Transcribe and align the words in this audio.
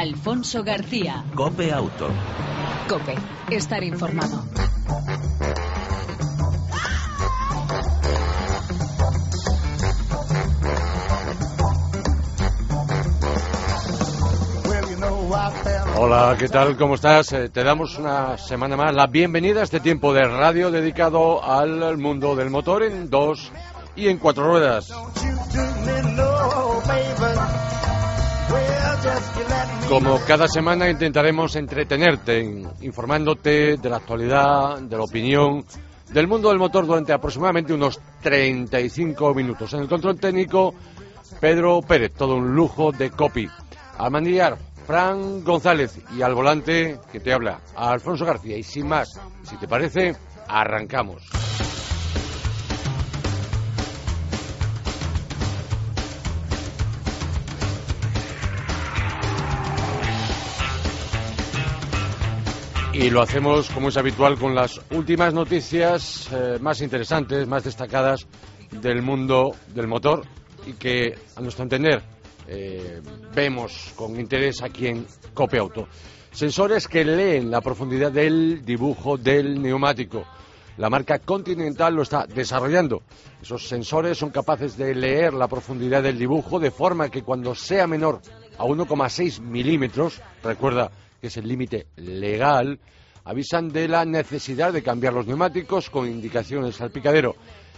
Alfonso 0.00 0.64
García. 0.64 1.26
Cope 1.34 1.70
Auto. 1.70 2.08
Cope, 2.88 3.14
estar 3.50 3.84
informado. 3.84 4.42
Hola, 15.98 16.34
¿qué 16.38 16.48
tal? 16.48 16.78
¿Cómo 16.78 16.94
estás? 16.94 17.34
Eh, 17.34 17.50
te 17.50 17.62
damos 17.62 17.98
una 17.98 18.38
semana 18.38 18.78
más 18.78 18.94
la 18.94 19.06
bienvenida 19.06 19.60
a 19.60 19.64
este 19.64 19.80
tiempo 19.80 20.14
de 20.14 20.22
radio 20.26 20.70
dedicado 20.70 21.44
al 21.44 21.98
mundo 21.98 22.34
del 22.34 22.48
motor 22.48 22.84
en 22.84 23.10
dos 23.10 23.52
y 23.96 24.08
en 24.08 24.16
cuatro 24.16 24.44
ruedas. 24.44 24.90
Como 29.88 30.20
cada 30.20 30.46
semana 30.46 30.88
intentaremos 30.88 31.56
entretenerte 31.56 32.64
informándote 32.80 33.76
de 33.76 33.90
la 33.90 33.96
actualidad, 33.96 34.78
de 34.80 34.96
la 34.96 35.02
opinión, 35.02 35.64
del 36.12 36.28
mundo 36.28 36.48
del 36.48 36.58
motor 36.58 36.86
durante 36.86 37.12
aproximadamente 37.12 37.72
unos 37.72 38.00
35 38.22 39.34
minutos. 39.34 39.72
En 39.74 39.80
el 39.80 39.88
control 39.88 40.18
técnico, 40.18 40.74
Pedro 41.40 41.80
Pérez, 41.82 42.12
todo 42.16 42.36
un 42.36 42.54
lujo 42.54 42.92
de 42.92 43.10
copy. 43.10 43.48
Al 43.98 44.10
manillar, 44.10 44.56
Fran 44.86 45.44
González 45.44 46.00
y 46.16 46.22
al 46.22 46.34
volante 46.34 46.98
que 47.12 47.20
te 47.20 47.32
habla, 47.32 47.60
Alfonso 47.76 48.24
García. 48.24 48.56
Y 48.56 48.62
sin 48.62 48.88
más, 48.88 49.20
si 49.42 49.56
te 49.56 49.68
parece, 49.68 50.16
arrancamos. 50.48 51.22
Y 62.92 63.08
lo 63.08 63.22
hacemos, 63.22 63.70
como 63.70 63.88
es 63.88 63.96
habitual, 63.96 64.36
con 64.36 64.52
las 64.52 64.80
últimas 64.90 65.32
noticias 65.32 66.28
eh, 66.32 66.58
más 66.60 66.80
interesantes, 66.80 67.46
más 67.46 67.62
destacadas 67.62 68.26
del 68.70 69.00
mundo 69.00 69.54
del 69.72 69.86
motor 69.86 70.24
y 70.66 70.72
que, 70.72 71.16
a 71.36 71.40
nuestro 71.40 71.62
entender, 71.62 72.02
eh, 72.48 73.00
vemos 73.32 73.92
con 73.94 74.18
interés 74.18 74.60
aquí 74.62 74.88
en 74.88 75.06
Cope 75.32 75.58
Auto. 75.58 75.86
Sensores 76.32 76.88
que 76.88 77.04
leen 77.04 77.48
la 77.48 77.60
profundidad 77.60 78.10
del 78.10 78.64
dibujo 78.64 79.16
del 79.16 79.62
neumático. 79.62 80.24
La 80.76 80.90
marca 80.90 81.20
Continental 81.20 81.94
lo 81.94 82.02
está 82.02 82.26
desarrollando. 82.26 83.02
Esos 83.40 83.68
sensores 83.68 84.18
son 84.18 84.30
capaces 84.30 84.76
de 84.76 84.96
leer 84.96 85.32
la 85.32 85.46
profundidad 85.46 86.02
del 86.02 86.18
dibujo 86.18 86.58
de 86.58 86.72
forma 86.72 87.08
que 87.08 87.22
cuando 87.22 87.54
sea 87.54 87.86
menor 87.86 88.20
a 88.58 88.64
1,6 88.64 89.40
milímetros, 89.40 90.20
recuerda 90.42 90.90
que 91.20 91.28
es 91.28 91.36
el 91.36 91.46
límite 91.46 91.86
legal, 91.96 92.78
avisan 93.24 93.68
de 93.68 93.88
la 93.88 94.04
necesidad 94.04 94.72
de 94.72 94.82
cambiar 94.82 95.12
los 95.12 95.26
neumáticos 95.26 95.90
con 95.90 96.08
indicaciones 96.08 96.80
al 96.80 96.90
picadero. 96.90 97.36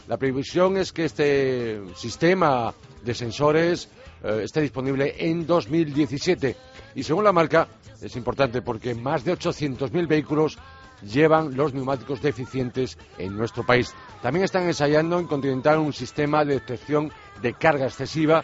La 0.08 0.16
previsión 0.16 0.76
es 0.76 0.92
que 0.92 1.04
este 1.04 1.80
sistema 1.94 2.74
de 3.04 3.14
sensores 3.14 3.88
eh, 4.22 4.42
esté 4.44 4.60
disponible 4.60 5.14
en 5.18 5.46
2017 5.46 6.56
y 6.94 7.02
según 7.02 7.24
la 7.24 7.32
marca 7.32 7.68
es 8.00 8.16
importante 8.16 8.62
porque 8.62 8.94
más 8.94 9.24
de 9.24 9.32
800.000 9.32 10.08
vehículos 10.08 10.58
llevan 11.02 11.56
los 11.56 11.74
neumáticos 11.74 12.22
deficientes 12.22 12.96
en 13.18 13.36
nuestro 13.36 13.64
país. 13.64 13.92
También 14.22 14.44
están 14.44 14.64
ensayando 14.64 15.18
en 15.18 15.26
Continental 15.26 15.78
un 15.78 15.92
sistema 15.92 16.44
de 16.44 16.54
detección 16.54 17.12
de 17.40 17.54
carga 17.54 17.86
excesiva 17.86 18.42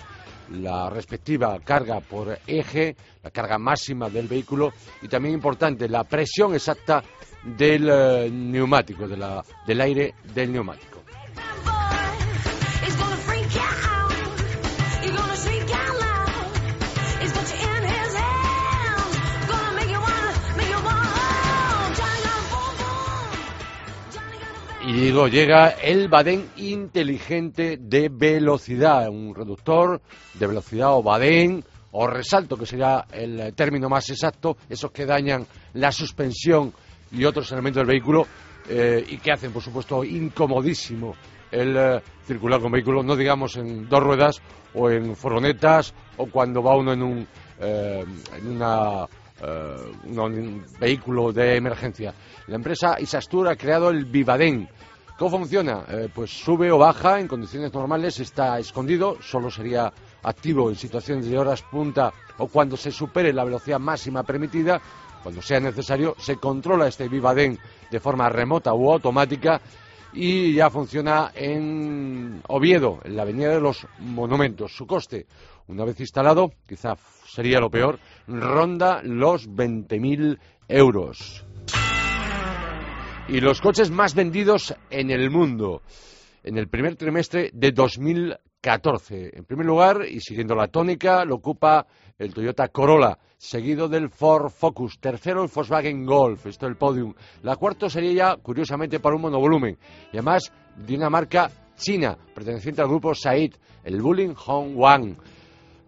la 0.53 0.91
respectiva 0.91 1.59
carga 1.65 2.01
por 2.01 2.39
eje, 2.47 2.97
la 3.23 3.31
carga 3.31 3.59
máxima 3.59 4.09
del 4.09 4.29
vehículo 4.29 4.73
y 5.03 5.09
también 5.09 5.35
importante 5.35 5.89
la 5.89 6.05
presión 6.05 6.55
exacta 6.55 7.03
del 7.45 7.89
eh, 7.91 8.31
neumático, 8.31 9.07
del 9.07 9.81
aire 9.81 10.15
del 10.35 10.53
neumático. 10.53 10.99
Y 24.89 24.93
digo, 24.93 25.29
llega 25.29 25.69
el 25.83 26.09
Badén 26.09 26.49
inteligente 26.57 27.77
de 27.79 28.09
velocidad, 28.09 29.07
un 29.11 29.35
reductor 29.35 30.01
de 30.33 30.47
velocidad 30.47 30.95
o 30.95 31.03
Badén 31.03 31.63
o 31.93 32.07
resalto, 32.07 32.57
que 32.57 32.65
sería 32.65 33.05
el 33.13 33.53
término 33.55 33.91
más 33.91 34.09
exacto, 34.09 34.57
esos 34.67 34.91
que 34.91 35.05
dañan 35.05 35.47
la 35.75 35.93
suspensión 35.93 36.73
y 37.13 37.23
otros 37.27 37.53
elementos 37.53 37.83
del 37.83 37.87
vehículo 37.87 38.27
eh, 38.67 39.05
y 39.07 39.19
que 39.19 39.31
hacen, 39.31 39.53
por 39.53 39.63
supuesto, 39.63 40.03
incomodísimo 40.03 41.15
el 41.51 41.77
eh, 41.77 42.01
circular 42.27 42.59
con 42.59 42.73
vehículos, 42.73 43.05
no 43.05 43.15
digamos 43.15 43.59
en 43.59 43.91
dos 43.91 44.03
ruedas 44.03 44.41
o 44.73 44.89
en 44.89 45.15
furgonetas 45.15 45.93
o 46.17 46.31
cuando 46.31 46.63
va 46.63 46.75
uno 46.75 46.95
en 46.95 47.03
un, 47.03 47.29
eh, 47.61 48.07
en 48.39 48.49
una 48.51 49.07
un 49.43 50.65
vehículo 50.81 51.33
de 51.33 51.57
emergencia. 51.57 52.15
La 52.47 52.57
empresa 52.57 53.01
Isastur 53.01 53.49
ha 53.49 53.57
creado 53.57 53.91
el 53.91 54.05
Vivadén, 54.05 54.69
¿Cómo 55.19 55.39
funciona? 55.39 55.85
Eh, 55.89 56.09
pues 56.15 56.31
sube 56.31 56.71
o 56.71 56.79
baja 56.79 57.19
en 57.19 57.27
condiciones 57.27 57.75
normales, 57.75 58.21
está 58.21 58.57
escondido, 58.61 59.21
solo 59.21 59.51
sería 59.51 59.93
activo 60.23 60.71
en 60.71 60.77
situaciones 60.77 61.27
de 61.27 61.37
horas 61.37 61.61
punta 61.63 62.13
o 62.39 62.47
cuando 62.47 62.77
se 62.77 62.93
supere 62.93 63.33
la 63.33 63.43
velocidad 63.43 63.81
máxima 63.81 64.23
permitida. 64.23 64.81
Cuando 65.21 65.43
sea 65.43 65.59
necesario, 65.59 66.15
se 66.21 66.37
controla 66.37 66.87
este 66.87 67.09
Vivadén 67.09 67.59
de 67.91 67.99
forma 67.99 68.29
remota 68.29 68.73
u 68.75 68.93
automática 68.93 69.61
y 70.13 70.55
ya 70.55 70.71
funciona 70.71 71.33
en 71.35 72.43
Oviedo, 72.49 73.01
en 73.05 73.17
la 73.17 73.23
Avenida 73.23 73.51
de 73.51 73.61
los 73.61 73.87
Monumentos. 73.99 74.73
Su 74.75 74.87
coste, 74.87 75.27
una 75.67 75.85
vez 75.85 76.01
instalado, 76.01 76.53
quizá 76.67 76.97
sería 77.27 77.61
lo 77.61 77.71
peor, 77.71 77.99
ronda 78.27 79.01
los 79.03 79.49
20.000 79.49 80.39
euros 80.69 81.45
y 83.29 83.41
los 83.41 83.61
coches 83.61 83.91
más 83.91 84.15
vendidos 84.15 84.75
en 84.91 85.11
el 85.11 85.31
mundo 85.31 85.83
en 86.43 86.57
el 86.57 86.69
primer 86.69 86.97
trimestre 86.97 87.51
de 87.53 87.73
2014. 87.73 89.37
En 89.37 89.45
primer 89.45 89.67
lugar, 89.67 90.07
y 90.09 90.21
siguiendo 90.21 90.55
la 90.55 90.69
tónica, 90.69 91.25
lo 91.25 91.37
ocupa 91.37 91.87
el 92.19 92.35
Toyota 92.35 92.69
Corolla, 92.69 93.17
seguido 93.37 93.89
del 93.89 94.11
Ford 94.11 94.51
Focus. 94.51 94.99
Tercero, 94.99 95.45
el 95.45 95.51
Volkswagen 95.55 96.05
Golf, 96.05 96.47
esto 96.47 96.67
es 96.67 96.71
el 96.71 96.77
podium. 96.77 97.15
La 97.43 97.57
cuarta 97.57 97.89
sería 97.89 98.13
ya, 98.13 98.37
curiosamente, 98.37 98.99
para 98.99 99.15
un 99.15 99.23
monovolumen. 99.23 99.79
Y 100.13 100.17
además 100.17 100.53
de 100.77 100.97
una 100.97 101.09
marca 101.09 101.49
china, 101.77 102.19
perteneciente 102.35 102.83
al 102.83 102.89
grupo 102.89 103.15
Said, 103.15 103.55
el 103.85 104.03
Bulling 104.03 104.35
Hong 104.35 104.77
Wang. 104.77 105.17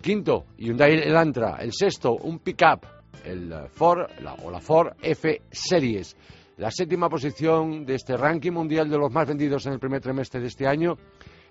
Quinto, 0.00 0.46
Hyundai 0.56 0.94
Elantra. 0.94 1.56
El 1.60 1.72
sexto, 1.72 2.12
un 2.12 2.38
pickup, 2.38 2.86
el 3.24 3.52
Ford 3.68 4.08
o 4.44 4.50
la 4.50 4.60
Ford 4.60 4.92
F 5.02 5.42
Series. 5.50 6.16
La 6.58 6.70
séptima 6.70 7.08
posición 7.08 7.84
de 7.84 7.94
este 7.94 8.16
ranking 8.16 8.52
mundial 8.52 8.88
de 8.88 8.98
los 8.98 9.10
más 9.10 9.26
vendidos 9.26 9.66
en 9.66 9.72
el 9.72 9.78
primer 9.78 10.00
trimestre 10.00 10.41
de 10.41 10.47
este 10.47 10.66
año, 10.66 10.97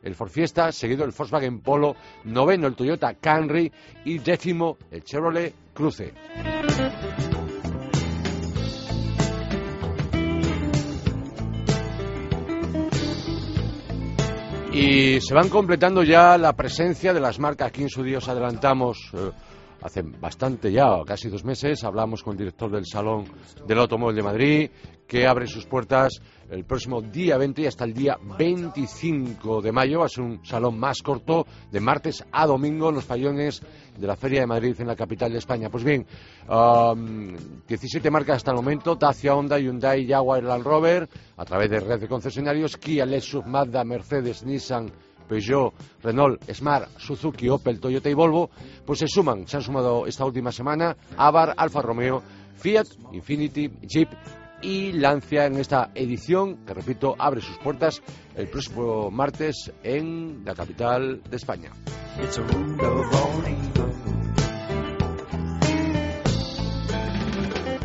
el 0.04 0.16
Ford 0.16 0.30
Fiesta, 0.30 0.72
seguido 0.72 1.06
el 1.06 1.12
Volkswagen 1.12 1.62
Polo, 1.62 1.96
noveno 2.26 2.68
el 2.68 2.76
Toyota 2.76 3.14
Camry 3.16 3.72
y 4.06 4.20
décimo 4.20 4.78
el 4.92 5.04
Chevrolet 5.04 5.54
Cruze. 5.74 6.14
Y 14.72 15.20
se 15.20 15.34
van 15.34 15.50
completando 15.50 16.04
ya 16.04 16.38
la 16.38 16.54
presencia 16.54 17.12
de 17.12 17.20
las 17.20 17.40
marcas. 17.40 17.68
Aquí 17.68 17.82
en 17.82 17.90
su 17.90 18.04
día 18.04 18.20
os 18.20 18.30
adelantamos 18.30 19.12
eh, 19.14 19.32
hace 19.82 20.02
bastante 20.04 20.72
ya, 20.72 20.85
casi 21.06 21.29
dos 21.29 21.44
meses, 21.44 21.84
hablamos 21.84 22.23
con 22.23 22.34
el 22.34 22.38
director 22.38 22.72
del 22.72 22.85
Salón 22.85 23.26
del 23.66 23.79
Automóvil 23.79 24.16
de 24.16 24.23
Madrid, 24.23 24.72
que 25.08 25.28
abre 25.28 25.47
sus 25.47 25.66
puertas 25.66 26.22
el 26.49 26.66
próximo 26.66 27.01
día 27.01 27.37
20 27.37 27.61
y 27.61 27.66
hasta 27.66 27.85
el 27.85 27.93
día 27.93 28.17
25 28.37 29.61
de 29.61 29.72
mayo. 29.72 30.05
Es 30.05 30.17
un 30.17 30.46
salón 30.46 30.79
más 30.79 31.01
corto, 31.01 31.46
de 31.72 31.79
martes 31.79 32.25
a 32.31 32.46
domingo, 32.46 32.90
en 32.90 32.96
los 32.96 33.05
fallones 33.05 33.61
de 33.97 34.07
la 34.07 34.16
Feria 34.16 34.41
de 34.41 34.47
Madrid, 34.47 34.75
en 34.79 34.87
la 34.87 34.96
capital 34.96 35.31
de 35.31 35.37
España. 35.37 35.69
Pues 35.69 35.84
bien, 35.84 36.05
17 37.67 38.11
marcas 38.11 38.37
hasta 38.37 38.51
el 38.51 38.57
momento, 38.57 38.96
Dacia, 38.96 39.35
Honda, 39.35 39.59
Hyundai, 39.59 40.07
Jaguar, 40.07 40.43
Land 40.43 40.63
Rover, 40.63 41.09
a 41.37 41.46
través 41.46 41.69
de 41.69 41.79
red 41.79 41.99
de 41.99 42.07
concesionarios, 42.07 42.78
Kia, 42.78 43.05
Lexus, 43.05 43.46
Mazda, 43.46 43.84
Mercedes, 43.84 44.43
Nissan, 44.43 44.91
Peugeot, 45.28 45.73
Renault, 46.01 46.41
Smart, 46.51 46.90
Suzuki, 46.97 47.47
Opel, 47.49 47.79
Toyota 47.79 48.09
y 48.09 48.13
Volvo, 48.13 48.49
pues 48.85 48.99
se 48.99 49.07
suman, 49.07 49.47
se 49.47 49.57
han 49.57 49.63
sumado 49.63 50.07
esta 50.07 50.25
última 50.25 50.51
semana 50.51 50.97
Avar, 51.16 51.53
Alfa 51.55 51.81
Romeo, 51.81 52.23
Fiat, 52.55 52.87
Infinity, 53.13 53.69
Jeep 53.84 54.09
y 54.61 54.91
Lancia 54.94 55.46
en 55.46 55.58
esta 55.58 55.91
edición 55.96 56.66
que, 56.66 56.73
repito, 56.73 57.16
abre 57.17 57.41
sus 57.41 57.58
puertas 57.58 58.02
el 58.35 58.47
próximo 58.47 59.09
martes 59.11 59.72
en 59.84 60.44
la 60.46 60.53
capital 60.53 61.22
de 61.23 61.35
España. 61.35 61.72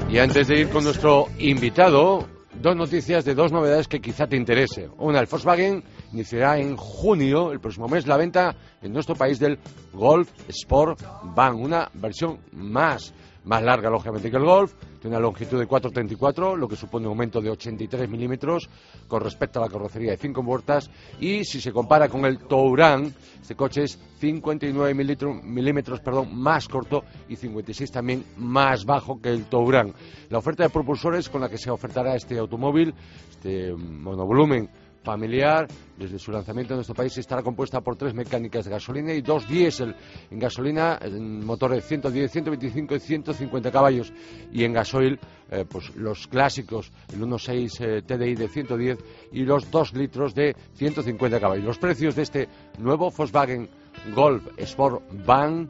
Y 0.08 0.18
antes 0.18 0.48
de 0.48 0.60
ir 0.60 0.68
con 0.70 0.84
nuestro 0.84 1.26
invitado, 1.38 2.28
dos 2.60 2.76
noticias 2.76 3.24
de 3.24 3.34
dos 3.34 3.50
novedades 3.50 3.88
que 3.88 4.00
quizá 4.00 4.26
te 4.26 4.36
interese. 4.36 4.88
Una, 4.98 5.20
el 5.20 5.26
Volkswagen 5.26 5.82
iniciará 6.12 6.58
en 6.58 6.76
junio, 6.76 7.52
el 7.52 7.60
próximo 7.60 7.88
mes, 7.88 8.06
la 8.06 8.16
venta 8.16 8.54
en 8.80 8.92
nuestro 8.92 9.16
país 9.16 9.38
del 9.38 9.58
Golf 9.92 10.30
Sport 10.48 11.02
Van, 11.34 11.54
una 11.56 11.90
versión 11.94 12.38
más 12.52 13.12
más 13.44 13.62
larga, 13.62 13.90
lógicamente, 13.90 14.30
que 14.30 14.36
el 14.36 14.44
Golf, 14.44 14.72
tiene 15.04 15.18
una 15.18 15.22
longitud 15.22 15.58
de 15.58 15.68
4,34, 15.68 16.56
lo 16.56 16.66
que 16.66 16.76
supone 16.76 17.04
un 17.04 17.10
aumento 17.10 17.42
de 17.42 17.50
83 17.50 18.08
milímetros 18.08 18.70
con 19.06 19.20
respecto 19.20 19.58
a 19.58 19.66
la 19.66 19.68
carrocería 19.68 20.12
de 20.12 20.16
5 20.16 20.42
puertas, 20.42 20.90
y 21.20 21.44
si 21.44 21.60
se 21.60 21.72
compara 21.72 22.08
con 22.08 22.24
el 22.24 22.38
Touran, 22.38 23.14
este 23.38 23.54
coche 23.54 23.82
es 23.82 23.98
59 24.18 24.94
milímetros 24.94 26.00
perdón, 26.00 26.34
más 26.34 26.66
corto 26.68 27.04
y 27.28 27.36
56 27.36 27.92
también 27.92 28.24
más 28.38 28.86
bajo 28.86 29.20
que 29.20 29.28
el 29.28 29.44
Touran. 29.44 29.92
La 30.30 30.38
oferta 30.38 30.62
de 30.62 30.70
propulsores 30.70 31.28
con 31.28 31.42
la 31.42 31.50
que 31.50 31.58
se 31.58 31.70
ofertará 31.70 32.16
este 32.16 32.38
automóvil, 32.38 32.94
este 33.30 33.74
monovolumen 33.74 34.70
familiar. 35.04 35.68
Desde 35.96 36.18
su 36.18 36.32
lanzamiento 36.32 36.74
en 36.74 36.78
nuestro 36.78 36.94
país 36.94 37.16
estará 37.16 37.42
compuesta 37.42 37.80
por 37.80 37.96
tres 37.96 38.14
mecánicas 38.14 38.64
de 38.64 38.70
gasolina 38.72 39.12
y 39.12 39.20
dos 39.20 39.46
diésel. 39.46 39.94
En 40.30 40.38
gasolina, 40.38 40.98
en 41.00 41.44
motores 41.44 41.84
110, 41.84 42.32
125 42.32 42.96
y 42.96 43.00
150 43.00 43.70
caballos. 43.70 44.12
Y 44.52 44.64
en 44.64 44.72
gasoil, 44.72 45.20
eh, 45.50 45.64
pues 45.68 45.94
los 45.94 46.26
clásicos, 46.26 46.90
el 47.12 47.20
1.6 47.20 47.80
eh, 47.80 48.02
TDI 48.02 48.34
de 48.34 48.48
110 48.48 48.98
y 49.32 49.44
los 49.44 49.70
2 49.70 49.94
litros 49.94 50.34
de 50.34 50.56
150 50.74 51.38
caballos. 51.38 51.64
Los 51.64 51.78
precios 51.78 52.16
de 52.16 52.22
este 52.22 52.48
nuevo 52.78 53.10
Volkswagen 53.10 53.68
Golf 54.14 54.48
Sport 54.56 55.02
Van 55.24 55.68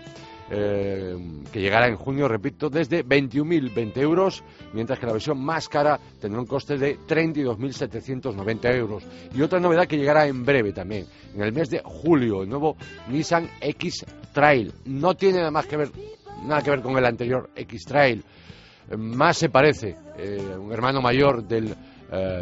eh, 0.51 1.17
que 1.51 1.61
llegará 1.61 1.89
en 1.89 1.97
junio, 1.97 2.29
repito, 2.29 2.69
desde 2.69 3.05
21.020 3.05 3.97
euros, 3.99 4.45
mientras 4.73 4.99
que 4.99 5.07
la 5.07 5.13
versión 5.13 5.43
más 5.43 5.69
cara 5.69 5.99
tendrá 6.21 6.41
un 6.41 6.47
coste 6.47 6.77
de 6.77 6.99
32.790 6.99 8.77
euros. 8.77 9.05
Y 9.35 9.41
otra 9.41 9.59
novedad 9.59 9.87
que 9.87 9.97
llegará 9.97 10.27
en 10.27 10.45
breve 10.45 10.73
también, 10.73 11.07
en 11.35 11.43
el 11.43 11.53
mes 11.53 11.71
de 11.71 11.81
julio, 11.83 12.43
el 12.43 12.49
nuevo 12.49 12.77
Nissan 13.09 13.49
X-Trail. 13.61 14.73
No 14.85 15.15
tiene 15.15 15.39
nada 15.39 15.51
más 15.51 15.67
que 15.67 15.79
ver, 15.79 15.91
nada 16.45 16.63
que 16.63 16.71
ver 16.71 16.83
con 16.83 16.97
el 16.99 17.07
anterior 17.07 17.51
X-Trail. 17.57 18.23
Eh, 18.91 18.97
más 18.99 19.39
se 19.39 19.49
parece, 19.49 19.97
eh, 20.19 20.57
un 20.59 20.73
hermano 20.73 21.01
mayor 21.01 21.43
del 21.45 21.75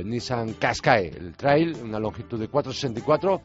Nissan 0.04 0.54
Qashqai, 0.54 1.06
el 1.06 1.34
Trail, 1.34 1.74
una 1.82 1.98
longitud 1.98 2.38
de 2.38 2.48
464 2.48 3.40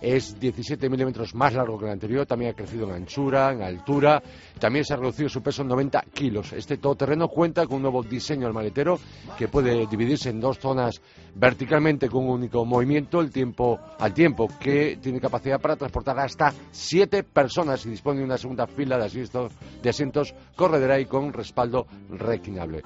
es 0.00 0.38
17 0.38 0.88
milímetros 0.88 1.34
más 1.34 1.54
largo 1.54 1.78
que 1.78 1.86
el 1.86 1.92
anterior, 1.92 2.26
también 2.26 2.52
ha 2.52 2.54
crecido 2.54 2.88
en 2.88 2.94
anchura, 2.94 3.52
en 3.52 3.62
altura, 3.62 4.22
también 4.58 4.84
se 4.84 4.94
ha 4.94 4.96
reducido 4.96 5.28
su 5.28 5.42
peso 5.42 5.62
en 5.62 5.68
90 5.68 6.04
kilos. 6.12 6.52
Este 6.52 6.78
todoterreno 6.78 7.28
cuenta 7.28 7.66
con 7.66 7.76
un 7.76 7.82
nuevo 7.82 8.02
diseño 8.02 8.46
al 8.46 8.52
maletero 8.52 8.98
que 9.36 9.48
puede 9.48 9.86
dividirse 9.86 10.30
en 10.30 10.40
dos 10.40 10.58
zonas 10.58 11.00
verticalmente 11.34 12.08
con 12.08 12.24
un 12.24 12.30
único 12.30 12.64
movimiento 12.64 13.20
el 13.20 13.30
tiempo, 13.30 13.78
al 13.98 14.14
tiempo 14.14 14.48
que 14.60 14.98
tiene 15.00 15.20
capacidad 15.20 15.60
para 15.60 15.76
transportar 15.76 16.18
hasta 16.18 16.52
siete 16.70 17.22
personas 17.22 17.84
y 17.86 17.90
dispone 17.90 18.20
de 18.20 18.24
una 18.24 18.38
segunda 18.38 18.66
fila 18.66 18.98
de 18.98 19.06
asientos, 19.06 19.52
de 19.82 19.90
asientos 19.90 20.34
corredera 20.56 20.98
y 20.98 21.06
con 21.06 21.32
respaldo 21.32 21.86
reclinable. 22.10 22.82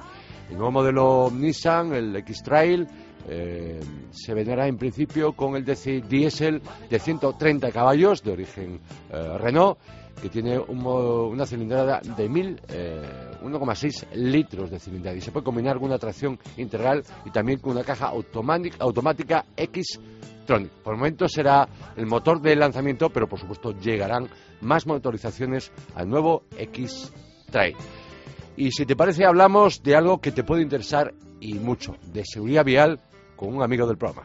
El 0.50 0.56
nuevo 0.58 0.72
modelo 0.72 1.30
Nissan, 1.32 1.94
el 1.94 2.14
X-Trail, 2.16 2.86
se 4.10 4.34
venderá 4.34 4.66
en 4.66 4.76
principio 4.76 5.32
con 5.32 5.56
el 5.56 5.64
diésel 5.64 6.62
de 6.90 6.98
130 6.98 7.70
caballos 7.70 8.22
de 8.22 8.32
origen 8.32 8.80
eh, 9.10 9.38
Renault 9.38 9.78
que 10.20 10.28
tiene 10.28 10.58
una 10.58 11.46
cilindrada 11.46 12.00
de 12.00 12.28
1,6 12.28 14.02
eh, 14.12 14.16
litros 14.16 14.70
de 14.70 14.78
cilindrada 14.78 15.16
y 15.16 15.20
se 15.20 15.32
puede 15.32 15.44
combinar 15.44 15.76
con 15.76 15.86
una 15.86 15.98
tracción 15.98 16.38
integral 16.56 17.02
y 17.24 17.30
también 17.30 17.58
con 17.58 17.72
una 17.72 17.82
caja 17.82 18.06
automática, 18.06 18.76
automática 18.80 19.44
X-Tronic. 19.56 20.70
Por 20.84 20.94
el 20.94 20.98
momento 20.98 21.28
será 21.28 21.68
el 21.96 22.06
motor 22.06 22.40
de 22.40 22.54
lanzamiento, 22.54 23.10
pero 23.10 23.28
por 23.28 23.40
supuesto 23.40 23.72
llegarán 23.72 24.28
más 24.60 24.86
motorizaciones 24.86 25.72
al 25.96 26.08
nuevo 26.08 26.44
X-Trail. 26.56 27.74
Y 28.56 28.70
si 28.70 28.86
te 28.86 28.94
parece, 28.94 29.24
hablamos 29.24 29.82
de 29.82 29.96
algo 29.96 30.20
que 30.20 30.30
te 30.30 30.44
puede 30.44 30.62
interesar 30.62 31.14
y 31.40 31.54
mucho, 31.54 31.96
de 32.12 32.22
seguridad 32.24 32.64
vial 32.64 33.00
con 33.42 33.56
un 33.56 33.62
amigo 33.62 33.88
del 33.88 33.96
programa. 33.96 34.22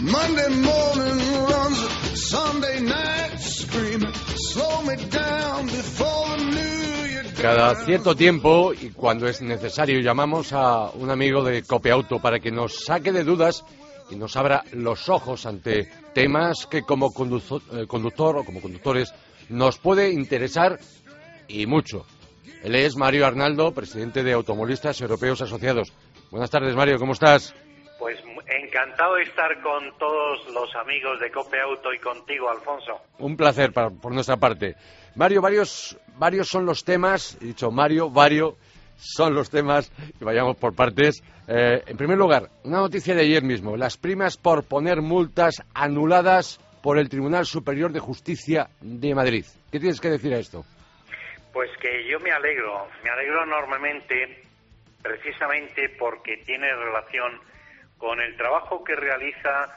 Monday 0.00 0.48
morning 0.48 1.18
runs, 1.48 1.78
Sunday 2.30 2.80
night 2.82 3.40
screaming, 3.40 4.12
slow 4.36 4.82
me 4.82 4.94
down 5.10 5.66
before 5.66 6.36
the 6.36 6.44
new 6.44 6.97
cada 7.40 7.74
cierto 7.76 8.16
tiempo 8.16 8.72
y 8.72 8.90
cuando 8.90 9.28
es 9.28 9.40
necesario 9.42 10.00
llamamos 10.00 10.52
a 10.52 10.90
un 10.90 11.10
amigo 11.10 11.44
de 11.44 11.62
Copiauto 11.62 12.18
para 12.18 12.40
que 12.40 12.50
nos 12.50 12.84
saque 12.84 13.12
de 13.12 13.22
dudas 13.22 13.64
y 14.10 14.16
nos 14.16 14.36
abra 14.36 14.64
los 14.72 15.08
ojos 15.08 15.46
ante 15.46 15.88
temas 16.14 16.66
que 16.66 16.82
como 16.82 17.08
eh, 17.08 17.86
conductor, 17.86 18.38
o 18.38 18.44
como 18.44 18.60
conductores 18.60 19.14
nos 19.48 19.78
puede 19.78 20.10
interesar 20.10 20.78
y 21.46 21.66
mucho. 21.66 22.06
Él 22.64 22.74
es 22.74 22.96
Mario 22.96 23.26
Arnaldo, 23.26 23.72
presidente 23.72 24.24
de 24.24 24.32
Automovilistas 24.32 25.00
Europeos 25.00 25.40
Asociados. 25.40 25.92
Buenas 26.30 26.50
tardes, 26.50 26.74
Mario, 26.74 26.98
¿cómo 26.98 27.12
estás? 27.12 27.54
Pues 27.98 28.18
encantado 28.46 29.14
de 29.14 29.22
estar 29.22 29.60
con 29.62 29.96
todos 29.98 30.48
los 30.52 30.74
amigos 30.74 31.20
de 31.20 31.30
Cope 31.30 31.60
Auto 31.60 31.92
y 31.92 31.98
contigo, 31.98 32.50
Alfonso. 32.50 33.00
Un 33.18 33.36
placer 33.36 33.72
por 33.72 34.12
nuestra 34.12 34.36
parte. 34.36 34.74
Mario, 35.14 35.40
varios, 35.40 35.98
varios 36.16 36.48
son 36.48 36.64
los 36.64 36.84
temas, 36.84 37.36
he 37.40 37.46
dicho 37.46 37.70
Mario, 37.70 38.10
varios 38.10 38.54
son 38.96 39.34
los 39.34 39.50
temas, 39.50 39.92
y 40.20 40.24
vayamos 40.24 40.56
por 40.56 40.74
partes. 40.74 41.22
Eh, 41.46 41.82
en 41.86 41.96
primer 41.96 42.18
lugar, 42.18 42.50
una 42.64 42.78
noticia 42.78 43.14
de 43.14 43.22
ayer 43.22 43.42
mismo, 43.42 43.76
las 43.76 43.96
primas 43.96 44.36
por 44.36 44.64
poner 44.64 45.00
multas 45.00 45.62
anuladas 45.74 46.60
por 46.82 46.98
el 46.98 47.08
Tribunal 47.08 47.46
Superior 47.46 47.92
de 47.92 48.00
Justicia 48.00 48.68
de 48.80 49.14
Madrid. 49.14 49.44
¿Qué 49.70 49.78
tienes 49.78 50.00
que 50.00 50.10
decir 50.10 50.34
a 50.34 50.38
esto? 50.38 50.64
Pues 51.52 51.70
que 51.80 52.08
yo 52.08 52.20
me 52.20 52.30
alegro, 52.30 52.88
me 53.02 53.10
alegro 53.10 53.44
enormemente, 53.44 54.42
precisamente 55.02 55.88
porque 55.98 56.38
tiene 56.44 56.72
relación 56.74 57.40
con 57.96 58.20
el 58.20 58.36
trabajo 58.36 58.84
que 58.84 58.94
realiza 58.94 59.74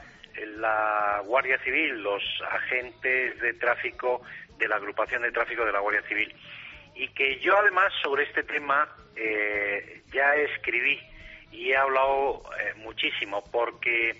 la 0.57 1.21
Guardia 1.25 1.57
Civil, 1.63 2.01
los 2.01 2.23
agentes 2.51 3.39
de 3.39 3.53
tráfico 3.53 4.21
de 4.61 4.67
la 4.67 4.75
agrupación 4.75 5.23
de 5.23 5.31
tráfico 5.31 5.65
de 5.65 5.71
la 5.71 5.79
Guardia 5.79 6.03
Civil. 6.03 6.33
Y 6.95 7.07
que 7.09 7.39
yo 7.39 7.57
además 7.57 7.91
sobre 8.01 8.23
este 8.23 8.43
tema 8.43 8.87
eh, 9.15 10.03
ya 10.13 10.35
escribí 10.35 10.99
y 11.51 11.71
he 11.71 11.75
hablado 11.75 12.43
eh, 12.59 12.73
muchísimo 12.75 13.43
porque 13.51 14.15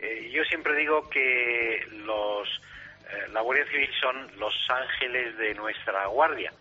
eh, 0.00 0.30
yo 0.32 0.44
siempre 0.44 0.74
digo 0.74 1.08
que 1.08 1.86
los 2.04 2.60
la 3.32 3.42
Guardia 3.42 3.66
Civil 3.66 3.90
son 4.00 4.38
los 4.38 4.54
ángeles 4.68 5.36
de 5.36 5.54
nuestra 5.54 6.06
guardia. 6.06 6.52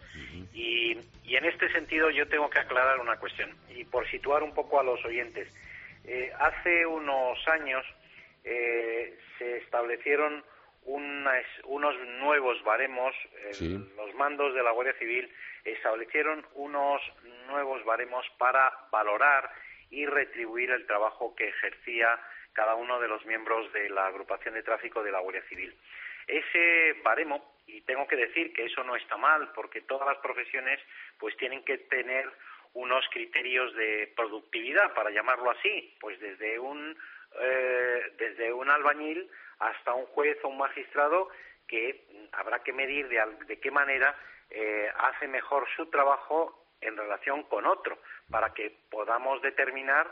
Y, 0.53 0.95
y, 1.23 1.35
en 1.35 1.45
este 1.45 1.71
sentido 1.71 2.11
yo 2.11 2.27
tengo 2.27 2.47
que 2.49 2.59
aclarar 2.59 2.99
una 2.99 3.15
cuestión 3.15 3.49
y 3.69 3.83
por 3.85 4.07
situar 4.11 4.43
un 4.43 4.53
poco 4.53 4.79
a 4.79 4.83
los 4.83 5.03
oyentes. 5.03 5.47
Hace 6.37 6.85
unos 6.85 7.39
años 7.47 7.83
se 8.43 9.57
establecieron 9.57 10.43
unos 10.85 11.99
nuevos 12.19 12.61
baremos, 12.63 13.15
los 13.95 14.13
mandos 14.15 14.53
de 14.53 14.63
la 14.63 14.71
Guardia 14.71 14.93
Civil 14.99 15.31
establecieron 15.63 16.45
unos 16.55 17.01
nuevos 17.47 17.83
baremos 17.85 18.25
para 18.37 18.71
valorar 18.91 19.49
y 19.89 20.05
retribuir 20.05 20.71
el 20.71 20.85
trabajo 20.85 21.35
que 21.35 21.47
ejercía 21.47 22.19
cada 22.53 22.75
uno 22.75 22.99
de 22.99 23.07
los 23.07 23.25
miembros 23.25 23.71
de 23.73 23.89
la 23.89 24.07
agrupación 24.07 24.53
de 24.53 24.63
tráfico 24.63 25.03
de 25.03 25.11
la 25.11 25.19
Guardia 25.19 25.43
Civil. 25.49 25.75
Ese 26.27 26.93
baremo, 27.03 27.57
y 27.67 27.81
tengo 27.81 28.07
que 28.07 28.15
decir 28.15 28.53
que 28.53 28.65
eso 28.65 28.83
no 28.83 28.95
está 28.95 29.17
mal, 29.17 29.51
porque 29.53 29.81
todas 29.81 30.07
las 30.07 30.17
profesiones 30.17 30.79
pues 31.17 31.35
tienen 31.37 31.63
que 31.63 31.77
tener 31.77 32.29
unos 32.73 33.05
criterios 33.11 33.73
de 33.75 34.11
productividad, 34.15 34.93
para 34.93 35.11
llamarlo 35.11 35.51
así, 35.51 35.95
pues 35.99 36.19
desde 36.19 36.57
un 36.59 36.97
eh, 37.39 38.11
desde 38.17 38.53
un 38.53 38.69
albañil 38.69 39.27
hasta 39.67 39.93
un 39.93 40.05
juez 40.07 40.37
o 40.43 40.49
un 40.49 40.57
magistrado 40.57 41.29
que 41.67 42.05
habrá 42.33 42.59
que 42.63 42.73
medir 42.73 43.07
de, 43.07 43.59
qué 43.59 43.71
manera 43.71 44.15
eh, 44.49 44.91
hace 44.95 45.27
mejor 45.27 45.67
su 45.75 45.85
trabajo 45.87 46.67
en 46.81 46.97
relación 46.97 47.43
con 47.43 47.65
otro, 47.65 47.97
para 48.29 48.53
que 48.53 48.75
podamos 48.89 49.41
determinar, 49.41 50.09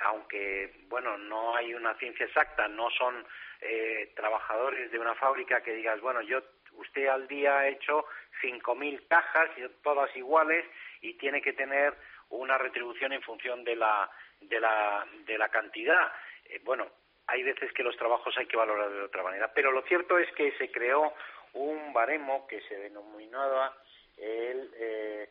aunque 0.00 0.72
bueno 0.88 1.18
no 1.18 1.54
hay 1.54 1.74
una 1.74 1.94
ciencia 1.98 2.26
exacta, 2.26 2.66
no 2.68 2.90
son 2.90 3.26
eh, 3.60 4.12
trabajadores 4.16 4.90
de 4.90 4.98
una 4.98 5.14
fábrica 5.14 5.62
que 5.62 5.74
digas 5.74 6.00
bueno 6.00 6.22
yo 6.22 6.42
usted 6.76 7.06
al 7.06 7.28
día 7.28 7.58
ha 7.58 7.68
hecho 7.68 8.06
5.000 8.42 9.06
cajas, 9.08 9.50
todas 9.82 10.14
iguales, 10.16 10.64
y 11.00 11.14
tiene 11.14 11.40
que 11.40 11.52
tener 11.52 11.94
una 12.30 12.58
retribución 12.58 13.12
en 13.12 13.22
función 13.22 13.64
de 13.64 13.76
la, 13.76 14.10
de 14.40 14.60
la, 14.60 15.06
de 15.26 15.38
la 15.38 15.48
cantidad. 15.48 16.12
Eh, 16.46 16.60
bueno, 16.64 16.90
hay 17.26 17.42
veces 17.42 17.72
que 17.72 17.82
los 17.82 17.96
trabajos 17.96 18.36
hay 18.38 18.46
que 18.46 18.56
valorar 18.56 18.90
de 18.90 19.02
otra 19.02 19.22
manera, 19.22 19.52
pero 19.54 19.72
lo 19.72 19.82
cierto 19.82 20.18
es 20.18 20.30
que 20.32 20.52
se 20.58 20.70
creó 20.70 21.14
un 21.54 21.92
baremo 21.92 22.46
que 22.46 22.60
se 22.62 22.76
denominaba 22.76 23.76
el 24.16 24.70
eh, 24.78 25.28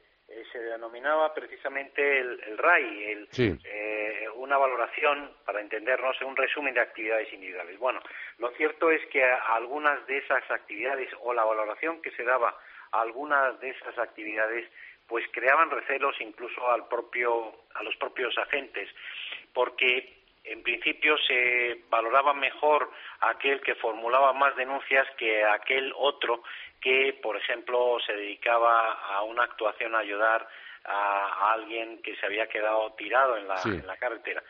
se 0.52 0.60
denominaba 0.60 1.34
precisamente 1.34 2.20
el, 2.20 2.58
RAI, 2.58 3.04
el, 3.12 3.28
eh, 3.38 4.28
una 4.36 4.58
valoración, 4.58 5.32
para 5.46 5.62
entendernos, 5.62 6.20
un 6.22 6.36
resumen 6.36 6.74
de 6.74 6.80
actividades 6.80 7.32
individuales. 7.34 7.78
Bueno, 7.78 8.02
lo 8.38 8.50
cierto 8.52 8.90
es 8.92 9.06
que 9.08 9.24
algunas 9.24 10.06
de 10.08 10.18
esas 10.18 10.50
actividades 10.50 11.10
o 11.22 11.34
la 11.34 11.44
valoración 11.44 12.02
que 12.02 12.12
se 12.12 12.24
daba 12.24 12.58
a 12.92 13.02
algunas 13.02 13.60
de 13.60 13.70
esas 13.72 13.98
actividades 13.98 14.70
pues 15.08 15.26
creaban 15.32 15.70
recelos 15.70 16.16
incluso 16.22 16.72
al 16.72 16.88
propio, 16.88 17.54
a 17.74 17.84
los 17.84 17.96
propios 17.98 18.38
agentes, 18.38 18.90
porque 19.54 20.23
en 20.44 20.62
principio 20.62 21.18
se 21.20 21.84
valoraba 21.90 22.34
mejor 22.34 22.92
aquel 23.22 23.62
que 23.62 23.76
formulaba 23.76 24.34
más 24.34 24.56
denuncias 24.56 25.08
que 25.18 25.44
aquel 25.46 25.94
otro 25.96 26.44
que, 26.82 27.18
por 27.22 27.38
ejemplo, 27.38 27.98
se 28.06 28.14
dedicaba 28.14 28.94
a 28.94 29.24
una 29.24 29.44
actuación 29.44 29.96
a 29.96 30.00
ayudar 30.00 30.48
a, 30.84 31.54
alguien 31.54 32.02
que 32.02 32.16
se 32.18 32.26
había 32.26 32.48
quedado 32.48 32.92
tirado 32.94 33.38
en 33.38 33.48
la, 33.48 33.98
carretera. 33.98 34.44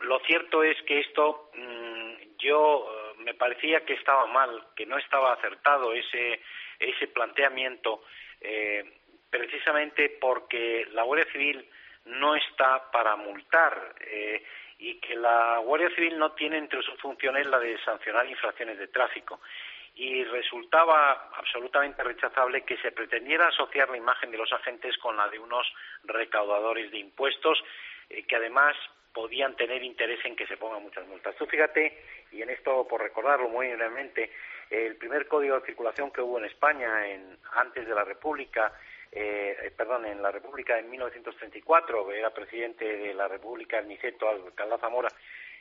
Lo 0.00 0.18
cierto 0.20 0.62
es 0.62 0.80
que 0.82 1.00
esto 1.00 1.50
mm, 1.54 2.38
yo 2.38 2.88
eh, 2.88 3.14
me 3.18 3.34
parecía 3.34 3.84
que 3.84 3.94
estaba 3.94 4.26
mal, 4.26 4.68
que 4.74 4.86
no 4.86 4.96
estaba 4.96 5.34
acertado 5.34 5.92
ese, 5.92 6.40
ese 6.78 7.08
planteamiento, 7.08 8.04
eh, 8.40 8.84
precisamente 9.28 10.16
porque 10.18 10.86
la 10.92 11.02
Guardia 11.02 11.30
Civil 11.30 11.68
no 12.06 12.36
está 12.36 12.90
para 12.90 13.16
multar 13.16 13.94
eh, 14.00 14.42
y 14.78 15.00
que 15.00 15.16
la 15.16 15.58
Guardia 15.58 15.90
Civil 15.90 16.18
no 16.18 16.32
tiene 16.32 16.58
entre 16.58 16.82
sus 16.82 17.00
funciones 17.00 17.46
la 17.46 17.58
de 17.58 17.78
sancionar 17.84 18.26
infracciones 18.26 18.78
de 18.78 18.88
tráfico 18.88 19.40
y 19.94 20.24
resultaba 20.24 21.30
absolutamente 21.34 22.02
rechazable 22.02 22.62
que 22.64 22.76
se 22.78 22.92
pretendiera 22.92 23.48
asociar 23.48 23.88
la 23.88 23.96
imagen 23.96 24.30
de 24.30 24.36
los 24.36 24.52
agentes 24.52 24.96
con 24.98 25.16
la 25.16 25.28
de 25.28 25.38
unos 25.38 25.66
recaudadores 26.04 26.90
de 26.90 26.98
impuestos 26.98 27.58
eh, 28.10 28.24
que 28.24 28.36
además 28.36 28.76
podían 29.14 29.56
tener 29.56 29.82
interés 29.82 30.22
en 30.26 30.36
que 30.36 30.46
se 30.46 30.58
pongan 30.58 30.82
muchas 30.82 31.06
multas. 31.06 31.34
Tú 31.36 31.46
fíjate, 31.46 32.04
y 32.32 32.42
en 32.42 32.50
esto 32.50 32.86
por 32.86 33.00
recordarlo 33.00 33.48
muy 33.48 33.68
brevemente, 33.68 34.30
el 34.68 34.96
primer 34.96 35.26
código 35.26 35.58
de 35.58 35.66
circulación 35.66 36.10
que 36.10 36.20
hubo 36.20 36.38
en 36.38 36.44
España 36.44 37.08
en, 37.08 37.38
antes 37.54 37.86
de 37.86 37.94
la 37.94 38.04
República, 38.04 38.74
eh, 39.12 39.72
perdón, 39.76 40.06
en 40.06 40.22
la 40.22 40.30
República 40.30 40.78
en 40.78 40.90
1934, 40.90 42.12
era 42.12 42.34
presidente 42.34 42.84
de 42.84 43.14
la 43.14 43.28
República 43.28 43.78
el 43.78 43.88
Niceto 43.88 44.28
Alcalá 44.28 44.78
Zamora, 44.78 45.08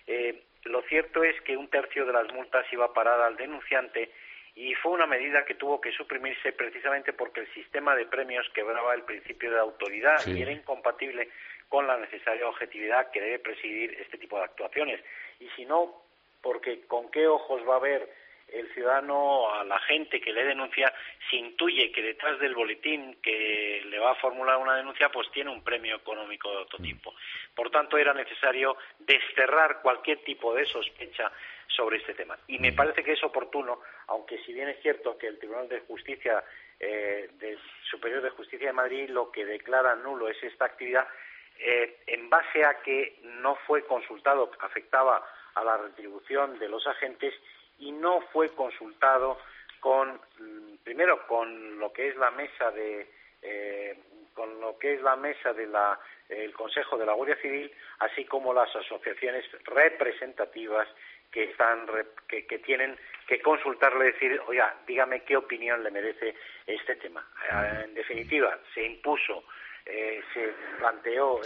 eh, 0.08 0.44
lo 0.66 0.82
cierto 0.84 1.24
es 1.24 1.40
que 1.42 1.58
un 1.58 1.70
tercio 1.70 2.06
de 2.06 2.14
las 2.14 2.32
multas 2.34 2.66
iba 2.72 2.86
a 2.86 2.94
parar 2.94 3.22
al 3.22 3.38
denunciante 3.38 4.12
y 4.56 4.74
fue 4.76 4.94
una 4.94 5.06
medida 5.06 5.46
que 5.46 5.56
tuvo 5.56 5.82
que 5.82 5.92
suprimirse 5.92 6.54
precisamente 6.54 7.14
porque 7.14 7.42
el 7.42 7.54
sistema 7.54 7.96
de 7.96 8.06
premios 8.06 8.50
quebraba 8.54 8.94
el 8.94 9.04
principio 9.04 9.52
de 9.52 9.60
autoridad 9.60 10.26
y 10.26 10.42
era 10.42 10.52
incompatible 10.52 11.30
con 11.70 11.88
la 11.88 11.98
necesaria 11.98 12.48
objetividad 12.48 13.12
que 13.12 13.22
debe 13.22 13.40
presidir 13.40 13.94
este 14.00 14.18
tipo 14.18 14.38
de 14.38 14.46
actuaciones. 14.46 15.02
Y 15.40 15.50
si 15.56 15.66
no, 15.66 16.02
porque 16.42 16.82
con 16.88 17.12
qué 17.12 17.28
ojos 17.28 17.62
va 17.68 17.76
a 17.76 17.80
ver 17.80 18.10
el 18.48 18.72
ciudadano 18.74 19.54
a 19.54 19.64
la 19.64 19.80
gente 19.80 20.22
que 20.22 20.32
le 20.32 20.46
denuncia 20.46 20.94
se 21.30 21.38
intuye 21.38 21.92
que 21.92 22.02
detrás 22.02 22.40
del 22.40 22.54
boletín 22.54 23.18
que 23.22 23.84
le 23.86 24.00
va 24.00 24.12
a 24.12 24.16
formular 24.16 24.58
una 24.58 24.76
denuncia 24.76 25.10
pues 25.10 25.30
tiene 25.32 25.52
un 25.52 25.64
premio 25.64 25.96
económico 25.96 26.50
de 26.52 26.58
otro 26.58 26.80
tipo. 26.80 27.14
Por 27.56 27.70
tanto, 27.72 27.98
era 27.98 28.14
necesario 28.14 28.78
desterrar 29.00 29.82
cualquier 29.82 30.24
tipo 30.24 30.54
de 30.54 30.66
sospecha 30.66 31.32
sobre 31.68 31.98
este 31.98 32.14
tema. 32.14 32.38
Y 32.48 32.60
me 32.60 32.74
parece 32.74 33.04
que 33.04 33.14
es 33.14 33.24
oportuno, 33.24 33.82
aunque 34.08 34.38
si 34.46 34.54
bien 34.54 34.70
es 34.70 34.82
cierto 34.82 35.18
que 35.18 35.28
el 35.28 35.40
Tribunal 35.40 35.68
de 35.68 35.82
Justicia 35.82 36.44
eh, 36.80 37.30
del 37.40 37.58
Superior 37.90 38.22
de 38.22 38.30
Justicia 38.32 38.68
de 38.68 38.74
Madrid 38.74 39.10
lo 39.10 39.32
que 39.32 39.46
declara 39.46 39.96
nulo 39.96 40.28
es 40.30 40.42
esta 40.44 40.66
actividad, 40.66 41.08
eh, 41.58 42.02
en 42.08 42.30
base 42.30 42.66
a 42.66 42.82
que 42.82 43.18
no 43.24 43.56
fue 43.68 43.86
consultado, 43.86 44.52
afectaba 44.60 45.26
a 45.56 45.64
la 45.64 45.78
retribución 45.78 46.60
de 46.60 46.68
los 46.68 46.86
agentes 46.86 47.34
y 47.80 47.92
no 47.92 48.22
fue 48.32 48.50
consultado 48.50 49.38
con 49.80 50.20
mm, 50.40 50.78
primero 50.84 51.26
con 51.28 51.80
lo 51.80 51.92
que 51.92 52.10
es 52.10 52.16
la 52.16 52.32
mesa 52.32 52.72
de 52.72 53.08
eh, 53.42 53.98
con 54.34 54.60
lo 54.60 54.78
que 54.78 54.96
es 54.96 55.02
la 55.02 55.16
mesa 55.16 55.54
de 55.54 55.68
la 55.68 56.00
el 56.30 56.54
Consejo 56.54 56.98
de 56.98 57.06
la 57.06 57.14
Guardia 57.14 57.38
Civil 57.42 57.72
así 58.00 58.26
como 58.26 58.54
las 58.54 58.74
asociaciones 58.76 59.46
representativas 59.64 60.88
que 61.32 61.44
están 61.46 61.86
que, 62.28 62.44
tienen 62.60 62.98
que 63.28 63.42
consultarle 63.42 64.06
decir 64.06 64.42
oiga 64.48 64.76
dígame 64.88 65.24
qué 65.24 65.38
opinión 65.38 65.84
le 65.84 65.92
merece 65.92 66.36
este 66.66 66.96
tema 66.96 67.26
eh, 67.52 67.84
en 67.86 67.94
definitiva 67.94 68.58
se 68.74 68.86
impuso 68.86 69.44
eh, 69.86 70.24
se 70.34 70.52
planteó 70.80 71.42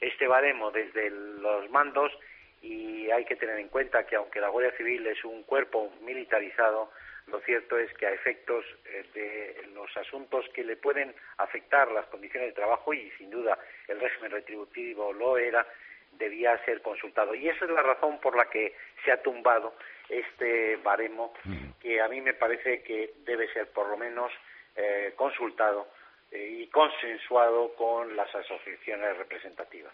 este 0.00 0.26
baremo 0.28 0.70
desde 0.70 1.10
los 1.10 1.68
mandos 1.70 2.12
y 2.62 3.10
hay 3.10 3.24
que 3.24 3.36
tener 3.36 3.58
en 3.58 3.68
cuenta 3.68 4.04
que 4.06 4.16
aunque 4.16 4.40
la 4.40 4.48
Guardia 4.48 4.76
Civil 4.76 5.06
es 5.06 5.24
un 5.24 5.42
cuerpo 5.44 5.92
militarizado, 6.02 6.90
lo 7.26 7.40
cierto 7.40 7.78
es 7.78 7.92
que 7.94 8.06
a 8.06 8.12
efectos 8.12 8.64
eh, 8.86 9.04
de 9.14 9.66
los 9.74 9.94
asuntos 9.96 10.46
que 10.54 10.64
le 10.64 10.76
pueden 10.76 11.14
afectar 11.36 11.90
las 11.92 12.06
condiciones 12.06 12.50
de 12.50 12.54
trabajo 12.54 12.92
y 12.94 13.10
sin 13.12 13.30
duda 13.30 13.58
el 13.86 14.00
régimen 14.00 14.32
retributivo 14.32 15.12
lo 15.12 15.36
era, 15.36 15.66
debía 16.12 16.62
ser 16.64 16.80
consultado. 16.82 17.34
Y 17.34 17.48
esa 17.48 17.64
es 17.64 17.70
la 17.70 17.82
razón 17.82 18.18
por 18.20 18.36
la 18.36 18.48
que 18.48 18.74
se 19.04 19.12
ha 19.12 19.22
tumbado 19.22 19.74
este 20.08 20.76
baremo, 20.76 21.34
que 21.80 22.00
a 22.00 22.08
mí 22.08 22.20
me 22.20 22.32
parece 22.32 22.82
que 22.82 23.12
debe 23.24 23.52
ser 23.52 23.68
por 23.68 23.88
lo 23.88 23.96
menos 23.96 24.32
eh, 24.74 25.12
consultado 25.16 25.88
eh, 26.30 26.60
y 26.60 26.66
consensuado 26.68 27.74
con 27.74 28.16
las 28.16 28.34
asociaciones 28.34 29.16
representativas. 29.18 29.92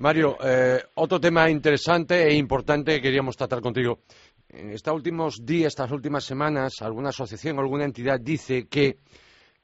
Mario, 0.00 0.38
eh, 0.42 0.82
otro 0.94 1.20
tema 1.20 1.50
interesante 1.50 2.26
e 2.26 2.34
importante 2.34 2.94
que 2.94 3.02
queríamos 3.02 3.36
tratar 3.36 3.60
contigo. 3.60 4.00
En 4.48 4.70
estos 4.70 4.94
últimos 4.94 5.44
días, 5.44 5.74
estas 5.74 5.90
últimas 5.90 6.24
semanas, 6.24 6.80
alguna 6.80 7.10
asociación, 7.10 7.58
alguna 7.58 7.84
entidad 7.84 8.18
dice 8.18 8.66
que 8.66 8.96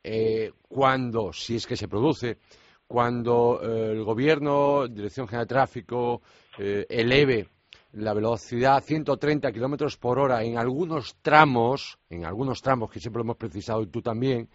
eh, 0.04 0.52
cuando, 0.68 1.32
si 1.32 1.56
es 1.56 1.66
que 1.66 1.74
se 1.74 1.88
produce, 1.88 2.36
cuando 2.86 3.60
eh, 3.62 3.92
el 3.92 4.04
Gobierno, 4.04 4.86
Dirección 4.86 5.26
General 5.26 5.46
de 5.46 5.54
Tráfico, 5.54 6.20
eleve 6.58 7.48
la 7.92 8.12
velocidad 8.12 8.76
a 8.76 8.80
130 8.82 9.50
kilómetros 9.52 9.96
por 9.96 10.18
hora 10.18 10.44
en 10.44 10.58
algunos 10.58 11.16
tramos, 11.22 11.98
en 12.10 12.26
algunos 12.26 12.60
tramos 12.60 12.90
que 12.90 13.00
siempre 13.00 13.20
lo 13.20 13.24
hemos 13.24 13.36
precisado 13.38 13.82
y 13.82 13.86
tú 13.86 14.02
también, 14.02 14.50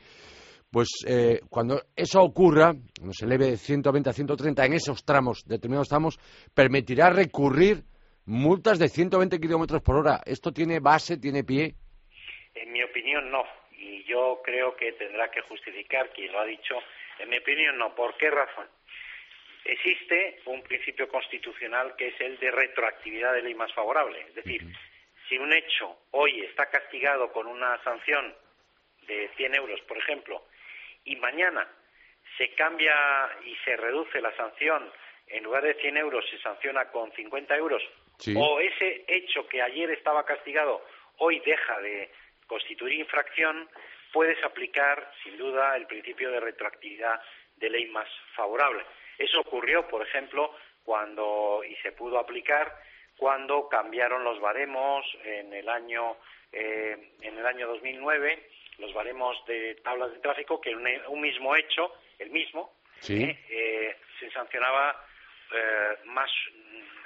pues 0.72 0.88
eh, 1.06 1.42
cuando 1.50 1.82
eso 1.96 2.22
ocurra, 2.22 2.72
cuando 2.98 3.14
se 3.14 3.26
eleve 3.26 3.52
de 3.52 3.58
120 3.58 4.10
a 4.10 4.14
130 4.14 4.66
en 4.66 4.74
esos 4.74 5.04
tramos, 5.04 5.46
determinados 5.46 5.90
tramos, 5.90 6.18
permitirá 6.56 7.10
recurrir 7.10 7.84
multas 8.26 8.80
de 8.80 8.88
120 8.88 9.40
kilómetros 9.40 9.82
por 9.82 9.98
hora. 9.98 10.22
¿Esto 10.26 10.54
tiene 10.54 10.80
base, 10.80 11.18
tiene 11.18 11.44
pie? 11.44 11.76
En 12.56 12.72
mi 12.72 12.82
opinión, 12.84 13.30
no. 13.30 13.44
Y 13.78 14.06
yo 14.06 14.42
creo 14.46 14.76
que 14.78 14.94
tendrá 14.94 15.30
que 15.30 15.42
justificar 15.42 16.10
quien 16.14 16.32
lo 16.32 16.40
ha 16.40 16.46
dicho. 16.46 16.76
En 17.20 17.30
mi 17.30 17.38
opinión, 17.38 17.78
no. 17.78 17.94
¿Por 17.94 18.16
qué 18.16 18.32
razón? 18.32 18.68
Existe 19.66 20.40
un 20.46 20.64
principio 20.64 21.10
constitucional 21.10 21.96
que 21.98 22.08
es 22.08 22.22
el 22.22 22.40
de 22.40 22.50
retroactividad 22.50 23.34
de 23.34 23.44
ley 23.44 23.56
más 23.56 23.74
favorable. 23.74 24.22
Es 24.30 24.36
decir, 24.36 24.62
si 25.28 25.38
un 25.38 25.52
hecho 25.52 25.98
hoy 26.12 26.42
está 26.46 26.68
castigado 26.70 27.32
con 27.34 27.46
una 27.46 27.78
sanción 27.84 28.34
de 29.08 29.30
100 29.36 29.56
euros, 29.56 29.82
por 29.82 29.98
ejemplo, 29.98 30.46
y 31.06 31.16
mañana 31.18 31.68
se 32.38 32.50
cambia 32.56 32.96
y 33.46 33.56
se 33.66 33.76
reduce 33.78 34.22
la 34.22 34.36
sanción, 34.36 34.92
en 35.28 35.44
lugar 35.44 35.64
de 35.64 35.74
100 35.76 35.98
euros 35.98 36.26
se 36.30 36.40
sanciona 36.40 36.86
con 36.92 37.12
50 37.14 37.56
euros, 37.56 37.82
o 38.36 38.60
ese 38.60 39.04
hecho 39.08 39.48
que 39.48 39.62
ayer 39.62 39.90
estaba 39.92 40.26
castigado 40.26 40.86
hoy 41.18 41.40
deja 41.40 41.80
de 41.80 42.12
constituir 42.48 42.94
infracción, 42.94 43.70
puedes 44.12 44.44
aplicar 44.44 45.12
sin 45.24 45.38
duda 45.38 45.76
el 45.76 45.88
principio 45.88 46.32
de 46.32 46.40
retroactividad 46.40 47.22
de 47.58 47.70
ley 47.70 47.88
más 47.88 48.08
favorable. 48.36 48.84
Eso 49.18 49.40
ocurrió, 49.42 49.88
por 49.88 50.02
ejemplo, 50.02 50.54
cuando 50.84 51.64
y 51.68 51.76
se 51.78 51.92
pudo 51.92 52.20
aplicar 52.20 52.76
cuando 53.18 53.70
cambiaron 53.70 54.24
los 54.24 54.40
baremos 54.40 55.06
en 55.24 55.54
el 55.54 55.70
año 55.70 56.18
eh, 56.52 57.12
en 57.22 57.38
el 57.38 57.46
año 57.46 57.68
2009 57.68 58.50
los 58.82 58.94
baremos 58.94 59.38
de 59.46 59.76
tablas 59.76 60.12
de 60.12 60.20
tráfico 60.20 60.60
que 60.60 60.76
un, 60.76 61.22
mismo 61.22 61.56
hecho, 61.56 61.94
el 62.20 62.32
mismo, 62.32 62.74
eh, 63.08 63.38
eh, 63.50 63.96
se 64.20 64.30
sancionaba 64.32 65.06
eh, 65.54 65.98
más 66.06 66.30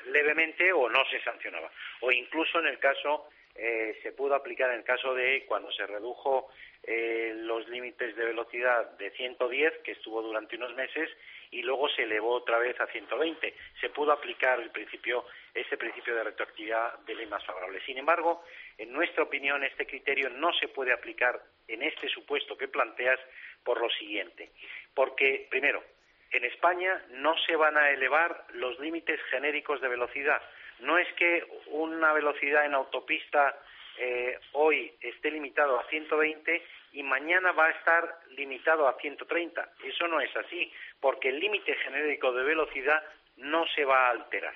levemente 0.07 0.71
o 0.71 0.89
no 0.89 1.05
se 1.09 1.21
sancionaba. 1.21 1.69
O 2.01 2.11
incluso 2.11 2.59
en 2.59 2.67
el 2.67 2.79
caso 2.79 3.27
eh, 3.55 3.97
se 4.03 4.11
pudo 4.11 4.35
aplicar 4.35 4.69
en 4.71 4.79
el 4.79 4.83
caso 4.83 5.13
de 5.13 5.45
cuando 5.47 5.71
se 5.71 5.87
redujo 5.87 6.49
eh, 6.83 7.33
los 7.35 7.67
límites 7.69 8.15
de 8.15 8.25
velocidad 8.25 8.91
de 8.97 9.11
110, 9.11 9.77
que 9.83 9.93
estuvo 9.93 10.21
durante 10.21 10.57
unos 10.57 10.75
meses, 10.75 11.09
y 11.51 11.61
luego 11.61 11.89
se 11.89 12.03
elevó 12.03 12.33
otra 12.33 12.57
vez 12.59 12.79
a 12.79 12.87
120. 12.87 13.53
Se 13.79 13.89
pudo 13.89 14.11
aplicar 14.11 14.59
el 14.59 14.71
principio, 14.71 15.25
ese 15.53 15.77
principio 15.77 16.15
de 16.15 16.23
retroactividad 16.23 16.99
de 16.99 17.15
ley 17.15 17.25
más 17.27 17.45
favorable. 17.45 17.81
Sin 17.85 17.97
embargo, 17.97 18.43
en 18.77 18.91
nuestra 18.91 19.23
opinión, 19.23 19.63
este 19.63 19.85
criterio 19.85 20.29
no 20.29 20.53
se 20.53 20.67
puede 20.67 20.93
aplicar 20.93 21.41
en 21.67 21.81
este 21.83 22.09
supuesto 22.09 22.57
que 22.57 22.67
planteas 22.67 23.19
por 23.63 23.81
lo 23.81 23.89
siguiente. 23.89 24.51
Porque, 24.93 25.47
primero, 25.49 25.83
en 26.31 26.43
España 26.45 27.01
no 27.11 27.35
se 27.45 27.55
van 27.55 27.77
a 27.77 27.91
elevar 27.91 28.45
los 28.53 28.79
límites 28.79 29.19
genéricos 29.29 29.81
de 29.81 29.87
velocidad. 29.87 30.41
No 30.79 30.97
es 30.97 31.07
que 31.13 31.45
una 31.67 32.11
velocidad 32.13 32.65
en 32.65 32.73
autopista 32.73 33.57
eh, 33.97 34.37
hoy 34.53 34.91
esté 34.99 35.31
limitado 35.31 35.79
a 35.79 35.85
120 35.85 36.61
y 36.95 37.03
mañana 37.03 37.51
va 37.51 37.67
a 37.67 37.71
estar 37.71 38.19
limitado 38.31 38.87
a 38.87 38.97
130. 38.97 39.69
Eso 39.83 40.07
no 40.07 40.21
es 40.21 40.33
así, 40.37 40.71
porque 41.01 41.27
el 41.27 41.39
límite 41.39 41.75
genérico 41.75 42.31
de 42.31 42.43
velocidad 42.43 43.03
no 43.35 43.67
se 43.67 43.83
va 43.83 44.07
a 44.07 44.11
alterar. 44.11 44.55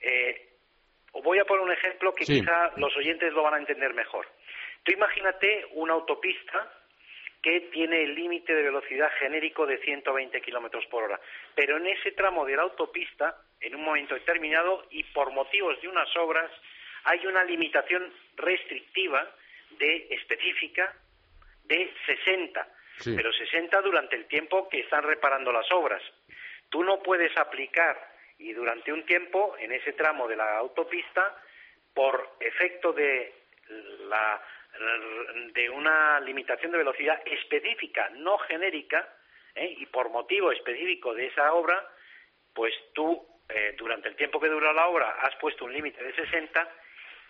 Eh, 0.00 0.50
voy 1.12 1.40
a 1.40 1.44
poner 1.44 1.64
un 1.64 1.72
ejemplo 1.72 2.14
que 2.14 2.24
quizá 2.24 2.70
los 2.76 2.96
oyentes 2.96 3.32
lo 3.32 3.42
van 3.42 3.54
a 3.54 3.58
entender 3.58 3.92
mejor. 3.92 4.28
Tú 4.84 4.92
imagínate 4.92 5.66
una 5.72 5.94
autopista 5.94 6.72
que 7.42 7.60
tiene 7.72 8.04
el 8.04 8.14
límite 8.14 8.54
de 8.54 8.62
velocidad 8.62 9.10
genérico 9.18 9.66
de 9.66 9.78
120 9.78 10.40
kilómetros 10.40 10.86
por 10.86 11.02
hora. 11.02 11.20
Pero 11.56 11.76
en 11.76 11.88
ese 11.88 12.12
tramo 12.12 12.44
de 12.44 12.54
la 12.54 12.62
autopista, 12.62 13.36
en 13.60 13.74
un 13.74 13.82
momento 13.82 14.14
determinado 14.14 14.86
y 14.90 15.02
por 15.02 15.32
motivos 15.32 15.80
de 15.82 15.88
unas 15.88 16.08
obras, 16.16 16.50
hay 17.02 17.26
una 17.26 17.42
limitación 17.42 18.12
restrictiva 18.36 19.28
de 19.70 20.06
específica 20.10 20.94
de 21.68 21.92
60, 22.06 22.68
pero 23.04 23.32
60 23.32 23.80
durante 23.82 24.16
el 24.16 24.26
tiempo 24.26 24.68
que 24.68 24.80
están 24.80 25.04
reparando 25.04 25.52
las 25.52 25.70
obras. 25.70 26.02
Tú 26.68 26.82
no 26.82 27.02
puedes 27.02 27.36
aplicar 27.36 27.96
y 28.38 28.52
durante 28.52 28.92
un 28.92 29.04
tiempo 29.04 29.56
en 29.58 29.72
ese 29.72 29.92
tramo 29.92 30.26
de 30.26 30.36
la 30.36 30.58
autopista 30.58 31.36
por 31.94 32.36
efecto 32.40 32.92
de 32.92 33.34
la 34.08 34.42
de 35.52 35.70
una 35.70 36.20
limitación 36.20 36.70
de 36.72 36.78
velocidad 36.78 37.20
específica, 37.24 38.10
no 38.10 38.38
genérica, 38.38 39.08
¿eh? 39.54 39.74
y 39.78 39.86
por 39.86 40.10
motivo 40.10 40.52
específico 40.52 41.14
de 41.14 41.26
esa 41.26 41.52
obra, 41.52 41.84
pues 42.54 42.72
tú, 42.92 43.26
eh, 43.48 43.74
durante 43.76 44.08
el 44.08 44.16
tiempo 44.16 44.40
que 44.40 44.48
dura 44.48 44.72
la 44.72 44.86
obra, 44.86 45.16
has 45.20 45.34
puesto 45.36 45.64
un 45.64 45.72
límite 45.72 46.02
de 46.02 46.14
60 46.14 46.68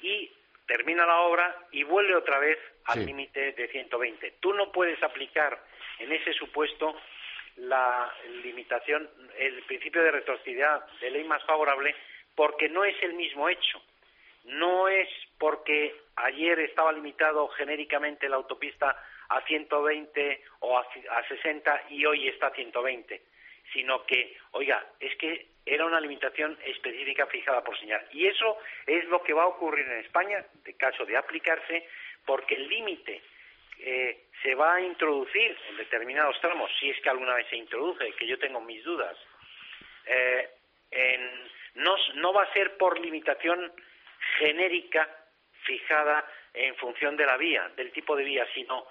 y 0.03 0.31
termina 0.69 1.07
la 1.07 1.23
obra 1.23 1.57
y 1.73 1.83
vuelve 1.83 2.15
otra 2.15 2.39
vez 2.39 2.59
al 2.85 3.05
límite 3.05 3.53
de 3.53 3.69
120. 3.69 4.35
Tú 4.39 4.53
no 4.53 4.71
puedes 4.71 5.03
aplicar 5.03 5.59
en 5.99 6.13
ese 6.13 6.33
supuesto 6.35 6.95
la 7.57 8.13
limitación, 8.45 9.09
el 9.39 9.63
principio 9.63 10.03
de 10.03 10.13
retroactividad 10.13 10.87
de 11.01 11.11
ley 11.11 11.25
más 11.25 11.43
favorable, 11.45 11.97
porque 12.37 12.69
no 12.69 12.85
es 12.85 12.95
el 13.03 13.15
mismo 13.15 13.49
hecho. 13.49 13.83
No 14.45 14.89
es 14.89 15.09
porque 15.39 15.95
ayer 16.17 16.61
estaba 16.61 16.93
limitado 16.93 17.49
genéricamente 17.49 18.29
la 18.29 18.37
autopista 18.37 18.97
a 19.29 19.41
120 19.43 20.43
o 20.61 20.79
a, 20.79 20.87
60 21.29 21.83
y 21.91 22.05
hoy 22.07 22.29
está 22.29 22.49
a 22.49 22.55
120, 22.55 23.21
sino 23.73 24.05
que, 24.07 24.37
oiga, 24.53 24.85
es 25.01 25.15
que 25.17 25.49
era 25.65 25.85
una 25.85 26.01
limitación 26.01 26.59
específica 26.65 27.27
fijada 27.27 27.63
por 27.63 27.79
señal. 27.79 28.07
Y 28.13 28.27
eso 28.27 28.59
es 28.87 29.05
lo 29.07 29.23
que 29.23 29.33
va 29.33 29.43
a 29.43 29.49
ocurrir 29.49 29.87
en 29.87 30.01
España, 30.01 30.45
de 30.65 30.75
caso 30.75 31.05
de 31.05 31.17
aplicarse, 31.17 31.87
porque 32.25 32.55
el 32.55 32.69
límite 32.69 33.23
eh, 33.81 34.29
se 34.43 34.55
va 34.55 34.75
a 34.75 34.81
introducir 34.81 35.57
en 35.69 35.77
determinados 35.77 36.41
tramos, 36.41 36.71
si 36.81 36.91
es 36.91 37.01
que 37.01 37.11
alguna 37.11 37.35
vez 37.35 37.47
se 37.49 37.57
introduce, 37.57 38.13
que 38.13 38.27
yo 38.27 38.39
tengo 38.39 38.61
mis 38.61 38.83
dudas. 38.83 39.17
Eh, 40.07 40.49
no, 41.75 41.97
no 42.15 42.33
va 42.33 42.45
a 42.45 42.53
ser 42.53 42.77
por 42.77 42.99
limitación 42.99 43.73
genérica 44.39 45.09
fijada 45.63 46.25
en 46.55 46.75
función 46.77 47.17
de 47.17 47.27
la 47.27 47.37
vía, 47.37 47.71
del 47.77 47.93
tipo 47.93 48.17
de 48.17 48.25
vía, 48.25 48.47
sino, 48.55 48.87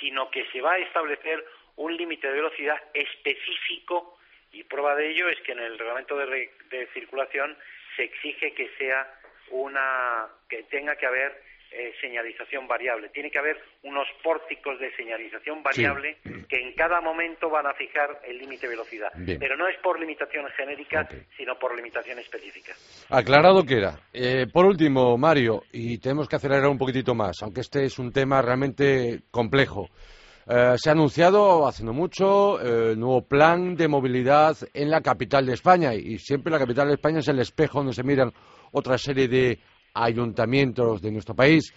sino 0.00 0.30
que 0.30 0.46
se 0.46 0.60
va 0.60 0.72
a 0.72 0.78
establecer 0.78 1.44
un 1.76 1.96
límite 1.96 2.26
de 2.26 2.34
velocidad 2.34 2.82
específico 2.94 4.18
y 4.52 4.64
prueba 4.64 4.94
de 4.94 5.10
ello 5.10 5.28
es 5.28 5.40
que 5.40 5.52
en 5.52 5.60
el 5.60 5.78
reglamento 5.78 6.16
de, 6.16 6.50
de 6.70 6.86
circulación 6.94 7.56
se 7.96 8.04
exige 8.04 8.52
que 8.54 8.68
sea 8.78 9.06
una 9.50 10.28
que 10.48 10.62
tenga 10.64 10.96
que 10.96 11.06
haber 11.06 11.42
eh, 11.74 11.94
señalización 12.02 12.68
variable. 12.68 13.08
Tiene 13.08 13.30
que 13.30 13.38
haber 13.38 13.58
unos 13.82 14.06
pórticos 14.22 14.78
de 14.78 14.94
señalización 14.94 15.62
variable 15.62 16.18
que 16.46 16.60
en 16.60 16.74
cada 16.74 17.00
momento 17.00 17.48
van 17.48 17.66
a 17.66 17.72
fijar 17.72 18.20
el 18.24 18.36
límite 18.36 18.66
de 18.66 18.76
velocidad. 18.76 19.10
Pero 19.40 19.56
no 19.56 19.66
es 19.66 19.78
por 19.78 19.98
limitación 19.98 20.46
genérica, 20.54 21.08
sino 21.34 21.58
por 21.58 21.74
limitación 21.74 22.18
específica. 22.18 22.74
Aclarado 23.08 23.64
queda. 23.64 23.98
Eh, 24.12 24.48
por 24.52 24.66
último, 24.66 25.16
Mario, 25.16 25.62
y 25.72 25.96
tenemos 25.96 26.28
que 26.28 26.36
acelerar 26.36 26.66
un 26.66 26.76
poquitito 26.76 27.14
más, 27.14 27.42
aunque 27.42 27.62
este 27.62 27.86
es 27.86 27.98
un 27.98 28.12
tema 28.12 28.42
realmente 28.42 29.20
complejo. 29.30 29.88
Eh, 30.46 30.74
se 30.76 30.88
ha 30.88 30.92
anunciado 30.92 31.66
hace 31.66 31.84
no 31.84 31.92
mucho 31.92 32.60
el 32.60 32.98
nuevo 32.98 33.22
plan 33.22 33.76
de 33.76 33.86
movilidad 33.86 34.56
en 34.74 34.90
la 34.90 35.00
capital 35.00 35.46
de 35.46 35.54
España 35.54 35.94
y 35.94 36.18
siempre 36.18 36.52
la 36.52 36.58
capital 36.58 36.88
de 36.88 36.94
España 36.94 37.20
es 37.20 37.28
el 37.28 37.38
espejo 37.38 37.78
donde 37.78 37.92
se 37.92 38.02
miran 38.02 38.32
otra 38.72 38.98
serie 38.98 39.28
de 39.28 39.60
ayuntamientos 39.94 41.00
de 41.00 41.12
nuestro 41.12 41.34
país. 41.34 41.72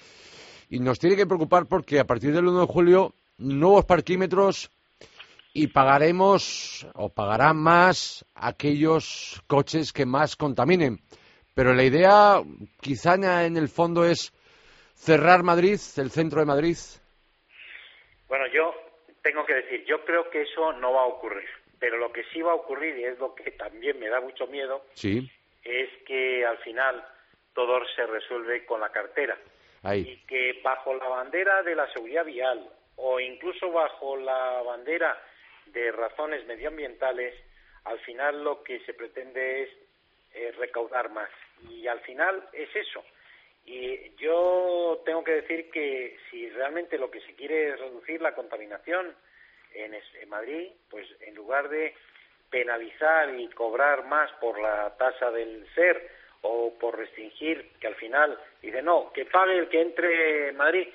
Y 0.70 0.80
nos 0.80 0.98
tiene 0.98 1.16
que 1.16 1.28
preocupar 1.28 1.68
porque 1.68 2.00
a 2.00 2.06
partir 2.06 2.34
del 2.34 2.48
1 2.48 2.62
de 2.62 2.66
julio, 2.66 3.14
nuevos 3.38 3.86
parquímetros 3.86 4.72
y 5.54 5.68
pagaremos 5.68 6.88
o 6.96 7.10
pagarán 7.10 7.58
más 7.58 8.26
aquellos 8.34 9.42
coches 9.48 9.94
que 9.94 10.06
más 10.06 10.36
contaminen. 10.36 11.02
Pero 11.54 11.74
la 11.74 11.84
idea, 11.84 12.42
quizá 12.82 13.16
en 13.46 13.56
el 13.56 13.70
fondo, 13.70 14.04
es 14.04 14.34
cerrar 14.96 15.44
Madrid, 15.44 15.80
el 15.96 16.12
centro 16.12 16.42
de 16.42 16.46
Madrid. 16.46 16.78
Bueno, 18.28 18.48
yo 18.48 18.74
tengo 19.22 19.46
que 19.46 19.56
decir, 19.56 19.86
yo 19.86 20.04
creo 20.06 20.30
que 20.30 20.44
eso 20.44 20.74
no 20.74 20.94
va 20.94 21.02
a 21.02 21.08
ocurrir. 21.08 21.50
Pero 21.80 21.98
lo 21.98 22.12
que 22.12 22.24
sí 22.26 22.42
va 22.42 22.52
a 22.52 22.56
ocurrir, 22.56 22.98
y 22.98 23.04
es 23.04 23.20
lo 23.20 23.36
que 23.36 23.52
también 23.52 24.00
me 24.00 24.08
da 24.08 24.22
mucho 24.22 24.48
miedo, 24.48 24.86
sí. 24.94 25.30
es 25.64 25.90
que 26.06 26.46
al 26.46 26.58
final 26.60 27.06
todo 27.54 27.82
se 27.96 28.06
resuelve 28.06 28.66
con 28.66 28.82
la 28.82 28.92
cartera. 28.92 29.38
Y 29.94 30.18
que 30.28 30.62
bajo 30.64 30.96
la 30.96 31.08
bandera 31.08 31.62
de 31.62 31.76
la 31.76 31.92
seguridad 31.94 32.26
vial 32.26 32.68
o 32.96 33.20
incluso 33.20 33.72
bajo 33.72 34.18
la 34.18 34.64
bandera 34.64 35.22
de 35.68 35.92
razones 35.92 36.46
medioambientales, 36.48 37.36
al 37.84 38.00
final 38.00 38.44
lo 38.44 38.64
que 38.64 38.80
se 38.80 38.96
pretende 38.96 39.64
es 39.64 39.70
eh, 40.34 40.52
recaudar 40.58 41.12
más. 41.12 41.30
Y 41.70 41.88
al 41.88 42.00
final 42.02 42.48
es 42.54 42.76
eso. 42.76 43.04
Y 43.66 44.16
yo 44.18 45.02
tengo 45.06 45.24
que 45.24 45.42
decir 45.42 45.70
que 45.72 46.18
si 46.30 46.50
realmente 46.50 46.98
lo 46.98 47.10
que 47.10 47.22
se 47.22 47.34
quiere 47.34 47.70
es 47.70 47.80
reducir 47.80 48.22
la 48.22 48.36
contaminación 48.36 49.16
en, 49.74 50.30
Madrid, 50.30 50.70
pues 50.90 51.08
en 51.22 51.36
lugar 51.36 51.70
de 51.70 51.94
penalizar 52.50 53.34
y 53.38 53.48
cobrar 53.50 54.06
más 54.06 54.32
por 54.34 54.60
la 54.60 54.96
tasa 54.98 55.32
del 55.32 55.68
ser 55.74 56.10
o 56.42 56.74
por 56.80 56.98
restringir, 56.98 57.72
que 57.80 57.88
al 57.88 57.96
final 57.96 58.38
dice, 58.62 58.82
no, 58.82 59.12
que 59.12 59.26
pague 59.26 59.58
el 59.58 59.68
que 59.68 59.82
entre 59.82 60.50
en 60.50 60.58
Madrid, 60.58 60.88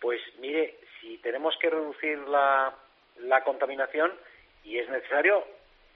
pues 0.00 0.20
mire, 0.38 0.76
si 1.00 1.18
tenemos 1.18 1.56
que 1.58 1.70
reducir 1.70 2.18
la, 2.18 2.72
la 3.20 3.42
contaminación 3.42 4.12
y 4.64 4.78
es 4.78 4.88
necesario 4.88 5.44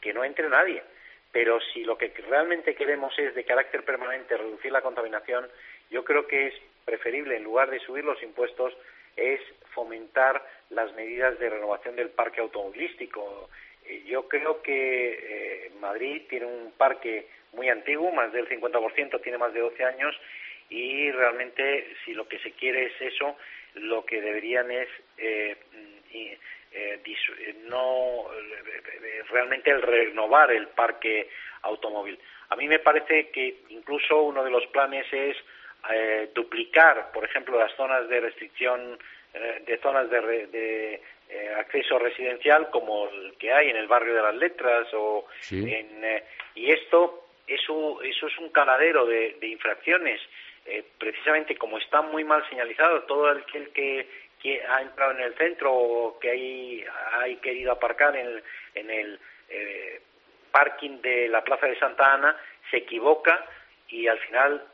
que 0.00 0.12
no 0.12 0.24
entre 0.24 0.48
nadie, 0.48 0.82
pero 1.32 1.60
si 1.72 1.84
lo 1.84 1.96
que 1.96 2.12
realmente 2.28 2.74
queremos 2.74 3.16
es 3.18 3.34
de 3.34 3.44
carácter 3.44 3.84
permanente 3.84 4.36
reducir 4.36 4.72
la 4.72 4.82
contaminación, 4.82 5.48
yo 5.90 6.04
creo 6.04 6.26
que 6.26 6.48
es 6.48 6.54
preferible, 6.84 7.36
en 7.36 7.44
lugar 7.44 7.70
de 7.70 7.80
subir 7.80 8.04
los 8.04 8.22
impuestos, 8.22 8.72
es 9.16 9.40
fomentar 9.74 10.44
las 10.70 10.94
medidas 10.94 11.38
de 11.38 11.50
renovación 11.50 11.96
del 11.96 12.10
parque 12.10 12.40
automovilístico. 12.40 13.48
Eh, 13.84 14.02
yo 14.06 14.28
creo 14.28 14.62
que 14.62 15.66
eh, 15.66 15.70
Madrid 15.80 16.22
tiene 16.28 16.46
un 16.46 16.72
parque 16.72 17.26
muy 17.52 17.68
antiguo, 17.68 18.12
más 18.12 18.32
del 18.32 18.48
50% 18.48 19.20
tiene 19.22 19.38
más 19.38 19.52
de 19.52 19.60
12 19.60 19.84
años 19.84 20.14
y 20.68 21.10
realmente 21.12 21.94
si 22.04 22.12
lo 22.12 22.28
que 22.28 22.38
se 22.40 22.52
quiere 22.52 22.86
es 22.86 23.00
eso, 23.00 23.36
lo 23.74 24.04
que 24.04 24.20
deberían 24.20 24.70
es 24.70 24.88
eh, 25.18 25.56
eh, 26.12 26.38
eh, 26.72 27.54
no 27.68 28.26
realmente 29.30 29.70
el 29.70 29.82
renovar 29.82 30.50
el 30.50 30.68
parque 30.68 31.28
automóvil. 31.62 32.18
A 32.48 32.56
mí 32.56 32.68
me 32.68 32.78
parece 32.78 33.30
que 33.30 33.62
incluso 33.70 34.22
uno 34.22 34.44
de 34.44 34.50
los 34.50 34.66
planes 34.68 35.06
es 35.12 35.36
duplicar, 36.34 37.10
por 37.12 37.24
ejemplo, 37.24 37.58
las 37.58 37.74
zonas 37.76 38.08
de 38.08 38.20
restricción 38.20 38.98
de 39.32 39.78
zonas 39.82 40.08
de, 40.10 41.00
acceso 41.56 41.98
residencial 41.98 42.70
como 42.70 43.08
el 43.08 43.34
que 43.38 43.52
hay 43.52 43.70
en 43.70 43.76
el 43.76 43.86
barrio 43.86 44.14
de 44.14 44.22
las 44.22 44.34
letras 44.34 44.86
o 44.94 45.26
en, 45.50 46.22
y 46.54 46.70
esto 46.70 47.26
eso, 47.46 48.02
eso 48.02 48.26
es 48.26 48.38
un 48.38 48.50
caladero 48.50 49.06
de, 49.06 49.36
infracciones. 49.42 50.20
Eh, 50.64 50.84
precisamente 50.98 51.56
como 51.56 51.78
está 51.78 52.02
muy 52.02 52.24
mal 52.24 52.46
señalizado, 52.48 53.02
todo 53.02 53.30
el 53.30 53.44
que, 53.44 54.08
que, 54.40 54.62
ha 54.64 54.82
entrado 54.82 55.12
en 55.12 55.20
el 55.20 55.34
centro 55.34 55.72
o 55.72 56.18
que 56.18 56.30
hay, 56.30 56.84
hay 57.12 57.36
querido 57.36 57.72
aparcar 57.72 58.16
en 58.16 58.90
el, 58.90 59.20
eh, 59.48 60.00
parking 60.50 61.00
de 61.02 61.28
la 61.28 61.44
Plaza 61.44 61.66
de 61.66 61.78
Santa 61.78 62.14
Ana 62.14 62.36
se 62.70 62.78
equivoca 62.78 63.44
y 63.88 64.08
al 64.08 64.18
final 64.20 64.64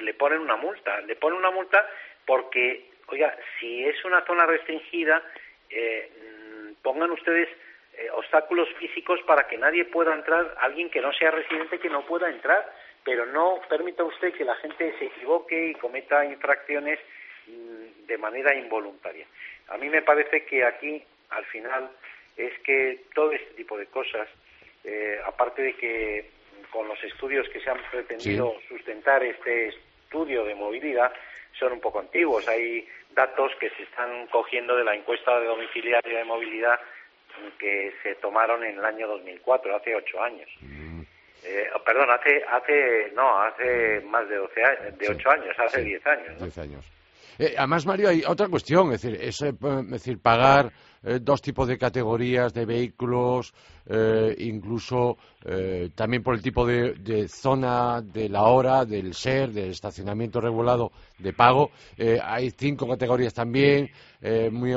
le 0.00 0.14
ponen 0.14 0.40
una 0.40 0.56
multa. 0.56 1.00
Le 1.00 1.16
ponen 1.16 1.38
una 1.38 1.50
multa 1.50 1.88
porque, 2.26 2.90
oiga, 3.08 3.36
si 3.58 3.84
es 3.84 4.04
una 4.04 4.24
zona 4.24 4.46
restringida, 4.46 5.22
eh, 5.70 6.10
mm, 6.10 6.82
pongan 6.82 7.10
ustedes 7.10 7.48
eh, 7.94 8.08
obstáculos 8.12 8.68
físicos 8.78 9.20
para 9.26 9.46
que 9.48 9.58
nadie 9.58 9.84
pueda 9.84 10.14
entrar, 10.14 10.56
alguien 10.60 10.90
que 10.90 11.00
no 11.00 11.12
sea 11.12 11.30
residente 11.30 11.78
que 11.78 11.90
no 11.90 12.06
pueda 12.06 12.30
entrar, 12.30 12.72
pero 13.04 13.26
no 13.26 13.60
permita 13.68 14.04
usted 14.04 14.32
que 14.34 14.44
la 14.44 14.54
gente 14.56 14.94
se 14.98 15.06
equivoque 15.06 15.70
y 15.70 15.74
cometa 15.74 16.24
infracciones 16.24 16.98
mm, 17.46 18.06
de 18.06 18.18
manera 18.18 18.54
involuntaria. 18.54 19.26
A 19.68 19.76
mí 19.76 19.88
me 19.88 20.02
parece 20.02 20.44
que 20.44 20.64
aquí, 20.64 21.02
al 21.30 21.44
final, 21.46 21.90
es 22.36 22.58
que 22.60 23.04
todo 23.14 23.32
este 23.32 23.54
tipo 23.54 23.76
de 23.76 23.86
cosas, 23.86 24.28
eh, 24.84 25.20
aparte 25.26 25.62
de 25.62 25.74
que 25.74 26.30
con 26.72 26.88
los 26.88 27.02
estudios 27.04 27.48
que 27.50 27.60
se 27.60 27.70
han 27.70 27.78
pretendido 27.90 28.54
sustentar 28.68 29.22
este 29.22 29.68
estudio 29.68 30.44
de 30.44 30.54
movilidad, 30.54 31.12
son 31.58 31.72
un 31.72 31.80
poco 31.80 32.00
antiguos. 32.00 32.46
Hay 32.48 32.86
datos 33.14 33.52
que 33.58 33.70
se 33.70 33.82
están 33.82 34.26
cogiendo 34.28 34.76
de 34.76 34.84
la 34.84 34.94
encuesta 34.94 35.38
de 35.40 35.46
domiciliaria 35.46 36.18
de 36.18 36.24
movilidad 36.24 36.78
que 37.58 37.92
se 38.02 38.14
tomaron 38.16 38.64
en 38.64 38.78
el 38.78 38.84
año 38.84 39.06
2004, 39.08 39.76
hace 39.76 39.94
ocho 39.94 40.22
años. 40.22 40.48
Mm. 40.60 41.02
Eh, 41.44 41.66
perdón, 41.84 42.10
hace, 42.10 42.42
hace, 42.44 43.12
no, 43.14 43.40
hace 43.40 44.00
más 44.02 44.28
de, 44.28 44.36
12 44.36 44.64
años, 44.64 44.98
de 44.98 45.08
ocho 45.08 45.30
años, 45.30 45.56
hace 45.58 45.82
diez 45.82 46.04
años. 46.06 46.38
Diez 46.40 46.58
años. 46.58 46.84
Eh, 47.38 47.54
además, 47.56 47.86
Mario, 47.86 48.08
hay 48.08 48.22
otra 48.26 48.48
cuestión, 48.48 48.92
es 48.92 49.02
decir, 49.02 49.20
es, 49.22 49.40
eh, 49.42 49.52
decir 49.84 50.20
pagar 50.20 50.72
dos 51.20 51.40
tipos 51.40 51.68
de 51.68 51.78
categorías 51.78 52.52
de 52.52 52.66
vehículos, 52.66 53.54
incluso 54.38 55.16
también 55.94 56.22
por 56.22 56.34
el 56.34 56.42
tipo 56.42 56.66
de, 56.66 56.94
de, 56.94 57.28
zona, 57.28 58.02
de 58.02 58.28
la 58.28 58.42
hora, 58.42 58.84
del 58.84 59.14
ser, 59.14 59.52
del 59.52 59.70
estacionamiento 59.70 60.40
regulado 60.40 60.92
de 61.18 61.32
pago. 61.32 61.70
hay 62.22 62.50
cinco 62.50 62.86
categorías 62.86 63.32
también, 63.32 63.90
muy 64.50 64.74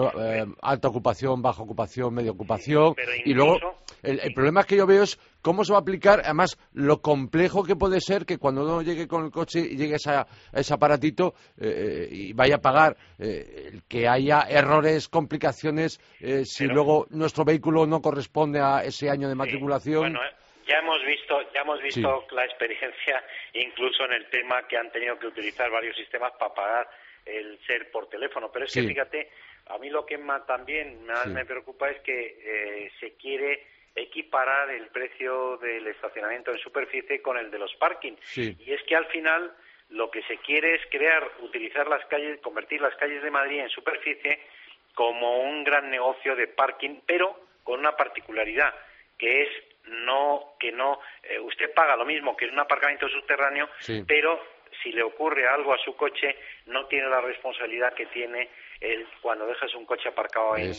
alta 0.62 0.88
ocupación, 0.88 1.41
baja 1.41 1.62
ocupación, 1.62 2.13
media 2.13 2.32
ocupación. 2.32 2.95
Y 3.26 3.34
luego, 3.34 3.58
el, 4.02 4.19
el 4.19 4.34
problema 4.34 4.63
que 4.63 4.78
yo 4.78 4.86
veo 4.86 5.04
es 5.04 5.19
¿Cómo 5.41 5.65
se 5.65 5.71
va 5.74 5.80
a 5.80 5.82
aplicar? 5.82 6.21
Además, 6.24 6.58
lo 6.74 7.02
complejo 7.02 7.63
que 7.63 7.76
puede 7.76 8.00
ser 8.00 8.26
que 8.26 8.38
cuando 8.38 8.63
uno 8.63 8.84
llegue 8.84 9.08
con 9.08 9.26
el 9.26 9.32
coche 9.32 9.60
y 9.60 9.76
llegue 9.76 9.97
a, 10.06 10.28
ese 10.54 10.74
aparatito 10.74 11.34
eh, 11.58 12.08
y 12.12 12.34
vaya 12.34 12.58
a 12.58 12.62
pagar, 12.62 12.95
eh, 13.17 13.82
que 13.88 14.08
haya 14.08 14.41
errores, 14.41 15.10
complicaciones, 15.10 16.00
eh, 16.19 16.43
si 16.45 16.65
luego 16.65 17.08
nuestro 17.10 17.43
vehículo 17.43 17.88
no 17.88 18.02
corresponde 18.02 18.60
a 18.60 18.84
ese 18.84 19.01
año 19.10 19.28
de 19.28 19.36
matriculación. 19.36 20.14
Bueno, 20.14 20.22
ya 20.68 20.80
hemos 20.80 21.04
visto, 21.04 21.42
ya 21.54 21.62
hemos 21.62 21.82
visto 21.82 22.28
la 22.32 22.46
experiencia, 22.46 23.24
incluso 23.54 24.06
en 24.06 24.14
el 24.14 24.30
tema 24.30 24.68
que 24.68 24.78
han 24.78 24.92
tenido 24.92 25.18
que 25.18 25.28
utilizar 25.28 25.70
varios 25.72 25.96
sistemas 25.96 26.32
para 26.40 26.54
pagar 26.54 26.90
el 27.26 27.60
ser 27.66 27.92
por 27.92 28.10
teléfono. 28.10 28.52
Pero 28.52 28.66
es 28.66 28.74
que 28.74 28.84
fíjate, 28.84 29.30
a 29.68 29.78
mí 29.78 29.90
lo 29.90 30.06
que 30.06 30.18
más 30.18 30.46
también 30.46 31.06
más 31.06 31.28
me 31.28 31.46
preocupa 31.46 31.90
es 31.90 32.02
que 32.02 32.92
se 33.00 33.14
quiere 33.14 33.66
equiparar 33.96 34.70
el 34.70 34.88
precio 34.88 35.58
del 35.58 35.88
estacionamiento 35.88 36.52
en 36.52 36.60
superficie 36.60 37.22
con 37.22 37.38
el 37.38 37.52
de 37.52 37.60
los 37.60 37.74
parkings. 37.76 38.38
Y 38.38 38.72
es 38.72 38.82
que 38.84 38.96
al 38.96 39.06
final 39.08 39.52
lo 39.90 40.10
que 40.10 40.24
se 40.24 40.38
quiere 40.38 40.76
es 40.76 40.82
crear, 40.90 41.30
utilizar 41.42 41.88
las 41.88 42.06
calles, 42.06 42.40
convertir 42.40 42.80
las 42.82 42.96
calles 42.96 43.22
de 43.22 43.32
Madrid 43.32 43.60
en 43.60 43.70
superficie 43.70 44.40
como 44.94 45.42
un 45.42 45.64
gran 45.64 45.90
negocio 45.90 46.36
de 46.36 46.48
parking, 46.48 47.02
pero 47.06 47.38
con 47.64 47.80
una 47.80 47.96
particularidad, 47.96 48.74
que 49.22 49.44
es 49.44 49.50
no 49.86 50.56
que 50.60 50.72
no 50.72 51.00
eh, 51.22 51.40
usted 51.40 51.72
paga 51.74 51.96
lo 51.96 52.06
mismo 52.06 52.36
que 52.36 52.46
en 52.46 52.54
un 52.54 52.60
aparcamiento 52.60 53.08
subterráneo, 53.08 53.70
pero 54.08 54.42
si 54.82 54.92
le 54.92 55.04
ocurre 55.04 55.48
algo 55.48 55.74
a 55.74 55.78
su 55.78 55.96
coche 55.96 56.36
no 56.66 56.88
tiene 56.88 57.08
la 57.08 57.22
responsabilidad 57.22 57.94
que 57.94 58.08
tiene 58.08 58.50
cuando 59.22 59.46
dejas 59.46 59.76
un 59.76 59.86
coche 59.86 60.10
aparcado 60.10 60.58
en, 60.58 60.74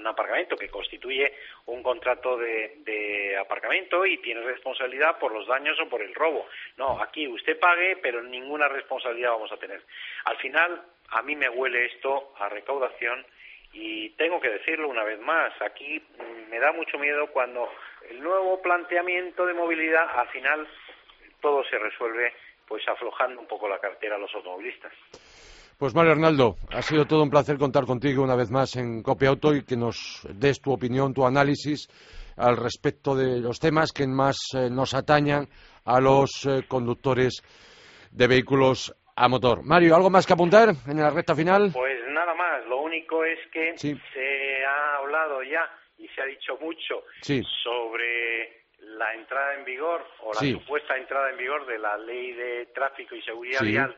un 0.00 0.06
aparcamiento, 0.08 0.56
que 0.56 0.68
constituye 0.68 1.32
un 1.66 1.84
contrato 1.84 2.36
de, 2.36 3.36
aparcamiento 3.40 4.04
y 4.04 4.18
tiene 4.18 4.40
responsabilidad 4.40 5.20
por 5.20 5.32
los 5.32 5.46
daños 5.46 5.78
o 5.78 5.88
por 5.88 6.02
el 6.02 6.12
robo. 6.16 6.46
No, 6.76 7.00
aquí 7.00 7.28
usted 7.28 7.56
pague, 7.60 7.96
pero 8.02 8.20
ninguna 8.24 8.66
responsabilidad 8.66 9.30
vamos 9.30 9.52
a 9.52 9.56
tener. 9.56 9.80
Al 10.24 10.36
final, 10.38 10.82
a 11.10 11.22
mí 11.22 11.36
me 11.36 11.48
huele 11.48 11.84
esto 11.84 12.34
a 12.38 12.48
recaudación 12.48 13.24
y 13.72 14.10
tengo 14.10 14.40
que 14.40 14.50
decirlo 14.50 14.88
una 14.88 15.04
vez 15.04 15.20
más, 15.20 15.52
aquí 15.60 16.02
me 16.50 16.58
da 16.58 16.72
mucho 16.72 16.98
miedo 16.98 17.26
cuando 17.32 17.68
el 18.10 18.20
nuevo 18.20 18.60
planteamiento 18.62 19.46
de 19.46 19.54
movilidad, 19.54 20.08
al 20.18 20.28
final, 20.28 20.66
todo 21.40 21.62
se 21.64 21.78
resuelve 21.78 22.32
pues 22.66 22.86
aflojando 22.88 23.40
un 23.40 23.46
poco 23.46 23.68
la 23.68 23.78
cartera 23.78 24.16
a 24.16 24.18
los 24.18 24.34
automovilistas. 24.34 24.92
Pues 25.78 25.94
Mario 25.94 26.12
Arnaldo, 26.12 26.56
ha 26.70 26.82
sido 26.82 27.06
todo 27.06 27.22
un 27.22 27.30
placer 27.30 27.56
contar 27.56 27.84
contigo 27.84 28.24
una 28.24 28.34
vez 28.34 28.50
más 28.50 28.74
en 28.74 29.02
Copia 29.02 29.28
Auto 29.28 29.54
y 29.54 29.64
que 29.64 29.76
nos 29.76 30.26
des 30.28 30.60
tu 30.60 30.72
opinión, 30.72 31.14
tu 31.14 31.24
análisis 31.24 31.88
al 32.36 32.56
respecto 32.56 33.14
de 33.14 33.40
los 33.40 33.60
temas 33.60 33.92
que 33.92 34.06
más 34.06 34.36
eh, 34.54 34.68
nos 34.70 34.94
atañan 34.94 35.48
a 35.84 36.00
los 36.00 36.44
eh, 36.46 36.64
conductores 36.66 37.42
de 38.10 38.26
vehículos 38.26 38.92
a 39.14 39.28
motor. 39.28 39.64
Mario, 39.64 39.94
¿algo 39.94 40.10
más 40.10 40.26
que 40.26 40.32
apuntar 40.32 40.70
en 40.86 40.96
la 40.98 41.10
recta 41.10 41.34
final? 41.34 41.70
Pues 41.72 41.98
nada 42.10 42.34
más, 42.34 42.66
lo 42.66 42.77
único 43.08 43.24
es 43.24 43.38
que 43.50 43.76
se 43.78 44.64
ha 44.64 44.96
hablado 44.96 45.42
ya 45.42 45.68
y 45.98 46.08
se 46.08 46.20
ha 46.20 46.26
dicho 46.26 46.56
mucho 46.60 47.04
sobre 47.62 48.64
la 48.80 49.14
entrada 49.14 49.54
en 49.54 49.64
vigor 49.64 50.06
o 50.20 50.32
la 50.32 50.40
supuesta 50.40 50.96
entrada 50.96 51.30
en 51.30 51.38
vigor 51.38 51.66
de 51.66 51.78
la 51.78 51.96
ley 51.96 52.32
de 52.32 52.66
tráfico 52.66 53.14
y 53.14 53.22
seguridad 53.22 53.62
vial 53.62 53.96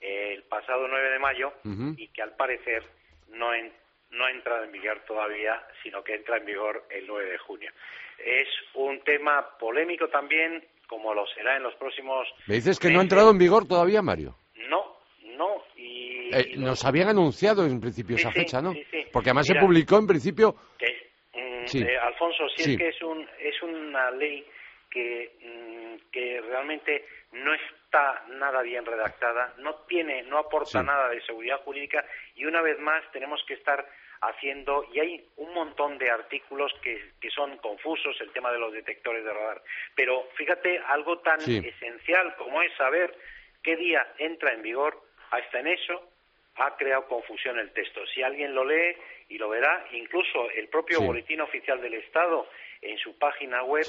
el 0.00 0.42
pasado 0.44 0.86
9 0.88 1.10
de 1.10 1.18
mayo 1.18 1.52
y 1.96 2.08
que 2.08 2.22
al 2.22 2.34
parecer 2.36 2.84
no, 3.30 3.50
no 4.10 4.24
ha 4.24 4.30
entrado 4.30 4.64
en 4.64 4.72
vigor 4.72 5.00
todavía, 5.06 5.62
sino 5.82 6.02
que 6.02 6.14
entra 6.14 6.36
en 6.36 6.46
vigor 6.46 6.84
el 6.90 7.06
9 7.06 7.30
de 7.30 7.38
junio. 7.38 7.70
Es 8.18 8.48
un 8.74 9.00
tema 9.00 9.56
polémico 9.58 10.08
también, 10.08 10.64
como 10.88 11.14
lo 11.14 11.26
será 11.28 11.56
en 11.56 11.62
los 11.62 11.74
próximos. 11.74 12.28
¿Me 12.46 12.56
dices 12.56 12.78
que 12.78 12.90
no 12.90 12.98
ha 12.98 13.02
entrado 13.02 13.30
en 13.30 13.38
vigor 13.38 13.66
todavía, 13.66 14.02
Mario? 14.02 14.36
No, 14.68 14.97
no. 15.38 15.64
Y, 15.76 16.30
eh, 16.34 16.56
nos 16.56 16.84
habían 16.84 17.08
anunciado 17.08 17.64
en 17.64 17.80
principio 17.80 18.16
esa 18.16 18.32
fecha, 18.32 18.60
¿no? 18.60 18.74
Porque 19.12 19.30
además 19.30 19.46
se 19.46 19.54
publicó 19.54 19.96
en 19.96 20.06
principio. 20.06 20.56
Mm, 21.34 21.76
eh, 21.76 21.98
Alfonso, 21.98 22.48
si 22.56 22.72
es 22.72 22.78
que 22.78 22.88
es, 22.88 23.02
un, 23.02 23.26
es 23.38 23.62
una 23.62 24.10
ley 24.10 24.44
que, 24.90 25.32
mm, 25.40 26.10
que 26.10 26.40
realmente 26.40 27.04
no 27.32 27.54
está 27.54 28.24
nada 28.30 28.62
bien 28.62 28.84
redactada, 28.84 29.54
no 29.58 29.74
tiene, 29.86 30.22
no 30.24 30.38
aporta 30.38 30.82
nada 30.82 31.08
de 31.10 31.22
seguridad 31.22 31.60
jurídica 31.62 32.04
y 32.34 32.44
una 32.44 32.60
vez 32.62 32.78
más 32.80 33.02
tenemos 33.12 33.40
que 33.46 33.54
estar 33.54 33.86
haciendo 34.20 34.84
y 34.92 34.98
hay 34.98 35.24
un 35.36 35.54
montón 35.54 35.96
de 35.98 36.10
artículos 36.10 36.72
que, 36.82 37.12
que 37.20 37.30
son 37.30 37.56
confusos 37.58 38.20
el 38.20 38.32
tema 38.32 38.50
de 38.50 38.58
los 38.58 38.72
detectores 38.72 39.24
de 39.24 39.32
radar 39.32 39.62
pero 39.94 40.26
fíjate 40.34 40.80
algo 40.88 41.20
tan 41.20 41.38
esencial 41.40 42.34
como 42.36 42.60
es 42.62 42.72
saber 42.76 43.14
qué 43.62 43.76
día 43.76 44.04
entra 44.18 44.52
en 44.54 44.62
vigor 44.62 45.07
hasta 45.30 45.60
en 45.60 45.68
eso 45.68 46.10
ha 46.56 46.76
creado 46.76 47.06
confusión 47.06 47.58
el 47.58 47.72
texto. 47.72 48.04
Si 48.06 48.22
alguien 48.22 48.54
lo 48.54 48.64
lee 48.64 48.96
y 49.28 49.38
lo 49.38 49.48
verá 49.48 49.86
incluso 49.92 50.50
el 50.50 50.68
propio 50.68 51.00
boletín 51.00 51.40
oficial 51.40 51.80
del 51.80 51.94
estado 51.94 52.48
en 52.82 52.98
su 52.98 53.16
página 53.18 53.62
web 53.62 53.84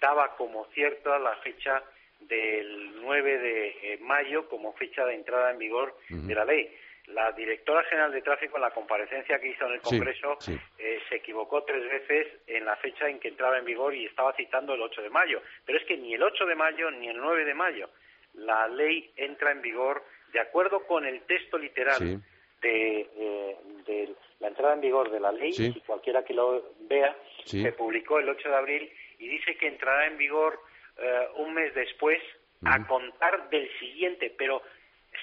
daba 0.00 0.36
como 0.36 0.66
cierta 0.74 1.18
la 1.18 1.36
fecha 1.36 1.82
del 2.20 3.00
9 3.00 3.38
de 3.38 3.68
eh, 3.68 3.98
mayo 4.00 4.48
como 4.48 4.72
fecha 4.74 5.04
de 5.04 5.14
entrada 5.14 5.50
en 5.50 5.58
vigor 5.58 5.96
de 6.08 6.34
la 6.34 6.44
ley. 6.44 6.70
La 7.06 7.32
directora 7.32 7.82
general 7.84 8.12
de 8.12 8.22
tráfico 8.22 8.56
en 8.56 8.62
la 8.62 8.70
comparecencia 8.70 9.40
que 9.40 9.48
hizo 9.48 9.66
en 9.66 9.72
el 9.72 9.80
Congreso 9.80 10.38
eh, 10.78 11.00
se 11.08 11.16
equivocó 11.16 11.64
tres 11.64 11.82
veces 11.82 12.28
en 12.46 12.64
la 12.64 12.76
fecha 12.76 13.08
en 13.08 13.18
que 13.18 13.28
entraba 13.28 13.58
en 13.58 13.64
vigor 13.64 13.94
y 13.94 14.06
estaba 14.06 14.32
citando 14.34 14.74
el 14.74 14.82
8 14.82 15.02
de 15.02 15.10
mayo. 15.10 15.42
Pero 15.64 15.78
es 15.78 15.84
que 15.86 15.96
ni 15.96 16.14
el 16.14 16.22
8 16.22 16.46
de 16.46 16.54
mayo 16.54 16.90
ni 16.90 17.08
el 17.08 17.16
9 17.16 17.44
de 17.44 17.54
mayo. 17.54 17.90
La 18.34 18.68
ley 18.68 19.10
entra 19.16 19.50
en 19.50 19.60
vigor 19.60 20.04
de 20.32 20.40
acuerdo 20.40 20.86
con 20.86 21.04
el 21.04 21.22
texto 21.22 21.58
literal 21.58 22.22
de, 22.62 23.00
eh, 23.16 23.56
de, 23.86 24.14
la 24.38 24.48
entrada 24.48 24.74
en 24.74 24.80
vigor 24.80 25.10
de 25.10 25.20
la 25.20 25.32
ley, 25.32 25.52
si 25.52 25.72
cualquiera 25.86 26.24
que 26.24 26.34
lo 26.34 26.72
vea, 26.88 27.16
se 27.44 27.72
publicó 27.72 28.18
el 28.18 28.28
8 28.28 28.48
de 28.48 28.56
abril 28.56 28.92
y 29.18 29.28
dice 29.28 29.56
que 29.56 29.66
entrará 29.66 30.06
en 30.06 30.16
vigor 30.16 30.60
eh, 30.98 31.28
un 31.36 31.54
mes 31.54 31.74
después 31.74 32.20
a 32.64 32.86
contar 32.86 33.48
del 33.50 33.70
siguiente, 33.78 34.34
pero 34.36 34.62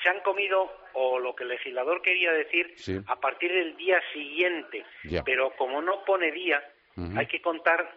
se 0.02 0.10
han 0.10 0.20
comido, 0.22 0.72
o 0.94 1.20
lo 1.20 1.36
que 1.36 1.44
el 1.44 1.50
legislador 1.50 2.02
quería 2.02 2.32
decir, 2.32 2.76
a 3.08 3.20
partir 3.20 3.52
del 3.52 3.78
día 3.78 4.02
siguiente, 4.14 4.84
pero 5.24 5.52
como 5.56 5.82
no 5.82 6.04
pone 6.04 6.32
día, 6.32 6.64
hay 7.16 7.28
que 7.28 7.42
contar 7.42 7.92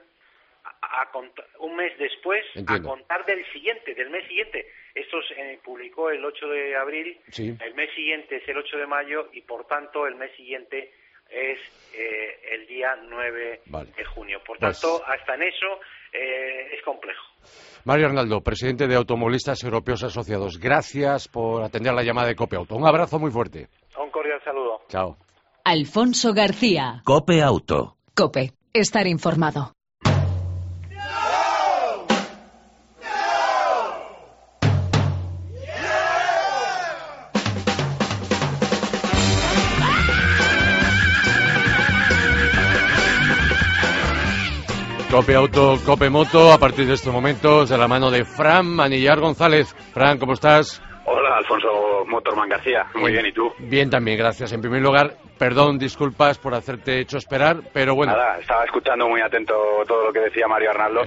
un 1.60 1.76
mes 1.76 1.92
después 1.98 2.44
a 2.66 2.80
contar 2.80 3.24
del 3.26 3.44
siguiente, 3.52 3.94
del 3.94 4.10
mes 4.10 4.26
siguiente. 4.26 4.66
Esto 4.94 5.18
se 5.22 5.34
eh, 5.34 5.60
publicó 5.64 6.10
el 6.10 6.24
8 6.24 6.48
de 6.48 6.76
abril, 6.76 7.18
el 7.36 7.74
mes 7.74 7.90
siguiente 7.94 8.36
es 8.36 8.48
el 8.48 8.58
8 8.58 8.76
de 8.76 8.86
mayo 8.86 9.28
y 9.32 9.42
por 9.42 9.66
tanto 9.66 10.06
el 10.06 10.16
mes 10.16 10.34
siguiente 10.36 10.92
es 11.30 11.58
eh, 11.94 12.40
el 12.52 12.66
día 12.66 12.96
9 13.08 13.60
de 13.96 14.04
junio. 14.04 14.40
Por 14.44 14.58
pues 14.58 14.80
tanto, 14.80 15.02
hasta 15.06 15.34
en 15.34 15.42
eso 15.42 15.80
eh, 16.12 16.74
es 16.76 16.82
complejo. 16.84 17.22
Mario 17.84 18.06
Arnaldo, 18.06 18.40
presidente 18.40 18.86
de 18.88 18.96
Automovilistas 18.96 19.62
Europeos 19.62 20.02
Asociados, 20.02 20.58
gracias 20.58 21.28
por 21.28 21.62
atender 21.62 21.94
la 21.94 22.02
llamada 22.02 22.28
de 22.28 22.34
Cope 22.34 22.56
Auto. 22.56 22.74
Un 22.76 22.86
abrazo 22.86 23.18
muy 23.18 23.30
fuerte. 23.30 23.68
Un 23.96 24.10
cordial 24.10 24.42
saludo. 24.44 24.80
Chao. 24.88 25.16
Alfonso 25.64 26.34
García. 26.34 27.02
Cope 27.04 27.42
Auto. 27.42 27.96
Cope, 28.14 28.50
estar 28.72 29.06
informado. 29.06 29.72
Cope 45.10 45.34
Auto, 45.34 45.76
Cope 45.84 46.08
Moto, 46.08 46.52
a 46.52 46.58
partir 46.58 46.86
de 46.86 46.94
estos 46.94 47.12
momentos, 47.12 47.68
de 47.68 47.76
la 47.76 47.88
mano 47.88 48.12
de 48.12 48.24
Fran 48.24 48.64
Manillar 48.64 49.18
González. 49.18 49.74
Fran, 49.92 50.18
¿cómo 50.18 50.34
estás? 50.34 50.80
Hola, 51.04 51.36
Alfonso 51.38 52.04
Motorman 52.06 52.48
García. 52.48 52.86
Muy 52.94 53.10
bien, 53.10 53.26
¿y 53.26 53.32
tú? 53.32 53.52
Bien 53.58 53.90
también, 53.90 54.16
gracias. 54.16 54.52
En 54.52 54.60
primer 54.60 54.80
lugar, 54.80 55.16
perdón, 55.36 55.80
disculpas 55.80 56.38
por 56.38 56.54
hacerte 56.54 57.00
hecho 57.00 57.18
esperar, 57.18 57.56
pero 57.72 57.96
bueno. 57.96 58.12
Nada, 58.12 58.38
estaba 58.38 58.64
escuchando 58.64 59.08
muy 59.08 59.20
atento 59.20 59.52
todo 59.84 60.06
lo 60.06 60.12
que 60.12 60.20
decía 60.20 60.46
Mario 60.46 60.70
Arnaldo, 60.70 61.02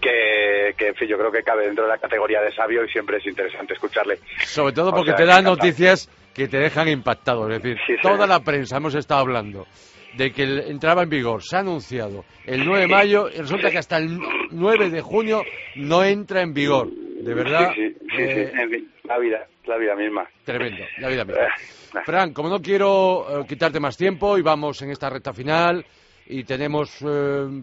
que, 0.00 0.74
que 0.76 0.88
en 0.88 0.94
fin, 0.94 1.08
yo 1.08 1.18
creo 1.18 1.32
que 1.32 1.42
cabe 1.42 1.66
dentro 1.66 1.82
de 1.82 1.90
la 1.90 1.98
categoría 1.98 2.40
de 2.40 2.54
sabio 2.54 2.84
y 2.84 2.88
siempre 2.90 3.16
es 3.16 3.26
interesante 3.26 3.74
escucharle. 3.74 4.20
Sobre 4.44 4.72
todo 4.72 4.92
porque 4.92 5.14
te 5.14 5.26
da 5.26 5.42
noticias 5.42 6.08
que 6.32 6.46
te 6.46 6.58
dejan 6.58 6.86
impactado, 6.86 7.50
es 7.50 7.60
decir, 7.60 7.76
toda 8.00 8.24
la 8.24 8.38
prensa 8.38 8.76
hemos 8.76 8.94
estado 8.94 9.22
hablando 9.22 9.66
de 10.16 10.32
que 10.32 10.42
entraba 10.42 11.02
en 11.02 11.10
vigor, 11.10 11.42
se 11.42 11.56
ha 11.56 11.60
anunciado 11.60 12.24
el 12.44 12.64
9 12.64 12.82
de 12.82 12.88
mayo 12.88 13.28
y 13.28 13.38
resulta 13.38 13.70
que 13.70 13.78
hasta 13.78 13.98
el 13.98 14.18
9 14.50 14.90
de 14.90 15.00
junio 15.00 15.42
no 15.76 16.04
entra 16.04 16.42
en 16.42 16.52
vigor. 16.54 16.90
De 16.90 17.34
verdad. 17.34 17.72
Sí, 17.74 17.94
sí, 18.16 18.22
eh, 18.22 18.84
la 19.04 19.18
vida, 19.18 19.46
la 19.66 19.76
vida 19.76 19.94
misma. 19.94 20.28
Tremendo, 20.44 20.84
la 20.98 21.08
vida 21.08 21.24
misma. 21.24 21.42
Eh, 21.42 22.02
Fran, 22.04 22.32
como 22.32 22.48
no 22.48 22.60
quiero 22.60 23.40
eh, 23.42 23.46
quitarte 23.46 23.80
más 23.80 23.96
tiempo 23.96 24.38
y 24.38 24.42
vamos 24.42 24.80
en 24.82 24.90
esta 24.90 25.10
recta 25.10 25.32
final 25.32 25.84
y 26.26 26.44
tenemos 26.44 27.02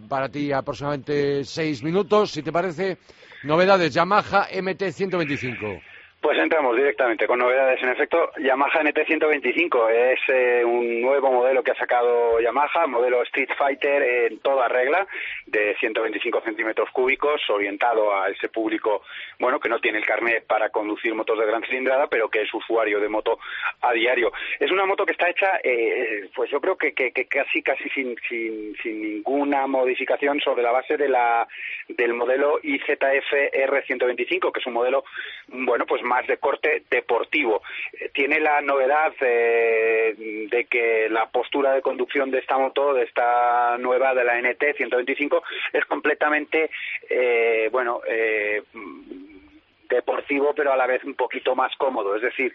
para 0.09 0.27
ti 0.27 0.51
aproximadamente 0.51 1.43
seis 1.43 1.83
minutos, 1.83 2.31
si 2.31 2.41
te 2.41 2.51
parece, 2.51 2.97
novedades 3.43 3.93
Yamaha 3.93 4.49
MT-125. 4.49 5.81
Pues 6.25 6.39
entramos 6.39 6.75
directamente 6.75 7.27
con 7.27 7.37
novedades. 7.37 7.79
En 7.83 7.89
efecto, 7.89 8.31
Yamaha 8.39 8.81
NT125 8.81 9.91
es 9.91 10.19
eh, 10.29 10.65
un 10.65 10.99
nuevo 10.99 11.31
modelo 11.31 11.61
que 11.61 11.69
ha 11.69 11.75
sacado 11.75 12.39
Yamaha, 12.39 12.87
modelo 12.87 13.21
Street 13.21 13.51
Fighter 13.55 14.01
en 14.01 14.39
toda 14.39 14.67
regla, 14.67 15.05
de 15.45 15.75
125 15.79 16.41
centímetros 16.41 16.89
cúbicos, 16.89 17.47
orientado 17.47 18.11
a 18.11 18.29
ese 18.29 18.49
público, 18.49 19.03
bueno, 19.39 19.59
que 19.59 19.69
no 19.69 19.79
tiene 19.79 19.99
el 19.99 20.05
carnet 20.07 20.47
para 20.47 20.71
conducir 20.71 21.13
motos 21.13 21.37
de 21.37 21.45
gran 21.45 21.61
cilindrada, 21.61 22.07
pero 22.07 22.27
que 22.27 22.41
es 22.41 22.51
usuario 22.51 22.99
de 22.99 23.07
moto 23.07 23.37
a 23.81 23.93
diario. 23.93 24.31
Es 24.59 24.71
una 24.71 24.87
moto 24.87 25.05
que 25.05 25.11
está 25.11 25.29
hecha, 25.29 25.59
eh, 25.63 26.27
pues 26.35 26.49
yo 26.49 26.59
creo 26.59 26.75
que, 26.75 26.91
casi, 27.29 27.61
casi 27.61 27.87
sin, 27.89 28.15
sin, 28.27 28.75
sin, 28.81 28.99
ninguna 28.99 29.67
modificación 29.67 30.39
sobre 30.39 30.63
la 30.63 30.71
base 30.71 30.97
de 30.97 31.07
la, 31.07 31.47
del 31.87 32.15
modelo 32.15 32.59
IZF 32.63 33.31
R125, 33.53 34.51
que 34.51 34.59
es 34.59 34.65
un 34.65 34.73
modelo, 34.73 35.03
bueno, 35.49 35.85
pues 35.85 36.01
más 36.01 36.14
más 36.15 36.27
de 36.27 36.37
corte 36.37 36.83
deportivo. 36.89 37.61
Eh, 37.99 38.09
tiene 38.13 38.39
la 38.39 38.61
novedad 38.61 39.13
eh, 39.19 40.47
de 40.49 40.65
que 40.65 41.09
la 41.09 41.25
postura 41.27 41.73
de 41.73 41.81
conducción 41.81 42.31
de 42.31 42.39
esta 42.39 42.57
moto, 42.57 42.93
de 42.93 43.03
esta 43.03 43.77
nueva 43.79 44.13
de 44.13 44.23
la 44.23 44.39
NT 44.41 44.77
125, 44.77 45.43
es 45.73 45.83
completamente, 45.85 46.69
eh, 47.09 47.67
bueno, 47.71 48.01
deportivo, 49.89 50.53
pero 50.55 50.71
a 50.71 50.77
la 50.77 50.87
vez 50.87 51.03
un 51.03 51.15
poquito 51.15 51.55
más 51.55 51.75
cómodo, 51.77 52.15
es 52.15 52.21
decir, 52.21 52.53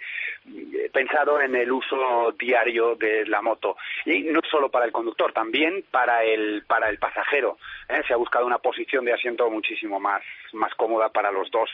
pensado 0.92 1.40
en 1.40 1.54
el 1.54 1.70
uso 1.70 2.34
diario 2.38 2.96
de 2.96 3.26
la 3.26 3.40
moto. 3.40 3.76
Y 4.04 4.22
no 4.24 4.40
solo 4.50 4.68
para 4.68 4.86
el 4.86 4.92
conductor, 4.92 5.32
también 5.32 5.84
para 5.90 6.24
el, 6.24 6.64
para 6.66 6.88
el 6.88 6.98
pasajero. 6.98 7.58
Se 8.06 8.12
ha 8.12 8.16
buscado 8.16 8.46
una 8.46 8.58
posición 8.58 9.04
de 9.04 9.12
asiento 9.12 9.48
muchísimo 9.48 10.00
más, 10.00 10.22
más 10.52 10.74
cómoda 10.74 11.08
para 11.10 11.30
los 11.30 11.50
dos. 11.50 11.70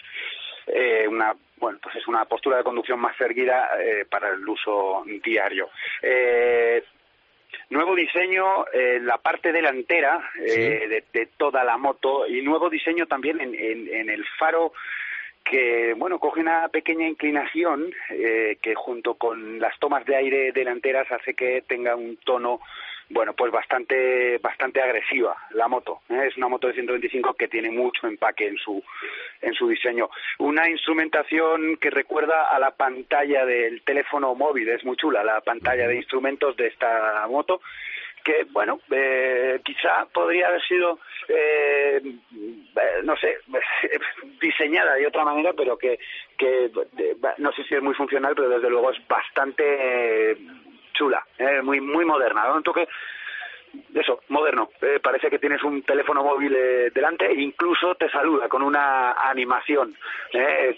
Eh, 0.66 1.06
una 1.08 1.34
bueno 1.58 1.78
pues 1.82 1.96
es 1.96 2.06
una 2.06 2.24
postura 2.24 2.58
de 2.58 2.64
conducción 2.64 3.00
más 3.00 3.18
erguida 3.20 3.70
eh, 3.80 4.04
para 4.08 4.30
el 4.30 4.48
uso 4.48 5.04
diario. 5.24 5.70
Eh, 6.02 6.82
nuevo 7.70 7.94
diseño 7.94 8.66
en 8.72 9.06
la 9.06 9.18
parte 9.18 9.52
delantera 9.52 10.30
de, 10.36 11.28
toda 11.36 11.64
la 11.64 11.76
moto 11.78 12.26
y 12.26 12.42
nuevo 12.42 12.68
diseño 12.68 13.06
también 13.06 13.40
en, 13.40 13.54
en, 13.54 14.10
el 14.10 14.24
faro 14.38 14.72
que 15.44 15.94
bueno 15.94 16.18
coge 16.18 16.40
una 16.40 16.68
pequeña 16.68 17.08
inclinación 17.08 17.92
que 18.08 18.74
junto 18.74 19.14
con 19.14 19.58
las 19.58 19.78
tomas 19.78 20.04
de 20.04 20.16
aire 20.16 20.52
delanteras 20.52 21.10
hace 21.10 21.34
que 21.34 21.62
tenga 21.66 21.96
un 21.96 22.16
tono 22.18 22.60
bueno, 23.08 23.34
pues 23.34 23.52
bastante, 23.52 24.38
bastante 24.38 24.80
agresiva 24.80 25.36
la 25.50 25.68
moto. 25.68 26.00
¿eh? 26.08 26.26
Es 26.28 26.36
una 26.36 26.48
moto 26.48 26.66
de 26.66 26.74
125 26.74 27.34
que 27.34 27.48
tiene 27.48 27.70
mucho 27.70 28.06
empaque 28.06 28.48
en 28.48 28.56
su, 28.56 28.82
en 29.40 29.54
su 29.54 29.68
diseño. 29.68 30.10
Una 30.38 30.68
instrumentación 30.68 31.76
que 31.76 31.90
recuerda 31.90 32.48
a 32.48 32.58
la 32.58 32.72
pantalla 32.72 33.44
del 33.44 33.82
teléfono 33.82 34.34
móvil, 34.34 34.68
es 34.68 34.84
muy 34.84 34.96
chula 34.96 35.22
la 35.22 35.40
pantalla 35.40 35.86
de 35.86 35.96
instrumentos 35.96 36.56
de 36.56 36.66
esta 36.66 37.26
moto 37.28 37.60
que 38.24 38.44
bueno 38.50 38.80
eh, 38.90 39.60
quizá 39.64 40.04
podría 40.12 40.48
haber 40.48 40.60
sido 40.66 40.98
eh, 41.28 42.02
no 43.04 43.16
sé 43.16 43.36
diseñada 44.40 44.94
de 44.94 45.06
otra 45.06 45.24
manera 45.24 45.52
pero 45.56 45.78
que 45.78 46.00
que 46.36 46.68
no 47.38 47.52
sé 47.52 47.62
si 47.64 47.76
es 47.76 47.82
muy 47.82 47.94
funcional 47.94 48.34
pero 48.34 48.48
desde 48.48 48.68
luego 48.68 48.90
es 48.90 48.98
bastante 49.06 50.36
chula, 50.96 51.24
eh, 51.38 51.60
muy 51.62 51.80
muy 51.80 52.04
moderna, 52.04 52.52
un 52.52 52.62
toque 52.62 52.88
eso, 53.94 54.20
moderno. 54.28 54.70
Eh, 54.80 55.00
parece 55.02 55.28
que 55.28 55.38
tienes 55.38 55.62
un 55.62 55.82
teléfono 55.82 56.22
móvil 56.22 56.54
eh, 56.56 56.90
delante 56.94 57.26
e 57.26 57.34
incluso 57.40 57.94
te 57.94 58.08
saluda 58.08 58.48
con 58.48 58.62
una 58.62 59.12
animación, 59.12 59.94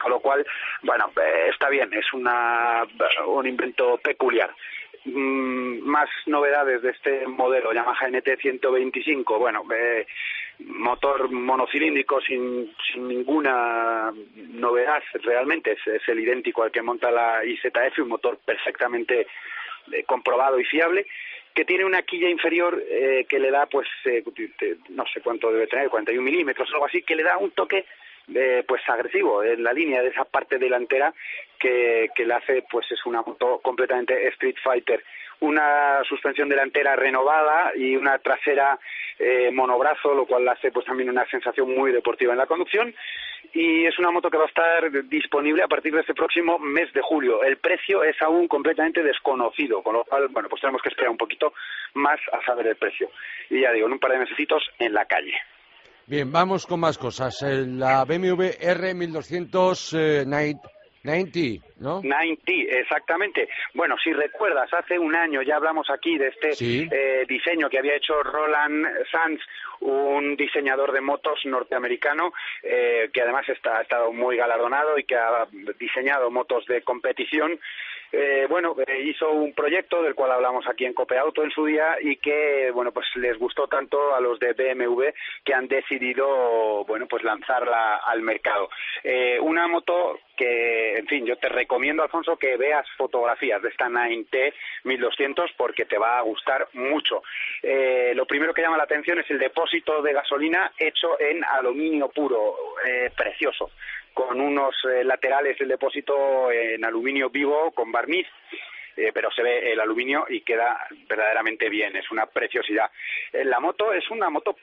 con 0.00 0.10
lo 0.10 0.18
cual, 0.20 0.44
bueno, 0.82 1.10
está 1.48 1.68
bien, 1.68 1.92
es 1.92 2.12
una, 2.12 2.84
un 3.26 3.46
invento 3.46 3.98
peculiar. 3.98 4.50
Mm, 5.04 5.80
más 5.84 6.08
novedades 6.26 6.82
de 6.82 6.90
este 6.90 7.26
modelo 7.26 7.72
Yamaha 7.72 8.08
NT125, 8.08 9.38
bueno, 9.38 9.64
motor 10.66 11.30
monocilíndrico 11.30 12.20
sin, 12.20 12.74
sin 12.92 13.08
ninguna 13.08 14.12
novedad 14.34 15.02
realmente, 15.22 15.72
es, 15.72 15.86
es 15.86 16.08
el 16.08 16.20
idéntico 16.20 16.64
al 16.64 16.72
que 16.72 16.82
monta 16.82 17.10
la 17.10 17.44
IZF, 17.44 18.00
un 18.00 18.08
motor 18.08 18.38
perfectamente 18.44 19.26
eh, 19.92 20.04
comprobado 20.04 20.58
y 20.58 20.64
fiable, 20.64 21.06
que 21.54 21.64
tiene 21.64 21.84
una 21.84 22.02
quilla 22.02 22.28
inferior 22.28 22.82
eh, 22.88 23.26
que 23.28 23.38
le 23.38 23.50
da, 23.50 23.66
pues, 23.66 23.88
eh, 24.04 24.22
no 24.90 25.04
sé 25.12 25.20
cuánto 25.20 25.50
debe 25.50 25.66
tener, 25.66 25.88
41 25.88 26.22
milímetros, 26.22 26.68
algo 26.72 26.86
así, 26.86 27.02
que 27.02 27.16
le 27.16 27.22
da 27.22 27.36
un 27.38 27.50
toque 27.52 27.84
pues 28.66 28.82
agresivo 28.86 29.42
en 29.42 29.62
la 29.62 29.72
línea 29.72 30.02
de 30.02 30.10
esa 30.10 30.26
parte 30.26 30.58
delantera 30.58 31.14
que, 31.58 32.10
que 32.14 32.26
le 32.26 32.34
hace 32.34 32.62
pues 32.70 32.84
es 32.92 33.06
una 33.06 33.22
moto 33.22 33.58
completamente 33.62 34.28
Street 34.28 34.56
Fighter 34.62 35.02
una 35.40 36.02
suspensión 36.08 36.48
delantera 36.48 36.96
renovada 36.96 37.72
y 37.76 37.96
una 37.96 38.18
trasera 38.18 38.78
eh, 39.18 39.50
monobrazo, 39.52 40.14
lo 40.14 40.26
cual 40.26 40.48
hace 40.48 40.72
pues 40.72 40.86
también 40.86 41.10
una 41.10 41.26
sensación 41.26 41.74
muy 41.74 41.92
deportiva 41.92 42.32
en 42.32 42.38
la 42.38 42.46
conducción. 42.46 42.94
Y 43.52 43.86
es 43.86 43.98
una 43.98 44.10
moto 44.10 44.30
que 44.30 44.36
va 44.36 44.44
a 44.44 44.48
estar 44.48 45.08
disponible 45.08 45.62
a 45.62 45.68
partir 45.68 45.94
de 45.94 46.00
este 46.00 46.14
próximo 46.14 46.58
mes 46.58 46.92
de 46.92 47.00
julio. 47.00 47.42
El 47.42 47.56
precio 47.58 48.04
es 48.04 48.20
aún 48.22 48.46
completamente 48.48 49.02
desconocido, 49.02 49.82
con 49.82 49.94
lo 49.94 50.04
cual, 50.04 50.28
bueno, 50.28 50.48
pues 50.48 50.60
tenemos 50.60 50.82
que 50.82 50.90
esperar 50.90 51.10
un 51.10 51.16
poquito 51.16 51.52
más 51.94 52.20
a 52.32 52.44
saber 52.44 52.66
el 52.66 52.76
precio. 52.76 53.10
Y 53.50 53.62
ya 53.62 53.72
digo, 53.72 53.86
en 53.86 53.94
un 53.94 53.98
par 53.98 54.12
de 54.12 54.18
mesecitos 54.18 54.62
en 54.78 54.92
la 54.92 55.06
calle. 55.06 55.34
Bien, 56.06 56.30
vamos 56.32 56.66
con 56.66 56.80
más 56.80 56.96
cosas. 56.96 57.42
La 57.42 58.04
BMW 58.04 58.44
R1200 58.60 60.26
Night 60.26 60.58
90, 61.08 61.64
¿no? 61.80 62.00
90, 62.02 62.52
exactamente. 62.52 63.48
Bueno, 63.74 63.96
si 64.02 64.12
recuerdas, 64.12 64.72
hace 64.72 64.98
un 64.98 65.14
año 65.14 65.42
ya 65.42 65.56
hablamos 65.56 65.88
aquí 65.90 66.18
de 66.18 66.28
este 66.28 66.50
eh, 66.60 67.24
diseño 67.26 67.70
que 67.70 67.78
había 67.78 67.96
hecho 67.96 68.22
Roland 68.22 68.86
Sanz, 69.10 69.40
un 69.80 70.36
diseñador 70.36 70.92
de 70.92 71.00
motos 71.00 71.40
norteamericano 71.44 72.32
eh, 72.62 73.10
que 73.12 73.22
además 73.22 73.48
está, 73.48 73.78
ha 73.78 73.82
estado 73.82 74.12
muy 74.12 74.36
galardonado 74.36 74.98
y 74.98 75.04
que 75.04 75.16
ha 75.16 75.46
diseñado 75.78 76.30
motos 76.30 76.66
de 76.66 76.82
competición 76.82 77.58
eh, 78.10 78.46
bueno, 78.48 78.74
eh, 78.86 79.02
hizo 79.02 79.30
un 79.30 79.52
proyecto 79.52 80.02
del 80.02 80.14
cual 80.14 80.32
hablamos 80.32 80.66
aquí 80.66 80.86
en 80.86 80.94
Copeauto 80.94 81.42
en 81.42 81.50
su 81.50 81.66
día 81.66 81.96
y 82.00 82.16
que, 82.16 82.70
bueno, 82.72 82.90
pues 82.90 83.06
les 83.16 83.38
gustó 83.38 83.66
tanto 83.66 84.14
a 84.14 84.20
los 84.20 84.38
de 84.38 84.54
BMW 84.54 85.04
que 85.44 85.52
han 85.52 85.68
decidido, 85.68 86.84
bueno, 86.86 87.06
pues 87.06 87.22
lanzarla 87.22 87.96
al 87.96 88.22
mercado. 88.22 88.70
Eh, 89.04 89.38
una 89.40 89.68
moto 89.68 90.20
que, 90.36 90.94
en 90.94 91.06
fin, 91.06 91.26
yo 91.26 91.36
te 91.36 91.48
recomiendo, 91.48 92.02
Alfonso, 92.02 92.36
que 92.36 92.56
veas 92.56 92.86
fotografías 92.96 93.60
de 93.60 93.68
esta 93.68 93.88
9T 93.88 94.54
1200 94.84 95.52
porque 95.56 95.84
te 95.84 95.98
va 95.98 96.18
a 96.18 96.22
gustar 96.22 96.68
mucho. 96.74 97.22
lo 98.14 98.26
primero 98.26 98.54
que 98.54 98.62
llama 98.62 98.76
la 98.76 98.84
atención 98.84 99.18
es 99.18 99.30
el 99.30 99.38
depósito 99.38 100.00
de 100.00 100.12
gasolina 100.12 100.72
hecho 100.78 101.20
en 101.20 101.44
aluminio 101.44 102.08
puro, 102.08 102.56
precioso 103.16 103.70
con 104.18 104.40
unos 104.40 104.74
eh, 104.84 105.04
laterales 105.04 105.56
del 105.58 105.68
depósito 105.68 106.50
en 106.50 106.84
aluminio 106.84 107.30
vivo 107.30 107.70
con 107.70 107.92
barniz. 107.92 108.26
Eh, 108.96 109.12
pero 109.14 109.30
se 109.30 109.44
ve 109.44 109.70
el 109.70 109.78
aluminio 109.78 110.26
y 110.28 110.40
queda 110.40 110.76
verdaderamente 111.08 111.68
bien, 111.68 111.94
es 111.94 112.10
una 112.10 112.26
preciosidad. 112.26 112.90
Eh, 113.32 113.44
la 113.44 113.60
moto 113.60 113.92
es 113.92 114.10
una 114.10 114.28
moto 114.28 114.56